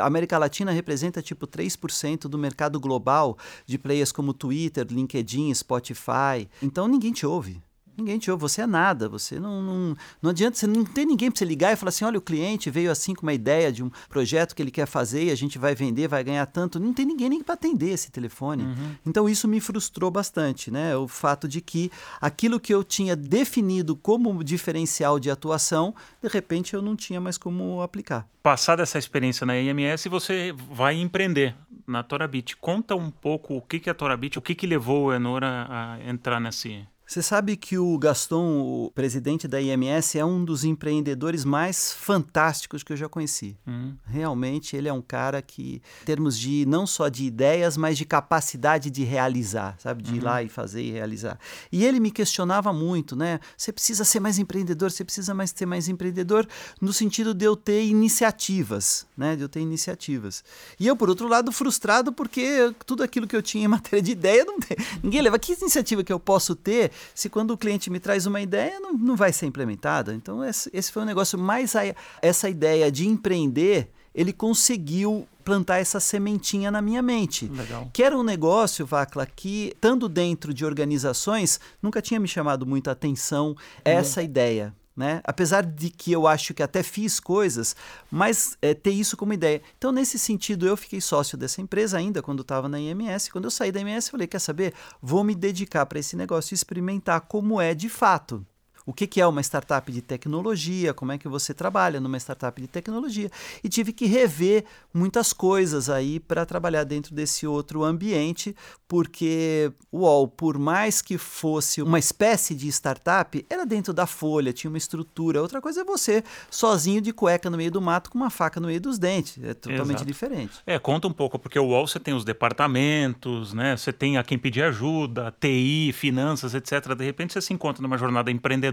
A 0.00 0.06
América 0.06 0.38
Latina 0.38 0.72
representa 0.72 1.20
tipo 1.20 1.46
3% 1.46 2.22
do 2.22 2.38
mercado 2.38 2.80
global 2.80 3.36
de 3.66 3.78
players 3.78 4.12
como 4.12 4.32
Twitter, 4.32 4.86
LinkedIn, 4.90 5.52
Spotify. 5.54 6.48
Então 6.62 6.88
ninguém 6.88 7.12
te 7.12 7.26
ouve. 7.26 7.62
Ninguém 7.96 8.18
te 8.18 8.30
ouve, 8.30 8.40
você 8.40 8.62
é 8.62 8.66
nada, 8.66 9.08
você 9.08 9.38
não, 9.38 9.62
não, 9.62 9.96
não 10.20 10.30
adianta, 10.30 10.56
você 10.56 10.66
não 10.66 10.84
tem 10.84 11.04
ninguém 11.04 11.30
para 11.30 11.38
você 11.38 11.44
ligar 11.44 11.72
e 11.72 11.76
falar 11.76 11.90
assim, 11.90 12.04
olha, 12.04 12.18
o 12.18 12.22
cliente 12.22 12.70
veio 12.70 12.90
assim 12.90 13.14
com 13.14 13.22
uma 13.22 13.34
ideia 13.34 13.70
de 13.70 13.82
um 13.82 13.90
projeto 14.08 14.54
que 14.54 14.62
ele 14.62 14.70
quer 14.70 14.86
fazer 14.86 15.24
e 15.24 15.30
a 15.30 15.34
gente 15.34 15.58
vai 15.58 15.74
vender, 15.74 16.08
vai 16.08 16.24
ganhar 16.24 16.46
tanto, 16.46 16.80
não 16.80 16.92
tem 16.92 17.04
ninguém 17.04 17.28
nem 17.28 17.42
para 17.42 17.54
atender 17.54 17.90
esse 17.90 18.10
telefone. 18.10 18.64
Uhum. 18.64 18.94
Então 19.06 19.28
isso 19.28 19.46
me 19.46 19.60
frustrou 19.60 20.10
bastante, 20.10 20.70
né? 20.70 20.96
O 20.96 21.06
fato 21.06 21.46
de 21.46 21.60
que 21.60 21.90
aquilo 22.20 22.58
que 22.58 22.72
eu 22.72 22.82
tinha 22.82 23.14
definido 23.14 23.94
como 23.94 24.42
diferencial 24.42 25.18
de 25.18 25.30
atuação, 25.30 25.94
de 26.22 26.28
repente 26.28 26.74
eu 26.74 26.82
não 26.82 26.96
tinha 26.96 27.20
mais 27.20 27.36
como 27.36 27.82
aplicar. 27.82 28.26
Passada 28.42 28.82
essa 28.82 28.98
experiência 28.98 29.46
na 29.46 29.56
IMS, 29.56 30.08
você 30.08 30.52
vai 30.70 30.96
empreender 30.96 31.54
na 31.86 32.02
Torabit. 32.02 32.56
Conta 32.56 32.96
um 32.96 33.10
pouco 33.10 33.54
o 33.54 33.62
que, 33.62 33.78
que 33.78 33.88
é 33.88 33.92
a 33.92 33.94
Torabit, 33.94 34.38
o 34.38 34.42
que, 34.42 34.54
que 34.54 34.66
levou 34.66 35.06
o 35.06 35.12
Enora 35.12 35.66
a 35.68 35.98
entrar 36.08 36.40
nesse 36.40 36.86
você 37.12 37.20
sabe 37.20 37.58
que 37.58 37.76
o 37.76 37.98
Gaston, 37.98 38.60
o 38.60 38.90
presidente 38.94 39.46
da 39.46 39.60
IMS, 39.60 40.18
é 40.18 40.24
um 40.24 40.42
dos 40.42 40.64
empreendedores 40.64 41.44
mais 41.44 41.92
fantásticos 41.92 42.82
que 42.82 42.90
eu 42.90 42.96
já 42.96 43.06
conheci. 43.06 43.54
Uhum. 43.66 43.94
Realmente, 44.06 44.74
ele 44.74 44.88
é 44.88 44.92
um 44.92 45.02
cara 45.02 45.42
que, 45.42 45.82
em 46.00 46.04
termos 46.06 46.38
de 46.38 46.64
não 46.64 46.86
só 46.86 47.10
de 47.10 47.24
ideias, 47.24 47.76
mas 47.76 47.98
de 47.98 48.06
capacidade 48.06 48.90
de 48.90 49.04
realizar, 49.04 49.76
sabe? 49.78 50.02
De 50.02 50.12
uhum. 50.12 50.16
ir 50.16 50.20
lá 50.20 50.42
e 50.42 50.48
fazer 50.48 50.82
e 50.82 50.90
realizar. 50.90 51.38
E 51.70 51.84
ele 51.84 52.00
me 52.00 52.10
questionava 52.10 52.72
muito, 52.72 53.14
né? 53.14 53.40
Você 53.58 53.72
precisa 53.72 54.04
ser 54.04 54.20
mais 54.20 54.38
empreendedor, 54.38 54.90
você 54.90 55.04
precisa 55.04 55.34
mais 55.34 55.52
ser 55.54 55.66
mais 55.66 55.88
empreendedor, 55.88 56.48
no 56.80 56.94
sentido 56.94 57.34
de 57.34 57.44
eu 57.44 57.54
ter 57.54 57.84
iniciativas, 57.84 59.06
né? 59.14 59.36
De 59.36 59.42
eu 59.42 59.50
ter 59.50 59.60
iniciativas. 59.60 60.42
E 60.80 60.86
eu, 60.86 60.96
por 60.96 61.10
outro 61.10 61.28
lado, 61.28 61.52
frustrado 61.52 62.10
porque 62.10 62.74
tudo 62.86 63.02
aquilo 63.02 63.26
que 63.26 63.36
eu 63.36 63.42
tinha 63.42 63.66
em 63.66 63.68
matéria 63.82 64.00
de 64.00 64.12
ideia, 64.12 64.46
não 64.46 64.58
tem. 64.58 64.78
Ninguém 65.02 65.20
leva. 65.20 65.38
Que 65.38 65.52
iniciativa 65.52 66.02
que 66.02 66.12
eu 66.12 66.20
posso 66.20 66.54
ter 66.54 66.90
se 67.14 67.28
quando 67.28 67.52
o 67.52 67.58
cliente 67.58 67.90
me 67.90 68.00
traz 68.00 68.26
uma 68.26 68.40
ideia, 68.40 68.80
não, 68.80 68.92
não 68.92 69.16
vai 69.16 69.32
ser 69.32 69.46
implementada. 69.46 70.14
Então, 70.14 70.44
esse, 70.44 70.70
esse 70.72 70.90
foi 70.92 71.02
um 71.02 71.06
negócio 71.06 71.38
mais. 71.38 71.74
A, 71.76 71.82
essa 72.20 72.48
ideia 72.48 72.90
de 72.90 73.06
empreender, 73.06 73.90
ele 74.14 74.32
conseguiu 74.32 75.26
plantar 75.44 75.78
essa 75.78 75.98
sementinha 75.98 76.70
na 76.70 76.80
minha 76.80 77.02
mente. 77.02 77.46
Legal. 77.48 77.90
Que 77.92 78.02
era 78.02 78.16
um 78.16 78.22
negócio, 78.22 78.86
Vacla, 78.86 79.26
que, 79.26 79.72
estando 79.74 80.08
dentro 80.08 80.54
de 80.54 80.64
organizações, 80.64 81.58
nunca 81.82 82.00
tinha 82.00 82.20
me 82.20 82.28
chamado 82.28 82.64
muita 82.66 82.92
atenção 82.92 83.56
essa 83.84 84.20
uhum. 84.20 84.26
ideia 84.26 84.74
né? 84.96 85.20
Apesar 85.24 85.64
de 85.64 85.90
que 85.90 86.12
eu 86.12 86.26
acho 86.26 86.52
que 86.54 86.62
até 86.62 86.82
fiz 86.82 87.18
coisas, 87.18 87.74
mas 88.10 88.56
é, 88.60 88.74
ter 88.74 88.90
isso 88.90 89.16
como 89.16 89.32
ideia. 89.32 89.62
Então, 89.78 89.90
nesse 89.90 90.18
sentido, 90.18 90.66
eu 90.66 90.76
fiquei 90.76 91.00
sócio 91.00 91.36
dessa 91.38 91.60
empresa 91.60 91.98
ainda 91.98 92.22
quando 92.22 92.42
estava 92.42 92.68
na 92.68 92.78
IMS. 92.78 93.30
Quando 93.30 93.44
eu 93.44 93.50
saí 93.50 93.72
da 93.72 93.80
IMS, 93.80 94.08
eu 94.08 94.12
falei: 94.12 94.26
quer 94.26 94.40
saber? 94.40 94.74
Vou 95.00 95.24
me 95.24 95.34
dedicar 95.34 95.86
para 95.86 95.98
esse 95.98 96.16
negócio 96.16 96.52
e 96.52 96.56
experimentar 96.56 97.22
como 97.22 97.60
é 97.60 97.74
de 97.74 97.88
fato. 97.88 98.46
O 98.86 98.92
que, 98.92 99.06
que 99.06 99.20
é 99.20 99.26
uma 99.26 99.40
startup 99.40 99.90
de 99.90 100.00
tecnologia, 100.00 100.92
como 100.94 101.12
é 101.12 101.18
que 101.18 101.28
você 101.28 101.54
trabalha 101.54 102.00
numa 102.00 102.16
startup 102.18 102.60
de 102.60 102.66
tecnologia. 102.66 103.30
E 103.62 103.68
tive 103.68 103.92
que 103.92 104.06
rever 104.06 104.64
muitas 104.92 105.32
coisas 105.32 105.88
aí 105.88 106.18
para 106.20 106.44
trabalhar 106.44 106.84
dentro 106.84 107.14
desse 107.14 107.46
outro 107.46 107.84
ambiente, 107.84 108.54
porque 108.88 109.72
o 109.90 110.00
UOL, 110.00 110.28
por 110.28 110.58
mais 110.58 111.00
que 111.00 111.16
fosse 111.16 111.80
uma 111.80 111.98
espécie 111.98 112.54
de 112.54 112.68
startup, 112.68 113.44
era 113.48 113.64
dentro 113.64 113.92
da 113.92 114.06
folha, 114.06 114.52
tinha 114.52 114.70
uma 114.70 114.78
estrutura. 114.78 115.40
Outra 115.40 115.60
coisa 115.60 115.80
é 115.80 115.84
você 115.84 116.22
sozinho 116.50 117.00
de 117.00 117.12
cueca 117.12 117.48
no 117.48 117.56
meio 117.56 117.70
do 117.70 117.80
mato 117.80 118.10
com 118.10 118.18
uma 118.18 118.30
faca 118.30 118.60
no 118.60 118.66
meio 118.66 118.80
dos 118.80 118.98
dentes. 118.98 119.42
É 119.42 119.54
totalmente 119.54 119.96
Exato. 119.96 120.04
diferente. 120.04 120.60
É, 120.66 120.78
conta 120.78 121.08
um 121.08 121.12
pouco, 121.12 121.38
porque 121.38 121.58
o 121.58 121.68
UOL 121.68 121.86
você 121.86 121.98
tem 121.98 122.14
os 122.14 122.24
departamentos, 122.24 123.52
né? 123.52 123.76
Você 123.76 123.92
tem 123.92 124.18
a 124.18 124.24
quem 124.24 124.38
pedir 124.38 124.62
ajuda, 124.62 125.34
TI, 125.40 125.92
finanças, 125.92 126.54
etc. 126.54 126.94
De 126.94 127.04
repente 127.04 127.32
você 127.32 127.40
se 127.40 127.52
encontra 127.52 127.82
numa 127.82 127.96
jornada 127.96 128.30
empreendedora, 128.30 128.71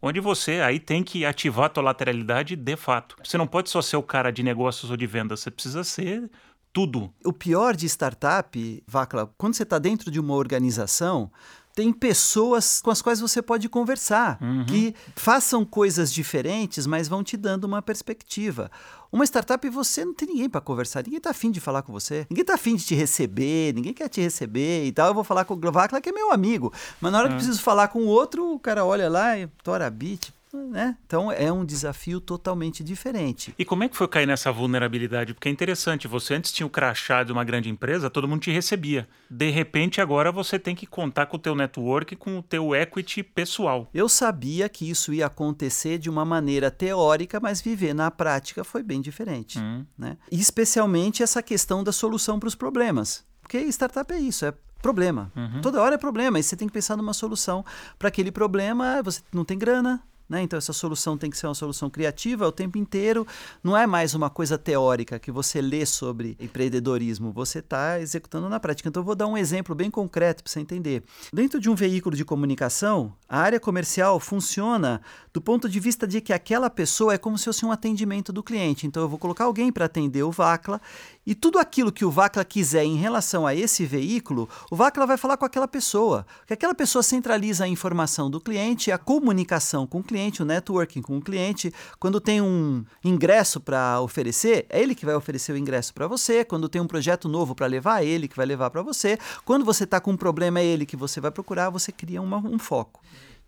onde 0.00 0.20
você 0.20 0.60
aí 0.60 0.78
tem 0.78 1.02
que 1.02 1.24
ativar 1.24 1.66
a 1.66 1.68
tua 1.68 1.82
lateralidade 1.82 2.56
de 2.56 2.76
fato. 2.76 3.16
Você 3.22 3.38
não 3.38 3.46
pode 3.46 3.70
só 3.70 3.80
ser 3.80 3.96
o 3.96 4.02
cara 4.02 4.30
de 4.30 4.42
negócios 4.42 4.90
ou 4.90 4.96
de 4.96 5.06
vendas, 5.06 5.40
você 5.40 5.50
precisa 5.50 5.84
ser 5.84 6.30
tudo. 6.72 7.12
O 7.24 7.32
pior 7.32 7.74
de 7.74 7.86
startup, 7.86 8.82
Vacla, 8.86 9.32
quando 9.36 9.54
você 9.54 9.62
está 9.62 9.78
dentro 9.78 10.10
de 10.10 10.20
uma 10.20 10.34
organização, 10.34 11.30
tem 11.74 11.92
pessoas 11.92 12.80
com 12.82 12.90
as 12.90 13.00
quais 13.00 13.20
você 13.20 13.40
pode 13.40 13.68
conversar, 13.68 14.38
uhum. 14.40 14.64
que 14.66 14.94
façam 15.14 15.64
coisas 15.64 16.12
diferentes, 16.12 16.86
mas 16.86 17.08
vão 17.08 17.22
te 17.22 17.36
dando 17.36 17.64
uma 17.64 17.80
perspectiva. 17.80 18.70
Uma 19.12 19.24
startup, 19.24 19.68
você 19.68 20.04
não 20.04 20.14
tem 20.14 20.28
ninguém 20.28 20.48
para 20.48 20.60
conversar, 20.60 21.02
ninguém 21.02 21.18
está 21.18 21.30
afim 21.30 21.50
de 21.50 21.58
falar 21.58 21.82
com 21.82 21.92
você, 21.92 22.26
ninguém 22.30 22.42
está 22.42 22.54
afim 22.54 22.76
de 22.76 22.84
te 22.84 22.94
receber, 22.94 23.74
ninguém 23.74 23.92
quer 23.92 24.08
te 24.08 24.20
receber 24.20 24.84
e 24.84 24.92
tal. 24.92 25.08
Eu 25.08 25.14
vou 25.14 25.24
falar 25.24 25.44
com 25.44 25.54
o 25.54 25.56
Glovacla, 25.56 26.00
que 26.00 26.10
é 26.10 26.12
meu 26.12 26.32
amigo, 26.32 26.72
mas 27.00 27.10
na 27.10 27.18
hora 27.18 27.28
que 27.28 27.34
é. 27.34 27.36
preciso 27.36 27.60
falar 27.60 27.88
com 27.88 28.00
o 28.00 28.06
outro, 28.06 28.52
o 28.52 28.58
cara 28.58 28.84
olha 28.84 29.08
lá 29.08 29.36
e 29.36 29.48
tora 29.64 29.90
bit, 29.90 30.32
né? 30.58 30.96
Então 31.06 31.30
é 31.30 31.52
um 31.52 31.64
desafio 31.64 32.20
totalmente 32.20 32.82
diferente. 32.82 33.54
E 33.58 33.64
como 33.64 33.84
é 33.84 33.88
que 33.88 33.96
foi 33.96 34.08
cair 34.08 34.26
nessa 34.26 34.50
vulnerabilidade? 34.52 35.34
Porque 35.34 35.48
é 35.48 35.52
interessante, 35.52 36.08
você 36.08 36.34
antes 36.34 36.52
tinha 36.52 36.66
o 36.66 36.70
crachá 36.70 37.22
de 37.22 37.32
uma 37.32 37.44
grande 37.44 37.68
empresa, 37.68 38.10
todo 38.10 38.28
mundo 38.28 38.42
te 38.42 38.50
recebia. 38.50 39.08
De 39.30 39.50
repente 39.50 40.00
agora 40.00 40.32
você 40.32 40.58
tem 40.58 40.74
que 40.74 40.86
contar 40.86 41.26
com 41.26 41.36
o 41.36 41.40
teu 41.40 41.54
network, 41.54 42.16
com 42.16 42.38
o 42.38 42.42
teu 42.42 42.74
equity 42.74 43.22
pessoal. 43.22 43.88
Eu 43.92 44.08
sabia 44.08 44.68
que 44.68 44.88
isso 44.88 45.12
ia 45.12 45.26
acontecer 45.26 45.98
de 45.98 46.10
uma 46.10 46.24
maneira 46.24 46.70
teórica, 46.70 47.38
mas 47.40 47.60
viver 47.60 47.94
na 47.94 48.10
prática 48.10 48.64
foi 48.64 48.82
bem 48.82 49.00
diferente. 49.00 49.58
Hum. 49.58 49.84
Né? 49.96 50.16
E 50.30 50.40
especialmente 50.40 51.22
essa 51.22 51.42
questão 51.42 51.84
da 51.84 51.92
solução 51.92 52.38
para 52.38 52.48
os 52.48 52.54
problemas. 52.54 53.24
Porque 53.42 53.58
startup 53.58 54.12
é 54.12 54.18
isso, 54.18 54.46
é 54.46 54.54
problema. 54.80 55.30
Uhum. 55.36 55.60
Toda 55.60 55.80
hora 55.80 55.94
é 55.94 55.98
problema 55.98 56.38
e 56.38 56.42
você 56.42 56.56
tem 56.56 56.66
que 56.66 56.72
pensar 56.72 56.96
numa 56.96 57.12
solução 57.12 57.64
para 57.98 58.08
aquele 58.08 58.32
problema. 58.32 59.02
Você 59.02 59.20
não 59.32 59.44
tem 59.44 59.58
grana, 59.58 60.02
né? 60.30 60.40
Então, 60.42 60.56
essa 60.56 60.72
solução 60.72 61.18
tem 61.18 61.28
que 61.28 61.36
ser 61.36 61.48
uma 61.48 61.54
solução 61.54 61.90
criativa 61.90 62.46
o 62.46 62.52
tempo 62.52 62.78
inteiro. 62.78 63.26
Não 63.64 63.76
é 63.76 63.84
mais 63.84 64.14
uma 64.14 64.30
coisa 64.30 64.56
teórica 64.56 65.18
que 65.18 65.32
você 65.32 65.60
lê 65.60 65.84
sobre 65.84 66.36
empreendedorismo, 66.38 67.32
você 67.32 67.58
está 67.58 68.00
executando 68.00 68.48
na 68.48 68.60
prática. 68.60 68.88
Então, 68.88 69.00
eu 69.00 69.04
vou 69.04 69.16
dar 69.16 69.26
um 69.26 69.36
exemplo 69.36 69.74
bem 69.74 69.90
concreto 69.90 70.44
para 70.44 70.52
você 70.52 70.60
entender. 70.60 71.02
Dentro 71.32 71.58
de 71.58 71.68
um 71.68 71.74
veículo 71.74 72.14
de 72.14 72.24
comunicação, 72.24 73.12
a 73.28 73.40
área 73.40 73.58
comercial 73.58 74.20
funciona 74.20 75.02
do 75.32 75.40
ponto 75.40 75.68
de 75.68 75.80
vista 75.80 76.06
de 76.06 76.20
que 76.20 76.32
aquela 76.32 76.70
pessoa 76.70 77.12
é 77.12 77.18
como 77.18 77.36
se 77.36 77.46
fosse 77.46 77.66
um 77.66 77.72
atendimento 77.72 78.32
do 78.32 78.42
cliente. 78.42 78.86
Então, 78.86 79.02
eu 79.02 79.08
vou 79.08 79.18
colocar 79.18 79.44
alguém 79.44 79.72
para 79.72 79.86
atender 79.86 80.22
o 80.22 80.30
VACLA 80.30 80.80
e 81.26 81.34
tudo 81.34 81.58
aquilo 81.58 81.92
que 81.92 82.04
o 82.04 82.10
VACLA 82.10 82.44
quiser 82.44 82.84
em 82.84 82.96
relação 82.96 83.46
a 83.46 83.54
esse 83.54 83.84
veículo, 83.84 84.48
o 84.70 84.76
VACLA 84.76 85.06
vai 85.06 85.16
falar 85.16 85.36
com 85.36 85.44
aquela 85.44 85.68
pessoa. 85.68 86.26
Que 86.46 86.54
aquela 86.54 86.74
pessoa 86.74 87.02
centraliza 87.02 87.64
a 87.64 87.68
informação 87.68 88.30
do 88.30 88.40
cliente, 88.40 88.90
a 88.90 88.98
comunicação 88.98 89.86
com 89.86 90.00
o 90.00 90.02
cliente 90.02 90.42
o 90.42 90.46
networking 90.46 91.02
com 91.02 91.18
o 91.18 91.20
cliente. 91.20 91.72
Quando 91.98 92.20
tem 92.20 92.40
um 92.40 92.84
ingresso 93.04 93.60
para 93.60 94.00
oferecer, 94.00 94.66
é 94.70 94.80
ele 94.80 94.94
que 94.94 95.04
vai 95.04 95.14
oferecer 95.14 95.52
o 95.52 95.56
ingresso 95.56 95.92
para 95.92 96.06
você. 96.06 96.44
Quando 96.44 96.68
tem 96.68 96.80
um 96.80 96.86
projeto 96.86 97.28
novo 97.28 97.54
para 97.54 97.66
levar, 97.66 98.02
é 98.02 98.06
ele 98.06 98.26
que 98.26 98.36
vai 98.36 98.46
levar 98.46 98.70
para 98.70 98.82
você. 98.82 99.18
Quando 99.44 99.64
você 99.64 99.84
está 99.84 100.00
com 100.00 100.12
um 100.12 100.16
problema, 100.16 100.60
é 100.60 100.64
ele 100.64 100.86
que 100.86 100.96
você 100.96 101.20
vai 101.20 101.30
procurar, 101.30 101.70
você 101.70 101.92
cria 101.92 102.22
uma, 102.22 102.38
um 102.38 102.58
foco. 102.58 103.02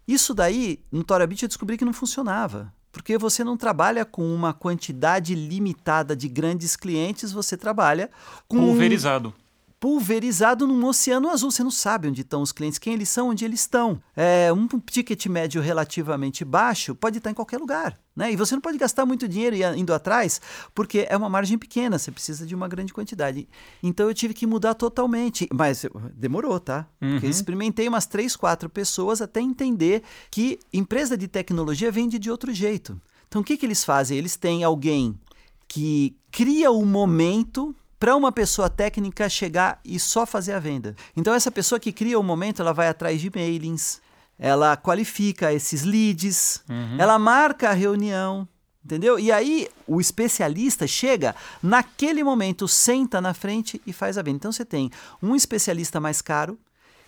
Isso 0.07 0.35
daí, 0.35 0.85
no 0.91 1.03
Torabit, 1.03 1.43
eu 1.43 1.49
descobri 1.49 1.79
que 1.79 1.85
não 1.85 1.93
funcionava. 1.93 2.73
Porque 2.93 3.17
você 3.17 3.43
não 3.43 3.57
trabalha 3.57 4.05
com 4.05 4.23
uma 4.33 4.53
quantidade 4.53 5.35
limitada 5.35 6.15
de 6.15 6.29
grandes 6.29 6.77
clientes, 6.77 7.33
você 7.33 7.57
trabalha 7.57 8.11
com. 8.47 8.59
Pulverizado 8.59 9.35
pulverizado 9.83 10.65
num 10.65 10.87
oceano 10.87 11.29
azul. 11.29 11.51
Você 11.51 11.65
não 11.65 11.71
sabe 11.73 12.07
onde 12.07 12.21
estão 12.21 12.41
os 12.41 12.53
clientes, 12.53 12.79
quem 12.79 12.95
eles 12.95 13.09
são, 13.09 13.31
onde 13.31 13.45
eles 13.45 13.63
estão. 13.63 14.01
É, 14.15 14.53
um 14.53 14.69
ticket 14.79 15.27
médio 15.27 15.61
relativamente 15.61 16.45
baixo 16.45 16.95
pode 16.95 17.19
estar 17.19 17.33
em 17.33 17.35
qualquer 17.35 17.59
lugar. 17.59 17.99
Né? 18.15 18.31
E 18.31 18.37
você 18.37 18.55
não 18.55 18.61
pode 18.61 18.79
gastar 18.79 19.05
muito 19.05 19.27
dinheiro 19.27 19.57
indo 19.77 19.93
atrás, 19.93 20.41
porque 20.73 21.05
é 21.09 21.17
uma 21.17 21.29
margem 21.29 21.59
pequena, 21.59 21.99
você 21.99 22.13
precisa 22.13 22.47
de 22.47 22.55
uma 22.55 22.69
grande 22.69 22.95
quantidade. 22.95 23.49
Então 23.83 24.07
eu 24.07 24.15
tive 24.15 24.35
que 24.35 24.47
mudar 24.47 24.75
totalmente. 24.75 25.49
Mas 25.53 25.85
demorou, 26.15 26.61
tá? 26.61 26.87
Uhum. 27.01 27.15
Porque 27.15 27.27
eu 27.27 27.31
experimentei 27.31 27.89
umas 27.89 28.07
três, 28.07 28.37
quatro 28.37 28.71
pessoas 28.71 29.21
até 29.21 29.41
entender 29.41 30.05
que 30.31 30.61
empresa 30.73 31.17
de 31.17 31.27
tecnologia 31.27 31.91
vende 31.91 32.21
de 32.21 32.31
outro 32.31 32.55
jeito. 32.55 33.01
Então 33.27 33.41
o 33.41 33.45
que, 33.45 33.57
que 33.57 33.67
eles 33.67 33.83
fazem? 33.83 34.17
Eles 34.17 34.37
têm 34.37 34.63
alguém 34.63 35.19
que 35.67 36.15
cria 36.31 36.71
o 36.71 36.87
momento 36.87 37.75
para 38.03 38.17
uma 38.17 38.33
pessoa 38.33 38.69
técnica 38.69 39.29
chegar 39.29 39.81
e 39.85 39.97
só 40.01 40.27
fazer 40.27 40.55
a 40.55 40.59
venda. 40.59 40.97
Então 41.17 41.33
essa 41.33 41.53
pessoa 41.53 41.79
que 41.79 41.93
cria 41.93 42.19
o 42.19 42.23
momento, 42.23 42.61
ela 42.61 42.73
vai 42.73 42.89
atrás 42.89 43.21
de 43.21 43.31
mailings, 43.33 44.01
ela 44.37 44.77
qualifica 44.77 45.53
esses 45.53 45.85
leads, 45.85 46.65
uhum. 46.69 46.97
ela 46.99 47.17
marca 47.17 47.71
a 47.71 47.73
reunião, 47.73 48.49
entendeu? 48.85 49.21
E 49.21 49.31
aí 49.31 49.69
o 49.87 50.01
especialista 50.01 50.85
chega 50.85 51.33
naquele 51.63 52.25
momento, 52.25 52.67
senta 52.67 53.21
na 53.21 53.33
frente 53.33 53.81
e 53.87 53.93
faz 53.93 54.19
a 54.19 54.23
venda. 54.23 54.39
Então 54.39 54.51
você 54.51 54.65
tem 54.65 54.91
um 55.23 55.37
especialista 55.37 56.01
mais 56.01 56.21
caro 56.21 56.59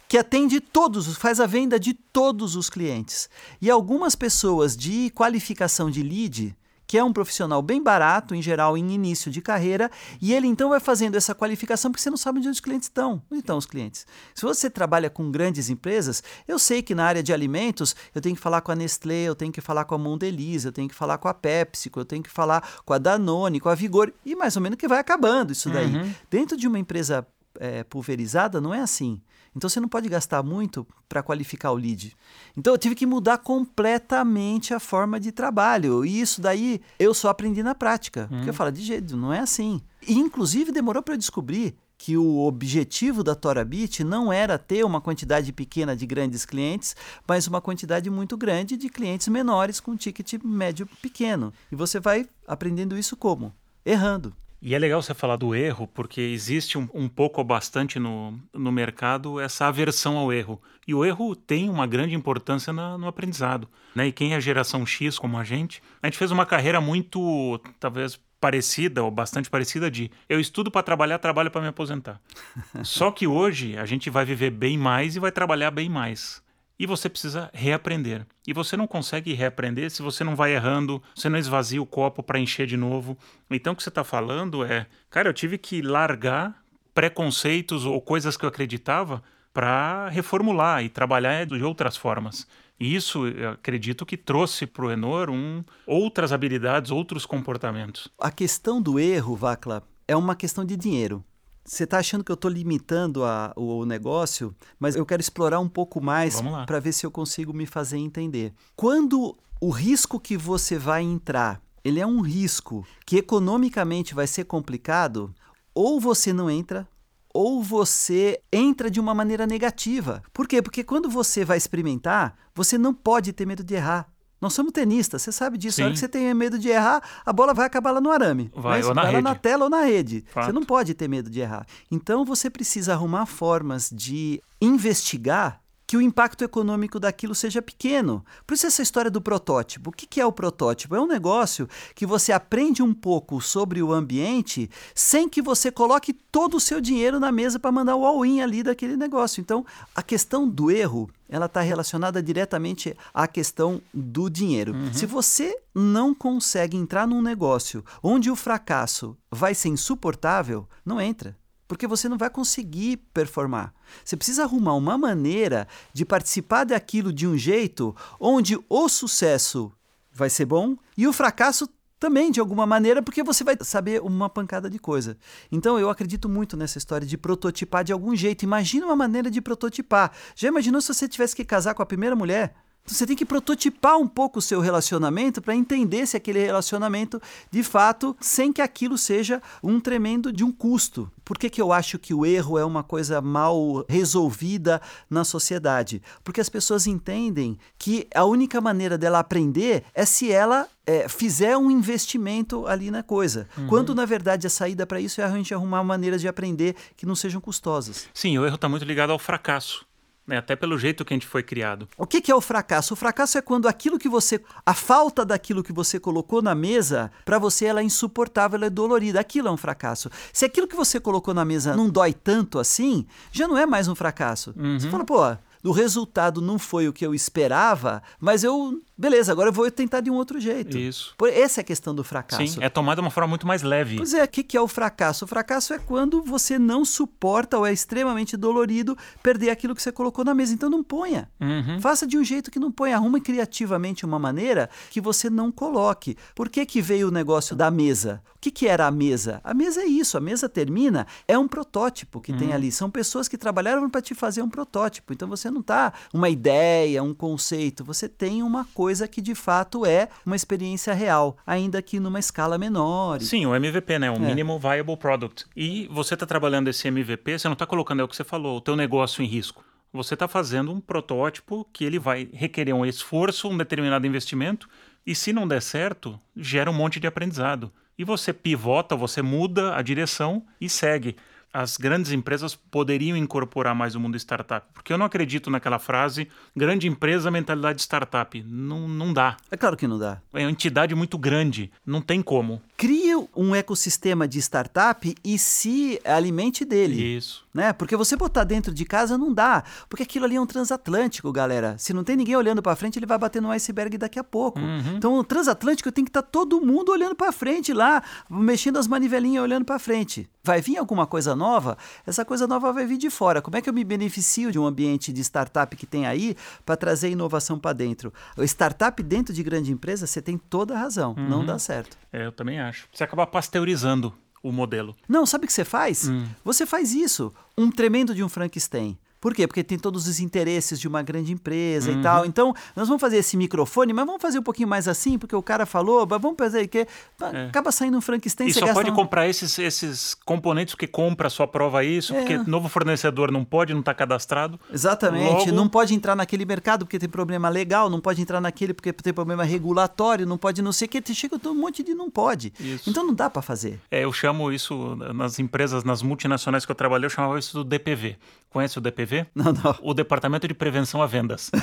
que 0.07 0.17
atende 0.17 0.61
todos, 0.61 1.17
faz 1.17 1.41
a 1.41 1.47
venda 1.47 1.77
de 1.77 1.93
todos 1.93 2.55
os 2.55 2.71
clientes. 2.71 3.29
E 3.61 3.69
algumas 3.69 4.15
pessoas 4.15 4.77
de 4.77 5.11
qualificação 5.11 5.91
de 5.91 6.05
lead 6.05 6.57
que 6.95 6.99
é 6.99 7.03
um 7.03 7.13
profissional 7.13 7.61
bem 7.61 7.83
barato, 7.83 8.37
em 8.37 8.41
geral 8.41 8.79
em 8.79 8.93
início 8.93 9.29
de 9.29 9.43
carreira, 9.43 9.91
e 10.23 10.33
ele 10.33 10.47
então 10.47 10.69
vai 10.69 10.79
fazendo 10.79 11.17
essa 11.17 11.35
qualificação 11.35 11.91
porque 11.91 12.01
você 12.01 12.09
não 12.09 12.17
sabe 12.17 12.39
onde 12.39 12.49
os 12.49 12.61
clientes 12.61 12.87
estão. 12.87 13.21
Onde 13.29 13.41
estão 13.41 13.59
os 13.59 13.67
clientes? 13.67 14.07
Se 14.33 14.43
você 14.43 14.71
trabalha 14.71 15.11
com 15.11 15.29
grandes 15.29 15.69
empresas, 15.69 16.23
eu 16.47 16.57
sei 16.57 16.83
que 16.83 16.95
na 16.95 17.05
área 17.05 17.21
de 17.21 17.33
alimentos 17.33 17.97
eu 18.15 18.21
tenho 18.21 18.37
que 18.37 18.41
falar 18.41 18.61
com 18.61 18.71
a 18.71 18.77
Nestlé, 18.77 19.25
eu 19.25 19.35
tenho 19.35 19.51
que 19.51 19.61
falar 19.61 19.87
com 19.87 19.97
a 19.97 19.99
Mondelez, 19.99 20.65
eu 20.65 20.71
tenho 20.71 20.89
que 20.89 20.95
falar 20.95 21.19
com 21.19 21.27
a 21.27 21.35
PepsiCo, 21.35 21.99
eu 21.99 22.05
tenho 22.05 22.23
que 22.23 22.31
falar 22.31 22.63
com 22.85 22.93
a 22.93 22.99
Danone, 22.99 23.59
com 23.59 23.69
a 23.69 23.75
Vigor, 23.75 24.13
e 24.25 24.37
mais 24.37 24.55
ou 24.55 24.63
menos 24.63 24.79
que 24.79 24.87
vai 24.87 25.01
acabando 25.01 25.51
isso 25.51 25.69
daí. 25.71 25.97
Uhum. 25.97 26.15
Dentro 26.31 26.57
de 26.57 26.69
uma 26.69 26.79
empresa 26.79 27.27
é, 27.59 27.85
pulverizada, 27.85 28.61
não 28.61 28.75
é 28.75 28.81
assim. 28.81 29.21
Então 29.57 29.71
você 29.71 29.79
não 29.79 29.89
pode 29.89 30.09
gastar 30.09 30.43
muito 30.43 30.87
para 31.09 31.23
qualificar 31.23 31.71
o 31.71 31.77
lead. 31.77 32.17
Então 32.57 32.75
eu 32.75 32.79
tive 32.79 32.95
que 32.95 33.07
mudar 33.07 33.39
completamente 33.39 34.75
a 34.75 34.81
forma 34.81 35.21
de 35.21 35.31
trabalho. 35.31 36.05
E 36.05 36.21
isso 36.21 36.41
daí 36.41 36.81
eu 36.99 37.15
só 37.15 37.29
aprendi 37.29 37.63
na 37.63 37.75
prática. 37.75 38.29
Hum. 38.31 38.37
Porque 38.37 38.51
eu 38.51 38.55
falo, 38.55 38.73
de 38.73 38.83
jeito, 38.83 39.17
não 39.17 39.33
é 39.33 39.39
assim. 39.39 39.81
E 40.07 40.15
inclusive 40.19 40.73
demorou 40.73 41.03
para 41.03 41.15
eu 41.15 41.19
descobrir 41.19 41.77
que 41.97 42.17
o 42.17 42.41
objetivo 42.41 43.23
da 43.23 43.35
Torabit 43.35 44.03
não 44.03 44.33
era 44.33 44.59
ter 44.59 44.85
uma 44.85 45.01
quantidade 45.01 45.53
pequena 45.53 45.97
de 45.97 46.05
grandes 46.05 46.45
clientes, 46.45 46.95
mas 47.27 47.47
uma 47.47 47.61
quantidade 47.61 48.11
muito 48.11 48.37
grande 48.37 48.77
de 48.77 48.89
clientes 48.89 49.29
menores 49.29 49.81
com 49.81 49.97
ticket 49.97 50.35
médio 50.45 50.87
pequeno. 51.01 51.53
E 51.71 51.77
você 51.77 52.01
vai 52.01 52.29
aprendendo 52.47 52.99
isso 52.99 53.17
como? 53.17 53.55
Errando. 53.87 54.35
E 54.67 54.75
é 54.75 54.79
legal 54.79 55.03
você 55.03 55.13
falar 55.13 55.37
do 55.37 55.55
erro, 55.55 55.87
porque 55.87 56.23
existe 56.23 56.79
um, 56.79 56.89
um 56.95 57.07
pouco 57.07 57.39
ou 57.39 57.45
bastante 57.45 57.99
no, 57.99 58.41
no 58.51 58.73
mercado 58.73 59.39
essa 59.39 59.67
aversão 59.67 60.17
ao 60.17 60.33
erro. 60.33 60.59
E 60.89 60.95
o 60.95 61.05
erro 61.05 61.37
tem 61.37 61.69
uma 61.69 61.87
grande 61.87 62.15
importância 62.15 62.73
na, 62.73 62.97
no 62.97 63.07
aprendizado. 63.07 63.69
Né? 63.95 64.07
E 64.07 64.13
quem 64.13 64.33
é 64.33 64.41
geração 64.41 64.87
X, 64.87 65.19
como 65.19 65.37
a 65.37 65.45
gente, 65.45 65.83
a 66.03 66.07
gente 66.07 66.17
fez 66.17 66.31
uma 66.31 66.47
carreira 66.47 66.81
muito, 66.81 67.61
talvez, 67.79 68.19
parecida 68.41 69.05
ou 69.05 69.11
bastante 69.11 69.51
parecida 69.51 69.91
de 69.91 70.11
eu 70.31 70.41
estudo 70.41 70.71
para 70.71 70.83
trabalhar, 70.83 71.19
trabalho 71.19 71.51
para 71.51 71.61
me 71.61 71.69
aposentar. 71.69 72.19
Só 72.83 73.11
que 73.11 73.27
hoje 73.27 73.77
a 73.77 73.85
gente 73.85 74.09
vai 74.09 74.25
viver 74.25 74.51
bem 74.51 74.79
mais 74.79 75.15
e 75.15 75.21
vai 75.21 75.31
trabalhar 75.31 75.73
bem 75.73 75.91
mais 75.91 76.43
e 76.79 76.87
você 76.87 77.09
precisa 77.09 77.51
reaprender. 77.53 78.27
E 78.47 78.53
você 78.53 78.77
não 78.77 78.87
consegue 78.87 79.33
reaprender 79.33 79.91
se 79.91 80.03
você 80.03 80.25
não 80.25 80.35
vai 80.35 80.55
errando, 80.55 81.03
você 81.15 81.29
não 81.29 81.39
esvazia 81.39 81.81
o 81.81 81.87
copo 81.87 82.23
para 82.23 82.39
encher 82.39 82.67
de 82.67 82.77
novo. 82.77 83.17
Então 83.51 83.73
o 83.73 83.77
que 83.77 83.83
você 83.83 83.89
está 83.89 84.05
falando 84.05 84.65
é, 84.65 84.87
cara, 85.11 85.29
eu 85.29 85.35
tive 85.35 85.59
que 85.59 85.83
largar 85.83 86.63
preconceitos 86.95 87.85
ou 87.85 88.01
coisas 88.01 88.37
que 88.37 88.45
eu 88.45 88.49
acreditava 88.49 89.23
para 89.53 90.09
reformular 90.09 90.83
e 90.83 90.89
trabalhar 90.89 91.47
de 91.47 91.63
outras 91.63 91.97
formas. 91.97 92.47
E 92.79 92.95
isso, 92.95 93.23
acredito 93.53 94.05
que 94.05 94.17
trouxe 94.17 94.67
para 94.67 94.85
o 94.85 94.91
Enor 94.91 95.31
um, 95.31 95.63
outras 95.87 96.33
habilidades, 96.33 96.91
outros 96.91 97.25
comportamentos. 97.25 98.09
A 98.19 98.33
questão 98.33 98.83
do 98.83 98.99
erro, 98.99 99.37
Vacla, 99.37 99.83
é 100.09 100.17
uma 100.17 100.35
questão 100.35 100.65
de 100.65 100.77
dinheiro. 100.77 101.25
Você 101.65 101.85
está 101.85 101.99
achando 101.99 102.23
que 102.23 102.31
eu 102.31 102.35
estou 102.35 102.51
limitando 102.51 103.25
a, 103.25 103.53
o 103.57 103.87
negócio, 103.87 104.55
mas 104.79 104.97
eu 104.97 105.07
quero 105.07 105.23
explorar 105.23 105.61
um 105.61 105.69
pouco 105.69 106.01
mais 106.01 106.41
para 106.67 106.79
ver 106.79 106.93
se 106.93 107.07
eu 107.07 107.11
consigo 107.11 107.55
me 107.55 107.65
fazer 107.65 107.97
entender. 107.97 108.53
Quando 108.77 109.35
o 109.61 109.71
risco 109.71 110.21
que 110.21 110.37
você 110.37 110.77
vai 110.77 111.03
entrar, 111.03 111.63
ele 111.83 112.01
é 112.01 112.07
um 112.07 112.21
risco 112.21 112.87
que 113.07 113.17
economicamente 113.17 114.15
vai 114.15 114.27
ser 114.27 114.45
complicado, 114.45 115.35
ou 115.75 115.99
você 115.99 116.35
não 116.35 116.51
entra, 116.51 116.87
ou 117.33 117.63
você 117.63 118.41
entra 118.53 118.91
de 118.91 119.01
uma 119.01 119.15
maneira 119.15 119.47
negativa. 119.47 120.23
Por 120.33 120.47
quê? 120.47 120.61
Porque 120.61 120.85
quando 120.85 121.09
você 121.09 121.45
vai 121.45 121.57
experimentar, 121.57 122.37
você 122.55 122.77
não 122.77 122.93
pode 122.95 123.33
ter 123.33 123.47
medo 123.47 123.65
de 123.65 123.75
errar. 123.75 124.07
Nós 124.45 124.53
somos 124.53 124.73
tenistas, 124.73 125.23
você 125.23 125.33
sabe 125.33 125.57
disso. 125.57 125.81
Na 125.81 125.87
hora 125.87 125.95
que 125.95 125.99
você 125.99 126.07
tem 126.07 126.35
medo 126.35 126.59
de 126.59 126.69
errar, 126.69 127.03
a 127.25 127.33
bola 127.33 127.55
vai 127.55 127.65
acabar 127.65 127.93
lá 127.93 127.99
no 127.99 128.11
arame. 128.11 128.53
Vai, 128.55 128.83
ou 128.83 128.93
na 128.93 129.01
vai 129.01 129.13
rede. 129.13 129.25
lá 129.25 129.31
na 129.31 129.35
tela 129.35 129.65
ou 129.65 129.71
na 129.71 129.81
rede. 129.81 130.23
Fato. 130.29 130.45
Você 130.45 130.53
não 130.53 130.63
pode 130.63 130.93
ter 130.93 131.09
medo 131.09 131.31
de 131.31 131.41
errar. 131.41 131.65
Então 131.91 132.27
você 132.27 132.51
precisa 132.51 132.93
arrumar 132.93 133.25
formas 133.25 133.89
de 133.91 134.43
investigar 134.61 135.64
que 135.87 135.97
o 135.97 136.01
impacto 136.03 136.45
econômico 136.45 136.99
daquilo 136.99 137.35
seja 137.35 137.61
pequeno. 137.61 138.25
Por 138.47 138.55
isso 138.55 138.67
essa 138.67 138.83
história 138.83 139.11
do 139.11 139.21
protótipo. 139.21 139.91
O 139.91 139.93
que 139.93 140.21
é 140.21 140.27
o 140.27 140.33
protótipo? 140.33 140.95
É 140.95 141.01
um 141.01 141.07
negócio 141.07 141.69
que 141.95 142.07
você 142.07 142.33
aprende 142.33 142.83
um 142.83 142.95
pouco 142.95 143.41
sobre 143.41 143.83
o 143.83 143.93
ambiente 143.93 144.71
sem 144.95 145.29
que 145.29 145.43
você 145.43 145.71
coloque 145.71 146.13
todo 146.13 146.57
o 146.57 146.61
seu 146.61 146.81
dinheiro 146.81 147.21
na 147.21 147.31
mesa 147.31 147.59
para 147.59 147.73
mandar 147.73 147.97
o 147.97 148.05
all-in 148.05 148.41
ali 148.41 148.63
daquele 148.63 148.97
negócio. 148.97 149.41
Então, 149.41 149.65
a 149.95 150.03
questão 150.03 150.49
do 150.49 150.71
erro 150.71 151.11
ela 151.29 151.47
está 151.47 151.61
relacionada 151.63 152.23
diretamente 152.23 152.97
à 153.13 153.27
questão 153.27 153.83
do 153.93 154.29
dinheiro. 154.29 154.73
Uhum. 154.73 154.93
Se 154.93 155.07
você 155.07 155.59
não 155.75 156.15
consegue 156.15 156.77
entrar 156.77 157.09
num 157.09 157.21
negócio 157.21 157.85
onde 158.03 158.31
o 158.31 158.37
fracasso 158.37 159.17
vai 159.31 159.55
ser 159.55 159.69
insuportável, 159.69 160.69
não 160.85 161.01
entra 161.01 161.37
porque 161.67 161.87
você 161.87 162.09
não 162.09 162.19
vai 162.19 162.31
conseguir 162.31 162.99
performar. 163.13 163.75
Você 164.05 164.17
precisa 164.17 164.45
arrumar 164.45 164.75
uma 164.75 164.99
maneira 164.99 165.67
de 165.93 166.05
participar 166.05 166.65
daquilo 166.65 167.13
de 167.13 167.27
um 167.27 167.37
jeito 167.37 167.95
onde 168.21 168.59
o 168.69 168.89
sucesso 168.89 169.73
vai 170.13 170.31
ser 170.31 170.47
bom 170.47 170.77
e 170.97 171.07
o 171.07 171.13
fracasso 171.13 171.69
também 171.99 172.31
de 172.31 172.39
alguma 172.39 172.67
maneira, 172.67 173.03
porque 173.03 173.23
você 173.23 173.43
vai 173.43 173.57
saber 173.63 174.03
uma 174.03 174.29
pancada 174.29 174.69
de 174.69 174.79
coisa. 174.79 175.17
Então 175.51 175.79
eu 175.79 175.89
acredito 175.89 176.29
muito 176.29 176.57
nessa 176.57 176.77
história 176.77 177.07
de 177.07 177.17
prototipar 177.17 177.83
de 177.83 177.93
algum 177.93 178.15
jeito. 178.15 178.43
Imagina 178.43 178.85
uma 178.85 178.97
maneira 178.97 179.31
de 179.31 179.41
prototipar. 179.41 180.13
Já 180.37 180.49
imaginou 180.49 180.83
se 180.83 180.93
você 180.93 181.09
tivesse 181.09 181.35
que 181.35 181.45
casar 181.45 181.73
com 181.75 181.83
a 181.83 181.87
primeira 181.87 182.15
mulher? 182.15 182.55
Você 182.87 183.07
tem 183.07 183.17
que 183.17 183.25
prototipar 183.25 183.97
um 183.97 184.07
pouco 184.07 184.41
o 184.41 184.43
seu 184.43 184.61
relacionamento 184.61 185.41
para 185.41 185.55
entender 185.55 186.07
se 186.07 186.19
aquele 186.19 186.45
relacionamento, 186.45 187.21
de 187.51 187.63
fato, 187.63 188.15
sem 188.21 188.53
que 188.53 188.61
aquilo 188.61 188.99
seja 188.99 189.41
um 189.63 189.81
tremendo 189.81 190.31
de 190.31 190.45
um 190.45 190.53
custo. 190.53 191.11
Por 191.25 191.39
que, 191.39 191.49
que 191.49 191.63
eu 191.63 191.73
acho 191.73 191.99
que 191.99 192.13
o 192.13 192.27
erro 192.27 192.59
é 192.59 192.65
uma 192.65 192.83
coisa 192.83 193.23
mal 193.23 193.87
resolvida 193.89 194.83
na 195.09 195.25
sociedade? 195.25 196.03
Porque 196.23 196.43
as 196.43 196.51
pessoas 196.51 196.87
entendem 196.87 197.59
que 197.79 198.07
a 198.15 198.25
única 198.25 198.61
maneira 198.61 198.99
dela 198.99 199.19
aprender 199.19 199.85
é 199.95 200.05
se 200.05 200.31
ela 200.31 200.69
é, 200.87 201.09
fizer 201.09 201.57
um 201.57 201.71
investimento 201.71 202.67
ali 202.67 202.91
na 202.91 203.03
coisa. 203.03 203.49
Uhum. 203.57 203.67
Quando, 203.67 203.95
na 203.95 204.05
verdade, 204.05 204.47
a 204.47 204.51
saída 204.51 204.87
para 204.87 205.01
isso 205.01 205.23
é 205.23 205.25
a 205.25 205.31
gente 205.31 205.55
arrumar 205.55 205.83
maneiras 205.83 206.21
de 206.21 206.29
aprender 206.29 206.77
que 206.99 207.07
não 207.07 207.15
sejam 207.15 207.41
custosas. 207.41 208.07
Sim, 208.13 208.37
o 208.37 208.45
erro 208.45 208.57
está 208.57 208.69
muito 208.69 208.85
ligado 208.85 209.11
ao 209.11 209.19
fracasso. 209.19 209.87
Né? 210.27 210.39
Até 210.39 210.57
pelo 210.57 210.79
jeito 210.79 211.05
que 211.05 211.13
a 211.13 211.17
gente 211.17 211.27
foi 211.27 211.43
criado. 211.43 211.89
O 211.99 212.07
que, 212.07 212.21
que, 212.21 212.33
é 212.33 212.35
o 212.35 212.41
fracasso? 212.41 212.95
O 212.95 212.97
fracasso 212.97 213.37
é 213.37 213.43
quando 213.43 213.69
aquilo 213.69 213.99
que 213.99 214.09
você. 214.09 214.41
A 214.65 214.73
falta 214.73 215.25
daquilo 215.25 215.63
que 215.63 215.73
você 215.73 216.01
colocou 216.01 216.41
na 216.41 216.55
mesa, 216.55 217.11
para 217.25 217.39
você 217.39 217.67
ela 217.67 217.81
é 217.81 217.85
insuportável, 217.85 218.57
ela 218.57 218.67
é 218.67 218.71
dolorida. 218.71 219.21
Aquilo 219.21 219.49
é 219.49 219.51
um 219.51 219.57
fracasso. 219.57 220.11
Se 220.33 220.45
aquilo 220.45 220.67
que 220.67 220.77
você 220.77 220.99
colocou 220.99 221.35
na 221.35 221.45
mesa 221.45 221.77
não 221.77 221.91
dói 221.91 222.15
tanto 222.15 222.59
assim, 222.59 223.07
já 223.31 223.47
não 223.47 223.59
é 223.59 223.67
mais 223.67 223.87
um 223.87 223.95
fracasso. 223.95 224.55
Uhum. 224.57 224.81
Você 224.81 224.89
fala, 224.89 225.05
pô, 225.05 225.37
o 225.65 225.73
resultado 225.73 226.43
não 226.43 226.59
foi 226.59 226.87
o 226.89 226.93
que 226.93 227.05
eu 227.07 227.15
esperava, 227.15 228.03
mas 228.21 228.45
eu 228.45 228.83
Beleza, 228.97 229.33
agora 229.33 229.49
eu 229.49 229.53
vou 229.53 229.69
tentar 229.71 230.01
de 230.01 230.11
um 230.11 230.15
outro 230.15 230.41
jeito. 230.41 230.79
Isso. 230.79 231.15
Essa 231.33 231.61
é 231.61 231.63
a 231.63 231.65
questão 231.65 231.93
do 231.93 232.05
fracasso. 232.05 232.47
Sim, 232.47 232.63
é 232.63 232.69
tomado 232.69 232.99
de 232.99 233.01
uma 233.01 233.11
forma 233.11 233.29
muito 233.29 233.47
mais 233.47 233.63
leve. 233.63 233.97
Pois 233.97 234.15
é, 234.15 234.23
o 234.23 234.29
que, 234.29 234.45
que 234.45 234.57
é 234.57 234.61
o 234.61 234.69
fracasso? 234.69 235.25
O 235.25 235.29
fracasso 235.29 235.75
é 235.75 235.79
quando 235.79 236.23
você 236.23 236.61
não 236.61 236.85
suporta 236.85 237.59
ou 237.59 237.67
é 237.67 237.73
extremamente 237.73 238.37
dolorido 238.37 238.97
perder 239.21 239.51
aquilo 239.51 239.75
que 239.75 239.83
você 239.83 239.91
colocou 239.91 240.25
na 240.25 240.33
mesa. 240.33 240.55
Então 240.55 240.71
não 240.71 240.85
ponha. 240.85 241.29
Uhum. 241.41 241.81
Faça 241.81 242.07
de 242.07 242.17
um 242.17 242.23
jeito 242.23 242.53
que 242.53 242.61
não 242.61 242.71
ponha. 242.71 242.95
Arrume 242.95 243.21
criativamente 243.21 244.07
uma 244.07 244.19
maneira 244.19 244.71
que 244.91 245.01
você 245.01 245.29
não 245.29 245.51
coloque. 245.51 246.17
Por 246.33 246.49
que, 246.49 246.65
que 246.65 246.81
veio 246.81 247.09
o 247.09 247.11
negócio 247.11 247.57
da 247.57 247.73
mesa? 247.73 248.23
O 248.37 248.39
que, 248.41 248.51
que 248.51 248.69
era 248.69 248.87
a 248.87 248.91
mesa? 248.93 249.41
A 249.43 249.53
mesa 249.55 249.81
é 249.81 249.87
isso. 249.87 250.17
A 250.17 250.21
mesa 250.21 250.49
termina, 250.49 251.05
é 251.27 251.37
um 251.37 251.49
protótipo 251.49 252.21
que 252.21 252.31
uhum. 252.31 252.39
tem 252.39 252.53
ali. 252.53 252.71
São 252.71 252.89
pessoas 252.89 253.27
que 253.27 253.37
trabalharam 253.37 253.91
para 253.91 254.01
te 254.01 254.15
fazer 254.15 254.41
um 254.41 254.49
protótipo. 254.49 255.13
Então 255.13 255.27
você 255.27 255.51
não 255.51 255.63
está 255.63 255.93
uma 256.13 256.29
ideia, 256.29 257.03
um 257.03 257.15
conceito. 257.15 257.83
Você 257.83 258.09
tem 258.09 258.41
uma 258.43 258.65
coisa 258.67 258.84
coisa 258.85 259.09
que 259.09 259.23
de 259.23 259.35
fato 259.35 259.87
é 259.87 260.11
uma 260.27 260.37
experiência 260.37 260.93
real, 260.93 261.39
ainda 261.47 261.81
que 261.81 261.99
numa 261.99 262.19
escala 262.19 262.59
menor. 262.59 263.19
Sim, 263.23 263.47
o 263.47 263.55
MVP, 263.55 263.99
né? 263.99 264.11
O 264.11 264.17
é. 264.17 264.19
Minimum 264.19 264.59
Viable 264.59 264.99
Product. 264.99 265.47
E 265.57 265.89
você 265.91 266.13
está 266.13 266.27
trabalhando 266.27 266.69
esse 266.69 266.87
MVP, 266.87 267.39
você 267.39 267.49
não 267.49 267.55
está 267.55 267.65
colocando, 267.65 268.01
é 268.01 268.05
o 268.05 268.09
que 268.09 268.15
você 268.15 268.23
falou, 268.23 268.59
o 268.59 268.61
teu 268.61 268.77
negócio 268.77 269.25
em 269.25 269.27
risco. 269.27 269.65
Você 269.91 270.13
está 270.13 270.29
fazendo 270.29 270.71
um 270.71 270.81
protótipo 270.83 271.67
que 271.73 271.83
ele 271.83 271.99
vai 271.99 272.29
requerer 272.31 272.75
um 272.75 272.85
esforço, 272.85 273.49
um 273.49 273.57
determinado 273.57 274.07
investimento, 274.07 274.69
e 275.07 275.15
se 275.15 275.33
não 275.33 275.49
der 275.49 275.63
certo, 275.63 276.21
gera 276.37 276.71
um 276.71 276.75
monte 276.75 277.01
de 277.01 277.07
aprendizado. 277.07 277.73
E 277.99 278.05
você 278.05 278.35
pivota, 278.35 278.95
você 278.95 279.23
muda 279.23 279.75
a 279.75 279.81
direção 279.81 280.43
e 280.61 280.69
segue 280.69 281.17
as 281.55 281.77
grandes 281.77 282.11
empresas 282.11 282.57
poderiam 282.57 283.17
incorporar 283.17 283.77
mais 283.77 283.95
o 283.95 284.01
mundo 284.01 284.17
startup. 284.17 284.67
Porque 284.75 284.93
eu 284.93 284.99
não 284.99 285.07
acredito 285.07 285.49
naquela 285.49 285.79
frase, 285.79 286.29
grande 286.55 286.89
empresa, 286.89 287.31
mentalidade 287.31 287.81
startup. 287.81 288.43
Não, 288.43 288.89
não 288.89 289.13
dá. 289.13 289.37
É 289.53 289.57
claro 289.57 289.77
que 289.77 289.87
não 289.87 289.97
dá. 289.97 290.21
É 290.33 290.41
uma 290.41 290.51
entidade 290.51 290.97
muito 290.97 291.17
grande, 291.17 291.71
não 291.87 292.03
tem 292.03 292.21
como. 292.21 292.61
Cria 292.77 293.25
um 293.37 293.55
ecossistema 293.55 294.27
de 294.27 294.41
startup 294.41 295.15
e 295.23 295.39
se 295.39 296.01
alimente 296.05 296.65
dele. 296.65 297.17
Isso. 297.17 297.45
Né? 297.55 297.73
Porque 297.73 297.97
você 297.97 298.17
botar 298.17 298.43
dentro 298.43 298.75
de 298.75 298.85
casa 298.85 299.17
não 299.17 299.33
dá. 299.33 299.63
Porque 299.89 300.03
aquilo 300.03 300.25
ali 300.25 300.35
é 300.35 300.41
um 300.41 300.47
transatlântico, 300.47 301.31
galera. 301.31 301.77
Se 301.79 301.93
não 301.93 302.03
tem 302.03 302.17
ninguém 302.17 302.35
olhando 302.35 302.61
para 302.61 302.75
frente, 302.75 302.99
ele 302.99 303.07
vai 303.07 303.17
bater 303.17 303.41
no 303.41 303.53
iceberg 303.53 303.97
daqui 303.97 304.19
a 304.19 304.25
pouco. 304.25 304.59
Uhum. 304.59 304.97
Então, 304.97 305.15
o 305.15 305.23
transatlântico 305.23 305.93
tem 305.93 306.05
que 306.05 306.11
estar 306.11 306.23
tá 306.23 306.29
todo 306.29 306.61
mundo 306.61 306.91
olhando 306.91 307.15
para 307.15 307.31
frente 307.31 307.73
lá, 307.73 308.03
mexendo 308.29 308.77
as 308.77 308.89
manivelinhas 308.89 309.45
olhando 309.45 309.65
para 309.65 309.79
frente. 309.79 310.29
Vai 310.45 310.61
vir 310.61 310.77
alguma 310.77 311.07
coisa 311.07 311.35
nova? 311.35 311.79
Essa 312.07 312.23
coisa 312.23 312.47
nova 312.47 312.71
vai 312.71 312.85
vir 312.85 312.99
de 312.99 313.09
fora. 313.09 313.41
Como 313.41 313.57
é 313.57 313.63
que 313.63 313.69
eu 313.69 313.73
me 313.73 313.83
beneficio 313.83 314.53
de 314.53 314.59
um 314.59 314.67
ambiente 314.67 315.11
de 315.11 315.23
startup 315.23 315.75
que 315.75 315.87
tem 315.87 316.07
aí 316.07 316.37
para 316.67 316.77
trazer 316.77 317.09
inovação 317.09 317.59
para 317.59 317.73
dentro? 317.73 318.13
O 318.37 318.45
startup 318.45 319.03
dentro 319.03 319.33
de 319.33 319.43
grande 319.43 319.73
empresa, 319.73 320.07
você 320.07 320.21
tem 320.21 320.37
toda 320.37 320.75
a 320.75 320.79
razão. 320.79 321.15
Uhum. 321.17 321.29
Não 321.29 321.47
dá 321.47 321.59
certo. 321.59 321.97
É, 322.13 322.27
eu 322.27 322.33
também 322.33 322.61
acho. 322.61 322.87
Você 322.93 323.03
acaba 323.03 323.27
pasteurizando 323.27 324.13
o 324.43 324.53
modelo. 324.53 324.95
Não, 325.09 325.25
sabe 325.25 325.45
o 325.45 325.47
que 325.47 325.53
você 325.55 325.65
faz? 325.65 326.09
Hum. 326.09 326.27
Você 326.45 326.67
faz 326.67 326.93
isso. 326.93 327.33
Um 327.57 327.71
tremendo 327.71 328.15
de 328.15 328.23
um 328.23 328.29
Frankenstein. 328.29 328.99
Por 329.25 329.35
quê? 329.35 329.47
Porque 329.47 329.65
tem 329.65 329.79
todos 329.79 330.07
os 330.07 330.21
interesses 330.21 330.79
de 330.79 330.87
uma 330.87 331.01
grande 331.01 331.33
empresa 331.33 331.91
uhum. 331.91 331.99
e 331.99 332.03
tal. 332.03 332.27
Então, 332.27 332.55
nós 332.77 332.87
vamos 332.87 333.01
fazer 333.01 333.17
esse 333.17 333.39
microfone, 333.39 333.91
mas 333.91 334.05
vamos 334.05 334.21
fazer 334.21 334.39
um 334.39 334.43
pouquinho 334.43 334.69
mais 334.69 334.87
assim, 334.87 335.17
porque 335.17 335.35
o 335.35 335.43
cara 335.43 335.65
falou, 335.65 336.07
mas 336.07 336.21
vamos 336.21 336.37
fazer 336.37 336.67
o 336.67 336.69
quê? 336.69 336.87
É. 337.33 337.47
Acaba 337.47 337.73
saindo 337.73 337.97
um 337.97 338.03
Frankenstein. 338.03 338.49
E 338.49 338.53
só 338.53 338.71
pode 338.75 338.91
um... 338.91 338.95
comprar 338.95 339.27
esses, 339.27 339.59
esses 339.59 340.13
componentes 340.13 340.75
porque 340.75 340.87
compra 340.87 341.29
a 341.29 341.31
sua 341.31 341.49
prova 341.49 341.83
isso, 341.83 342.15
é. 342.15 342.19
porque 342.19 342.37
novo 342.37 342.69
fornecedor 342.69 343.31
não 343.31 343.47
pode, 343.47 343.73
não 343.73 343.81
está 343.81 343.95
cadastrado. 343.95 344.61
Exatamente. 344.71 345.47
Logo... 345.47 345.53
Não 345.53 345.71
pode 345.71 345.95
entrar 345.95 346.15
naquele 346.15 346.45
mercado 346.45 346.85
porque 346.85 346.99
tem 346.99 347.09
problema 347.09 347.49
legal, 347.49 347.89
não 347.89 348.03
pode 348.03 348.21
entrar 348.21 348.43
naquele 348.43 348.75
porque 348.75 348.93
tem 348.93 349.15
problema 349.15 349.43
regulatório, 349.43 350.27
não 350.27 350.37
pode 350.37 350.61
não 350.61 350.71
sei 350.71 350.85
o 350.85 350.89
que. 350.91 351.15
Chega 351.15 351.41
um 351.49 351.55
monte 351.55 351.83
de 351.83 351.95
não 351.95 352.11
pode. 352.11 352.53
Isso. 352.61 352.91
Então 352.91 353.03
não 353.07 353.15
dá 353.15 353.31
para 353.31 353.41
fazer. 353.41 353.81
É, 353.91 354.05
eu 354.05 354.13
chamo 354.13 354.53
isso 354.53 354.95
nas 355.15 355.39
empresas, 355.39 355.83
nas 355.83 356.03
multinacionais 356.03 356.67
que 356.67 356.71
eu 356.71 356.77
trabalhei, 356.77 357.07
eu 357.07 357.11
chamava 357.11 357.39
isso 357.39 357.55
do 357.55 357.65
DPV. 357.65 358.19
Conhece 358.51 358.79
o 358.79 358.81
DPV? 358.81 359.14
Não, 359.35 359.53
não. 359.53 359.77
O 359.83 359.95
Departamento 359.95 360.49
de 360.49 360.55
Prevenção 360.55 361.03
a 361.03 361.07
Vendas. 361.07 361.51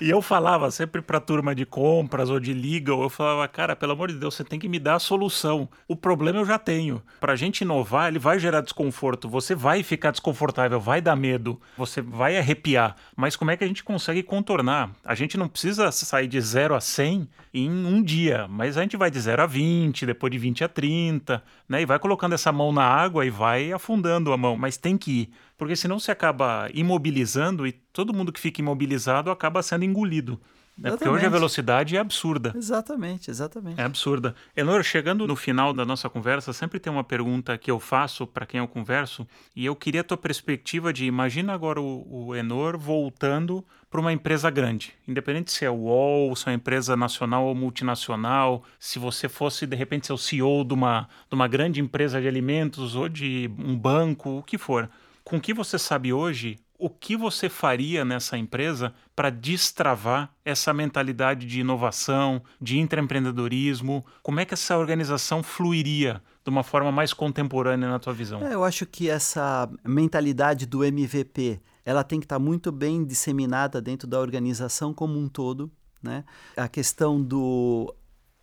e 0.00 0.08
eu 0.08 0.22
falava 0.22 0.70
sempre 0.70 1.02
para 1.02 1.20
turma 1.20 1.54
de 1.54 1.64
compras 1.64 2.30
ou 2.30 2.40
de 2.40 2.52
legal, 2.52 3.02
eu 3.02 3.10
falava, 3.10 3.46
cara, 3.48 3.76
pelo 3.76 3.92
amor 3.92 4.08
de 4.08 4.18
Deus, 4.18 4.34
você 4.34 4.44
tem 4.44 4.58
que 4.58 4.68
me 4.68 4.78
dar 4.78 4.96
a 4.96 4.98
solução. 4.98 5.68
O 5.86 5.96
problema 5.96 6.38
eu 6.38 6.46
já 6.46 6.58
tenho. 6.58 7.02
Para 7.20 7.32
a 7.32 7.36
gente 7.36 7.62
inovar, 7.62 8.08
ele 8.08 8.18
vai 8.18 8.38
gerar 8.38 8.60
desconforto. 8.60 9.28
Você 9.28 9.54
vai 9.54 9.82
ficar 9.82 10.10
desconfortável, 10.10 10.80
vai 10.80 11.00
dar 11.00 11.16
medo, 11.16 11.60
você 11.76 12.00
vai 12.00 12.38
arrepiar. 12.38 12.96
Mas 13.16 13.36
como 13.36 13.50
é 13.50 13.56
que 13.56 13.64
a 13.64 13.66
gente 13.66 13.84
consegue 13.84 14.22
contornar? 14.22 14.90
A 15.04 15.14
gente 15.14 15.36
não 15.36 15.48
precisa 15.48 15.90
sair 15.92 16.26
de 16.26 16.40
0 16.40 16.74
a 16.74 16.80
100 16.80 17.28
em 17.52 17.70
um 17.70 18.02
dia, 18.02 18.46
mas 18.48 18.78
a 18.78 18.82
gente 18.82 18.96
vai 18.96 19.10
de 19.10 19.20
0 19.20 19.42
a 19.42 19.46
20, 19.46 20.06
depois 20.06 20.30
de 20.30 20.38
20 20.38 20.64
a 20.64 20.68
30, 20.68 21.42
né? 21.68 21.82
E 21.82 21.86
vai 21.86 21.98
colocando 21.98 22.32
essa 22.32 22.52
mão 22.52 22.72
na 22.72 22.84
água 22.84 23.26
e 23.26 23.30
vai 23.30 23.72
afundando 23.72 24.32
a 24.32 24.36
mão, 24.36 24.56
mas 24.56 24.76
tem 24.76 24.96
que 24.96 25.10
ir 25.10 25.30
porque 25.60 25.76
senão 25.76 26.00
você 26.00 26.10
acaba 26.10 26.70
imobilizando 26.72 27.66
e 27.66 27.72
todo 27.72 28.14
mundo 28.14 28.32
que 28.32 28.40
fica 28.40 28.62
imobilizado 28.62 29.30
acaba 29.30 29.62
sendo 29.62 29.84
engolido. 29.84 30.40
Né? 30.74 30.88
Porque 30.88 31.06
hoje 31.06 31.26
a 31.26 31.28
velocidade 31.28 31.98
é 31.98 32.00
absurda. 32.00 32.54
Exatamente, 32.56 33.30
exatamente. 33.30 33.78
É 33.78 33.84
absurda. 33.84 34.34
Enor, 34.56 34.82
chegando 34.82 35.26
no 35.26 35.36
final 35.36 35.74
da 35.74 35.84
nossa 35.84 36.08
conversa, 36.08 36.54
sempre 36.54 36.80
tem 36.80 36.90
uma 36.90 37.04
pergunta 37.04 37.58
que 37.58 37.70
eu 37.70 37.78
faço 37.78 38.26
para 38.26 38.46
quem 38.46 38.58
eu 38.58 38.66
converso, 38.66 39.28
e 39.54 39.66
eu 39.66 39.76
queria 39.76 40.00
a 40.00 40.04
tua 40.04 40.16
perspectiva 40.16 40.94
de 40.94 41.04
imagina 41.04 41.52
agora 41.52 41.78
o, 41.78 42.28
o 42.28 42.34
Enor 42.34 42.78
voltando 42.78 43.62
para 43.90 44.00
uma 44.00 44.14
empresa 44.14 44.48
grande, 44.48 44.94
independente 45.06 45.52
se 45.52 45.66
é 45.66 45.70
UOL, 45.70 46.34
se 46.34 46.48
é 46.48 46.52
uma 46.52 46.56
empresa 46.56 46.96
nacional 46.96 47.44
ou 47.44 47.54
multinacional, 47.54 48.64
se 48.78 48.98
você 48.98 49.28
fosse 49.28 49.66
de 49.66 49.76
repente 49.76 50.06
ser 50.06 50.14
o 50.14 50.18
CEO 50.18 50.64
de 50.64 50.72
uma, 50.72 51.06
de 51.28 51.34
uma 51.34 51.46
grande 51.46 51.82
empresa 51.82 52.18
de 52.18 52.26
alimentos 52.26 52.94
ou 52.94 53.10
de 53.10 53.50
um 53.58 53.76
banco, 53.76 54.38
o 54.38 54.42
que 54.42 54.56
for. 54.56 54.88
Com 55.30 55.36
o 55.36 55.40
que 55.40 55.54
você 55.54 55.78
sabe 55.78 56.12
hoje, 56.12 56.58
o 56.76 56.90
que 56.90 57.16
você 57.16 57.48
faria 57.48 58.04
nessa 58.04 58.36
empresa 58.36 58.92
para 59.14 59.30
destravar 59.30 60.34
essa 60.44 60.74
mentalidade 60.74 61.46
de 61.46 61.60
inovação, 61.60 62.42
de 62.60 62.80
intraempreendedorismo? 62.80 64.04
Como 64.24 64.40
é 64.40 64.44
que 64.44 64.54
essa 64.54 64.76
organização 64.76 65.40
fluiria 65.40 66.20
de 66.42 66.50
uma 66.50 66.64
forma 66.64 66.90
mais 66.90 67.12
contemporânea 67.12 67.88
na 67.88 68.00
tua 68.00 68.12
visão? 68.12 68.44
É, 68.44 68.54
eu 68.54 68.64
acho 68.64 68.84
que 68.84 69.08
essa 69.08 69.70
mentalidade 69.86 70.66
do 70.66 70.82
MVP, 70.82 71.60
ela 71.84 72.02
tem 72.02 72.18
que 72.18 72.26
estar 72.26 72.40
tá 72.40 72.44
muito 72.44 72.72
bem 72.72 73.04
disseminada 73.04 73.80
dentro 73.80 74.08
da 74.08 74.18
organização 74.18 74.92
como 74.92 75.16
um 75.16 75.28
todo, 75.28 75.70
né? 76.02 76.24
A 76.56 76.66
questão 76.66 77.22
do, 77.22 77.94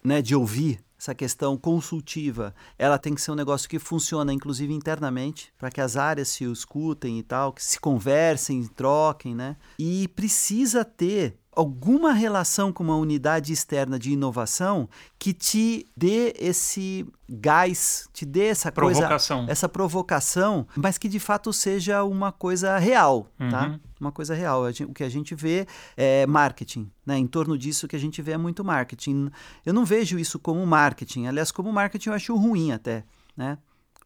né, 0.02 0.22
de 0.22 0.34
ouvir 0.34 0.80
essa 1.00 1.14
questão 1.14 1.56
consultiva, 1.58 2.56
ela 2.78 2.98
tem 2.98 3.14
que 3.14 3.22
ser 3.22 3.32
um 3.32 3.36
negócio 3.36 3.70
que 3.70 3.78
funciona, 3.78 4.34
inclusive 4.34 4.74
internamente, 4.74 5.54
para 5.58 5.70
que 5.70 5.80
as 5.80 5.96
áreas 5.96 6.30
se 6.30 6.44
escutem 6.44 7.20
e 7.20 7.24
tal, 7.24 7.54
que 7.54 7.64
se 7.64 7.80
conversem, 7.80 8.66
troquem, 8.66 9.36
né? 9.36 9.56
E 9.78 10.08
precisa 10.10 10.84
ter 10.84 11.38
alguma 11.58 12.14
relação 12.14 12.72
com 12.72 12.84
uma 12.84 12.96
unidade 12.96 13.52
externa 13.52 13.98
de 13.98 14.12
inovação 14.12 14.88
que 15.18 15.34
te 15.34 15.88
dê 15.98 16.32
esse 16.38 17.04
gás, 17.28 18.08
te 18.14 18.28
dê 18.28 18.46
essa 18.46 18.72
provocação. 18.72 19.38
coisa, 19.40 19.52
essa 19.52 19.68
provocação, 19.68 20.68
mas 20.76 21.00
que 21.00 21.10
de 21.10 21.20
fato 21.20 21.52
seja 21.52 22.04
uma 22.04 22.32
coisa 22.32 22.78
real, 22.78 23.28
tá? 23.38 23.44
uhum. 23.44 23.50
tá? 23.50 23.80
Uma 24.00 24.12
coisa 24.12 24.36
real. 24.36 24.66
O 24.88 24.94
que 24.94 25.04
a 25.04 25.10
gente 25.10 25.34
vê 25.34 25.66
é 25.98 26.28
marketing, 26.28 26.92
né? 27.04 27.18
Em 27.18 27.26
torno 27.26 27.58
disso 27.58 27.88
que 27.88 27.96
a 27.96 28.00
gente 28.00 28.22
vê 28.22 28.34
é 28.34 28.38
muito 28.38 28.64
marketing. 28.64 29.32
Eu 29.66 29.74
não 29.74 29.84
vejo 29.84 30.20
isso 30.20 30.38
como 30.38 30.64
marketing. 30.64 31.26
Aliás, 31.26 31.52
como 31.52 31.74
marketing 31.74 32.10
eu 32.10 32.16
acho 32.16 32.36
ruim 32.36 32.72
até, 32.72 33.04
né? 33.36 33.58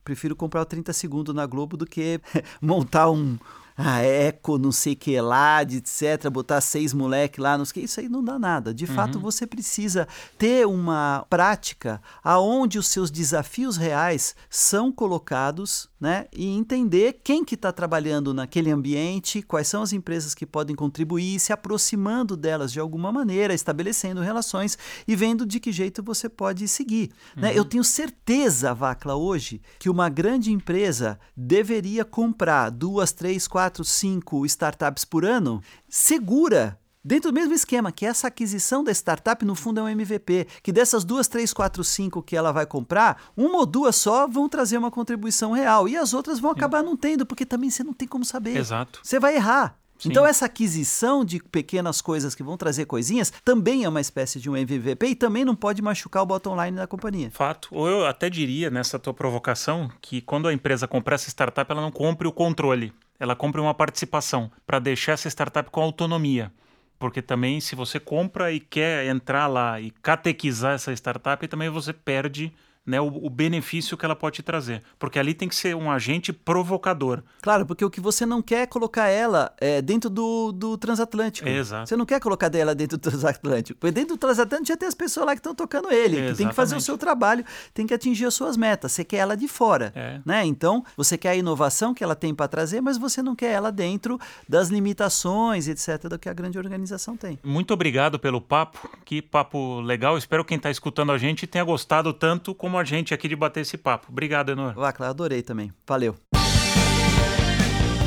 Prefiro 0.05 0.37
comprar 0.37 0.61
o 0.61 0.65
30 0.65 0.93
segundos 0.93 1.35
na 1.35 1.45
Globo 1.45 1.75
do 1.75 1.85
que 1.85 2.21
montar 2.61 3.11
um, 3.11 3.37
a 3.83 4.01
eco, 4.01 4.57
não 4.57 4.71
sei 4.71 4.95
que 4.95 5.19
lá, 5.19 5.61
etc, 5.63 6.29
botar 6.31 6.61
seis 6.61 6.93
moleque 6.93 7.41
lá, 7.41 7.57
não 7.57 7.65
sei 7.65 7.73
que, 7.73 7.79
isso 7.81 7.99
aí 7.99 8.07
não 8.07 8.23
dá 8.23 8.37
nada. 8.37 8.73
De 8.73 8.85
uhum. 8.85 8.95
fato, 8.95 9.19
você 9.19 9.47
precisa 9.47 10.07
ter 10.37 10.65
uma 10.67 11.25
prática 11.29 12.01
aonde 12.23 12.77
os 12.77 12.87
seus 12.87 13.09
desafios 13.09 13.77
reais 13.77 14.35
são 14.49 14.91
colocados, 14.91 15.89
né, 15.99 16.25
e 16.33 16.47
entender 16.47 17.19
quem 17.23 17.45
que 17.45 17.53
está 17.53 17.71
trabalhando 17.71 18.33
naquele 18.33 18.71
ambiente, 18.71 19.43
quais 19.43 19.67
são 19.67 19.83
as 19.83 19.93
empresas 19.93 20.33
que 20.33 20.47
podem 20.47 20.75
contribuir, 20.75 21.39
se 21.39 21.53
aproximando 21.53 22.35
delas 22.35 22.71
de 22.71 22.79
alguma 22.79 23.11
maneira, 23.11 23.53
estabelecendo 23.53 24.19
relações 24.21 24.77
e 25.07 25.15
vendo 25.15 25.45
de 25.45 25.59
que 25.59 25.71
jeito 25.71 26.01
você 26.01 26.27
pode 26.27 26.67
seguir. 26.67 27.11
Né? 27.35 27.49
Uhum. 27.49 27.53
Né? 27.53 27.59
Eu 27.59 27.65
tenho 27.65 27.83
certeza, 27.83 28.73
Vacla, 28.73 29.15
hoje, 29.15 29.61
que 29.77 29.89
uma 29.89 30.09
grande 30.09 30.51
empresa 30.51 31.19
deveria 31.37 32.03
comprar 32.03 32.71
duas, 32.71 33.11
três, 33.11 33.47
quatro 33.47 33.70
quatro, 33.71 33.85
cinco 33.85 34.45
startups 34.45 35.05
por 35.05 35.23
ano, 35.23 35.61
segura 35.87 36.77
Dentro 37.03 37.31
do 37.31 37.33
mesmo 37.33 37.55
esquema, 37.55 37.91
que 37.91 38.05
essa 38.05 38.27
aquisição 38.27 38.83
da 38.83 38.91
startup, 38.91 39.43
no 39.43 39.55
fundo, 39.55 39.79
é 39.79 39.83
um 39.83 39.89
MVP. 39.89 40.45
Que 40.61 40.71
dessas 40.71 41.03
duas, 41.03 41.27
três, 41.27 41.51
quatro, 41.51 41.83
cinco 41.83 42.21
que 42.21 42.37
ela 42.37 42.51
vai 42.51 42.63
comprar, 42.63 43.19
uma 43.35 43.57
ou 43.57 43.65
duas 43.65 43.95
só 43.95 44.27
vão 44.27 44.47
trazer 44.47 44.77
uma 44.77 44.91
contribuição 44.91 45.51
real. 45.51 45.89
E 45.89 45.97
as 45.97 46.13
outras 46.13 46.39
vão 46.39 46.51
acabar 46.51 46.83
não 46.83 46.95
tendo, 46.95 47.25
porque 47.25 47.43
também 47.43 47.71
você 47.71 47.83
não 47.83 47.91
tem 47.91 48.07
como 48.07 48.23
saber. 48.23 48.55
Exato. 48.55 48.99
Você 49.01 49.19
vai 49.19 49.35
errar. 49.35 49.81
Sim. 50.01 50.09
Então, 50.09 50.25
essa 50.25 50.45
aquisição 50.45 51.23
de 51.23 51.39
pequenas 51.39 52.01
coisas 52.01 52.33
que 52.33 52.41
vão 52.41 52.57
trazer 52.57 52.85
coisinhas 52.85 53.31
também 53.45 53.83
é 53.83 53.89
uma 53.89 54.01
espécie 54.01 54.39
de 54.39 54.49
um 54.49 54.57
MVP 54.57 55.07
e 55.07 55.15
também 55.15 55.45
não 55.45 55.55
pode 55.55 55.79
machucar 55.79 56.21
o 56.23 56.25
bottom 56.25 56.63
line 56.63 56.77
da 56.77 56.87
companhia. 56.87 57.29
Fato. 57.31 57.69
Ou 57.71 57.87
eu 57.87 58.05
até 58.05 58.27
diria, 58.27 58.69
nessa 58.71 58.97
tua 58.97 59.13
provocação, 59.13 59.91
que 60.01 60.19
quando 60.19 60.47
a 60.47 60.53
empresa 60.53 60.87
comprar 60.87 61.15
essa 61.15 61.29
startup, 61.29 61.71
ela 61.71 61.81
não 61.81 61.91
compre 61.91 62.27
o 62.27 62.31
controle 62.31 62.91
ela 63.21 63.35
compra 63.35 63.61
uma 63.61 63.75
participação 63.75 64.51
para 64.65 64.79
deixar 64.79 65.11
essa 65.11 65.29
startup 65.29 65.69
com 65.69 65.79
autonomia. 65.79 66.51
Porque 66.97 67.21
também, 67.21 67.61
se 67.61 67.75
você 67.75 67.99
compra 67.99 68.51
e 68.51 68.59
quer 68.59 69.05
entrar 69.05 69.45
lá 69.45 69.79
e 69.79 69.91
catequizar 69.91 70.73
essa 70.73 70.91
startup, 70.91 71.47
também 71.47 71.69
você 71.69 71.93
perde 71.93 72.51
né, 72.85 72.99
o, 72.99 73.07
o, 73.07 73.29
benefício 73.29 73.95
que 73.95 74.05
ela 74.05 74.15
pode 74.15 74.37
te 74.37 74.43
trazer. 74.43 74.81
Porque 74.97 75.19
ali 75.19 75.33
tem 75.33 75.47
que 75.47 75.55
ser 75.55 75.75
um 75.75 75.91
agente 75.91 76.33
provocador. 76.33 77.23
Claro, 77.41 77.65
porque 77.65 77.85
o 77.85 77.89
que 77.89 78.01
você 78.01 78.25
não 78.25 78.41
quer 78.41 78.63
é 78.63 78.65
colocar 78.65 79.07
ela 79.07 79.53
é, 79.59 79.81
dentro 79.81 80.09
do, 80.09 80.51
do 80.51 80.77
transatlântico. 80.77 81.47
Exato. 81.47 81.87
Você 81.87 81.95
não 81.95 82.05
quer 82.05 82.19
colocar 82.19 82.49
dela 82.49 82.73
dentro 82.73 82.97
do 82.97 83.01
transatlântico. 83.01 83.79
Porque 83.79 83.91
dentro 83.91 84.15
do 84.15 84.19
transatlântico 84.19 84.67
já 84.67 84.77
tem 84.77 84.87
as 84.87 84.95
pessoas 84.95 85.25
lá 85.25 85.33
que 85.33 85.39
estão 85.39 85.53
tocando 85.53 85.91
ele, 85.91 86.15
Exatamente. 86.15 86.31
que 86.31 86.37
tem 86.37 86.47
que 86.47 86.55
fazer 86.55 86.75
o 86.75 86.81
seu 86.81 86.97
trabalho, 86.97 87.45
tem 87.73 87.85
que 87.85 87.93
atingir 87.93 88.25
as 88.25 88.33
suas 88.33 88.57
metas. 88.57 88.91
Você 88.91 89.03
quer 89.03 89.17
ela 89.17 89.35
de 89.35 89.47
fora. 89.47 89.91
É. 89.95 90.19
Né? 90.25 90.45
Então, 90.45 90.83
você 90.97 91.17
quer 91.17 91.29
a 91.29 91.35
inovação 91.35 91.93
que 91.93 92.03
ela 92.03 92.15
tem 92.15 92.33
para 92.33 92.47
trazer, 92.47 92.81
mas 92.81 92.97
você 92.97 93.21
não 93.21 93.35
quer 93.35 93.51
ela 93.51 93.71
dentro 93.71 94.19
das 94.47 94.69
limitações, 94.69 95.67
etc., 95.67 96.07
do 96.09 96.19
que 96.19 96.29
a 96.29 96.33
grande 96.33 96.57
organização 96.57 97.15
tem. 97.15 97.39
Muito 97.43 97.73
obrigado 97.73 98.19
pelo 98.19 98.41
papo. 98.41 98.89
Que 99.05 99.21
papo 99.21 99.81
legal. 99.81 100.17
Espero 100.17 100.43
que 100.43 100.49
quem 100.49 100.57
está 100.57 100.69
escutando 100.69 101.13
a 101.13 101.17
gente 101.17 101.47
tenha 101.47 101.63
gostado 101.63 102.11
tanto 102.11 102.53
como 102.53 102.70
como 102.71 102.79
a 102.79 102.85
gente 102.85 103.13
aqui 103.13 103.27
de 103.27 103.35
bater 103.35 103.59
esse 103.59 103.77
papo. 103.77 104.07
Obrigado, 104.09 104.49
Enor. 104.49 104.73
Vacla, 104.73 105.09
adorei 105.09 105.41
também. 105.41 105.73
Valeu. 105.85 106.15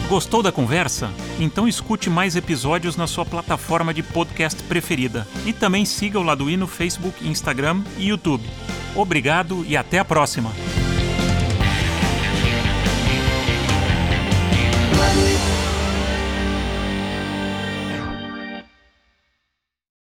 Gostou 0.08 0.42
da 0.42 0.50
conversa? 0.50 1.10
Então 1.38 1.68
escute 1.68 2.08
mais 2.08 2.34
episódios 2.34 2.96
na 2.96 3.06
sua 3.06 3.26
plataforma 3.26 3.92
de 3.92 4.02
podcast 4.02 4.62
preferida. 4.62 5.26
E 5.44 5.52
também 5.52 5.84
siga 5.84 6.18
o 6.18 6.22
Laduí 6.22 6.56
no 6.56 6.66
Facebook, 6.66 7.28
Instagram 7.28 7.82
e 7.98 8.08
YouTube. 8.08 8.44
Obrigado 8.96 9.64
e 9.66 9.76
até 9.76 9.98
a 9.98 10.04
próxima! 10.04 10.50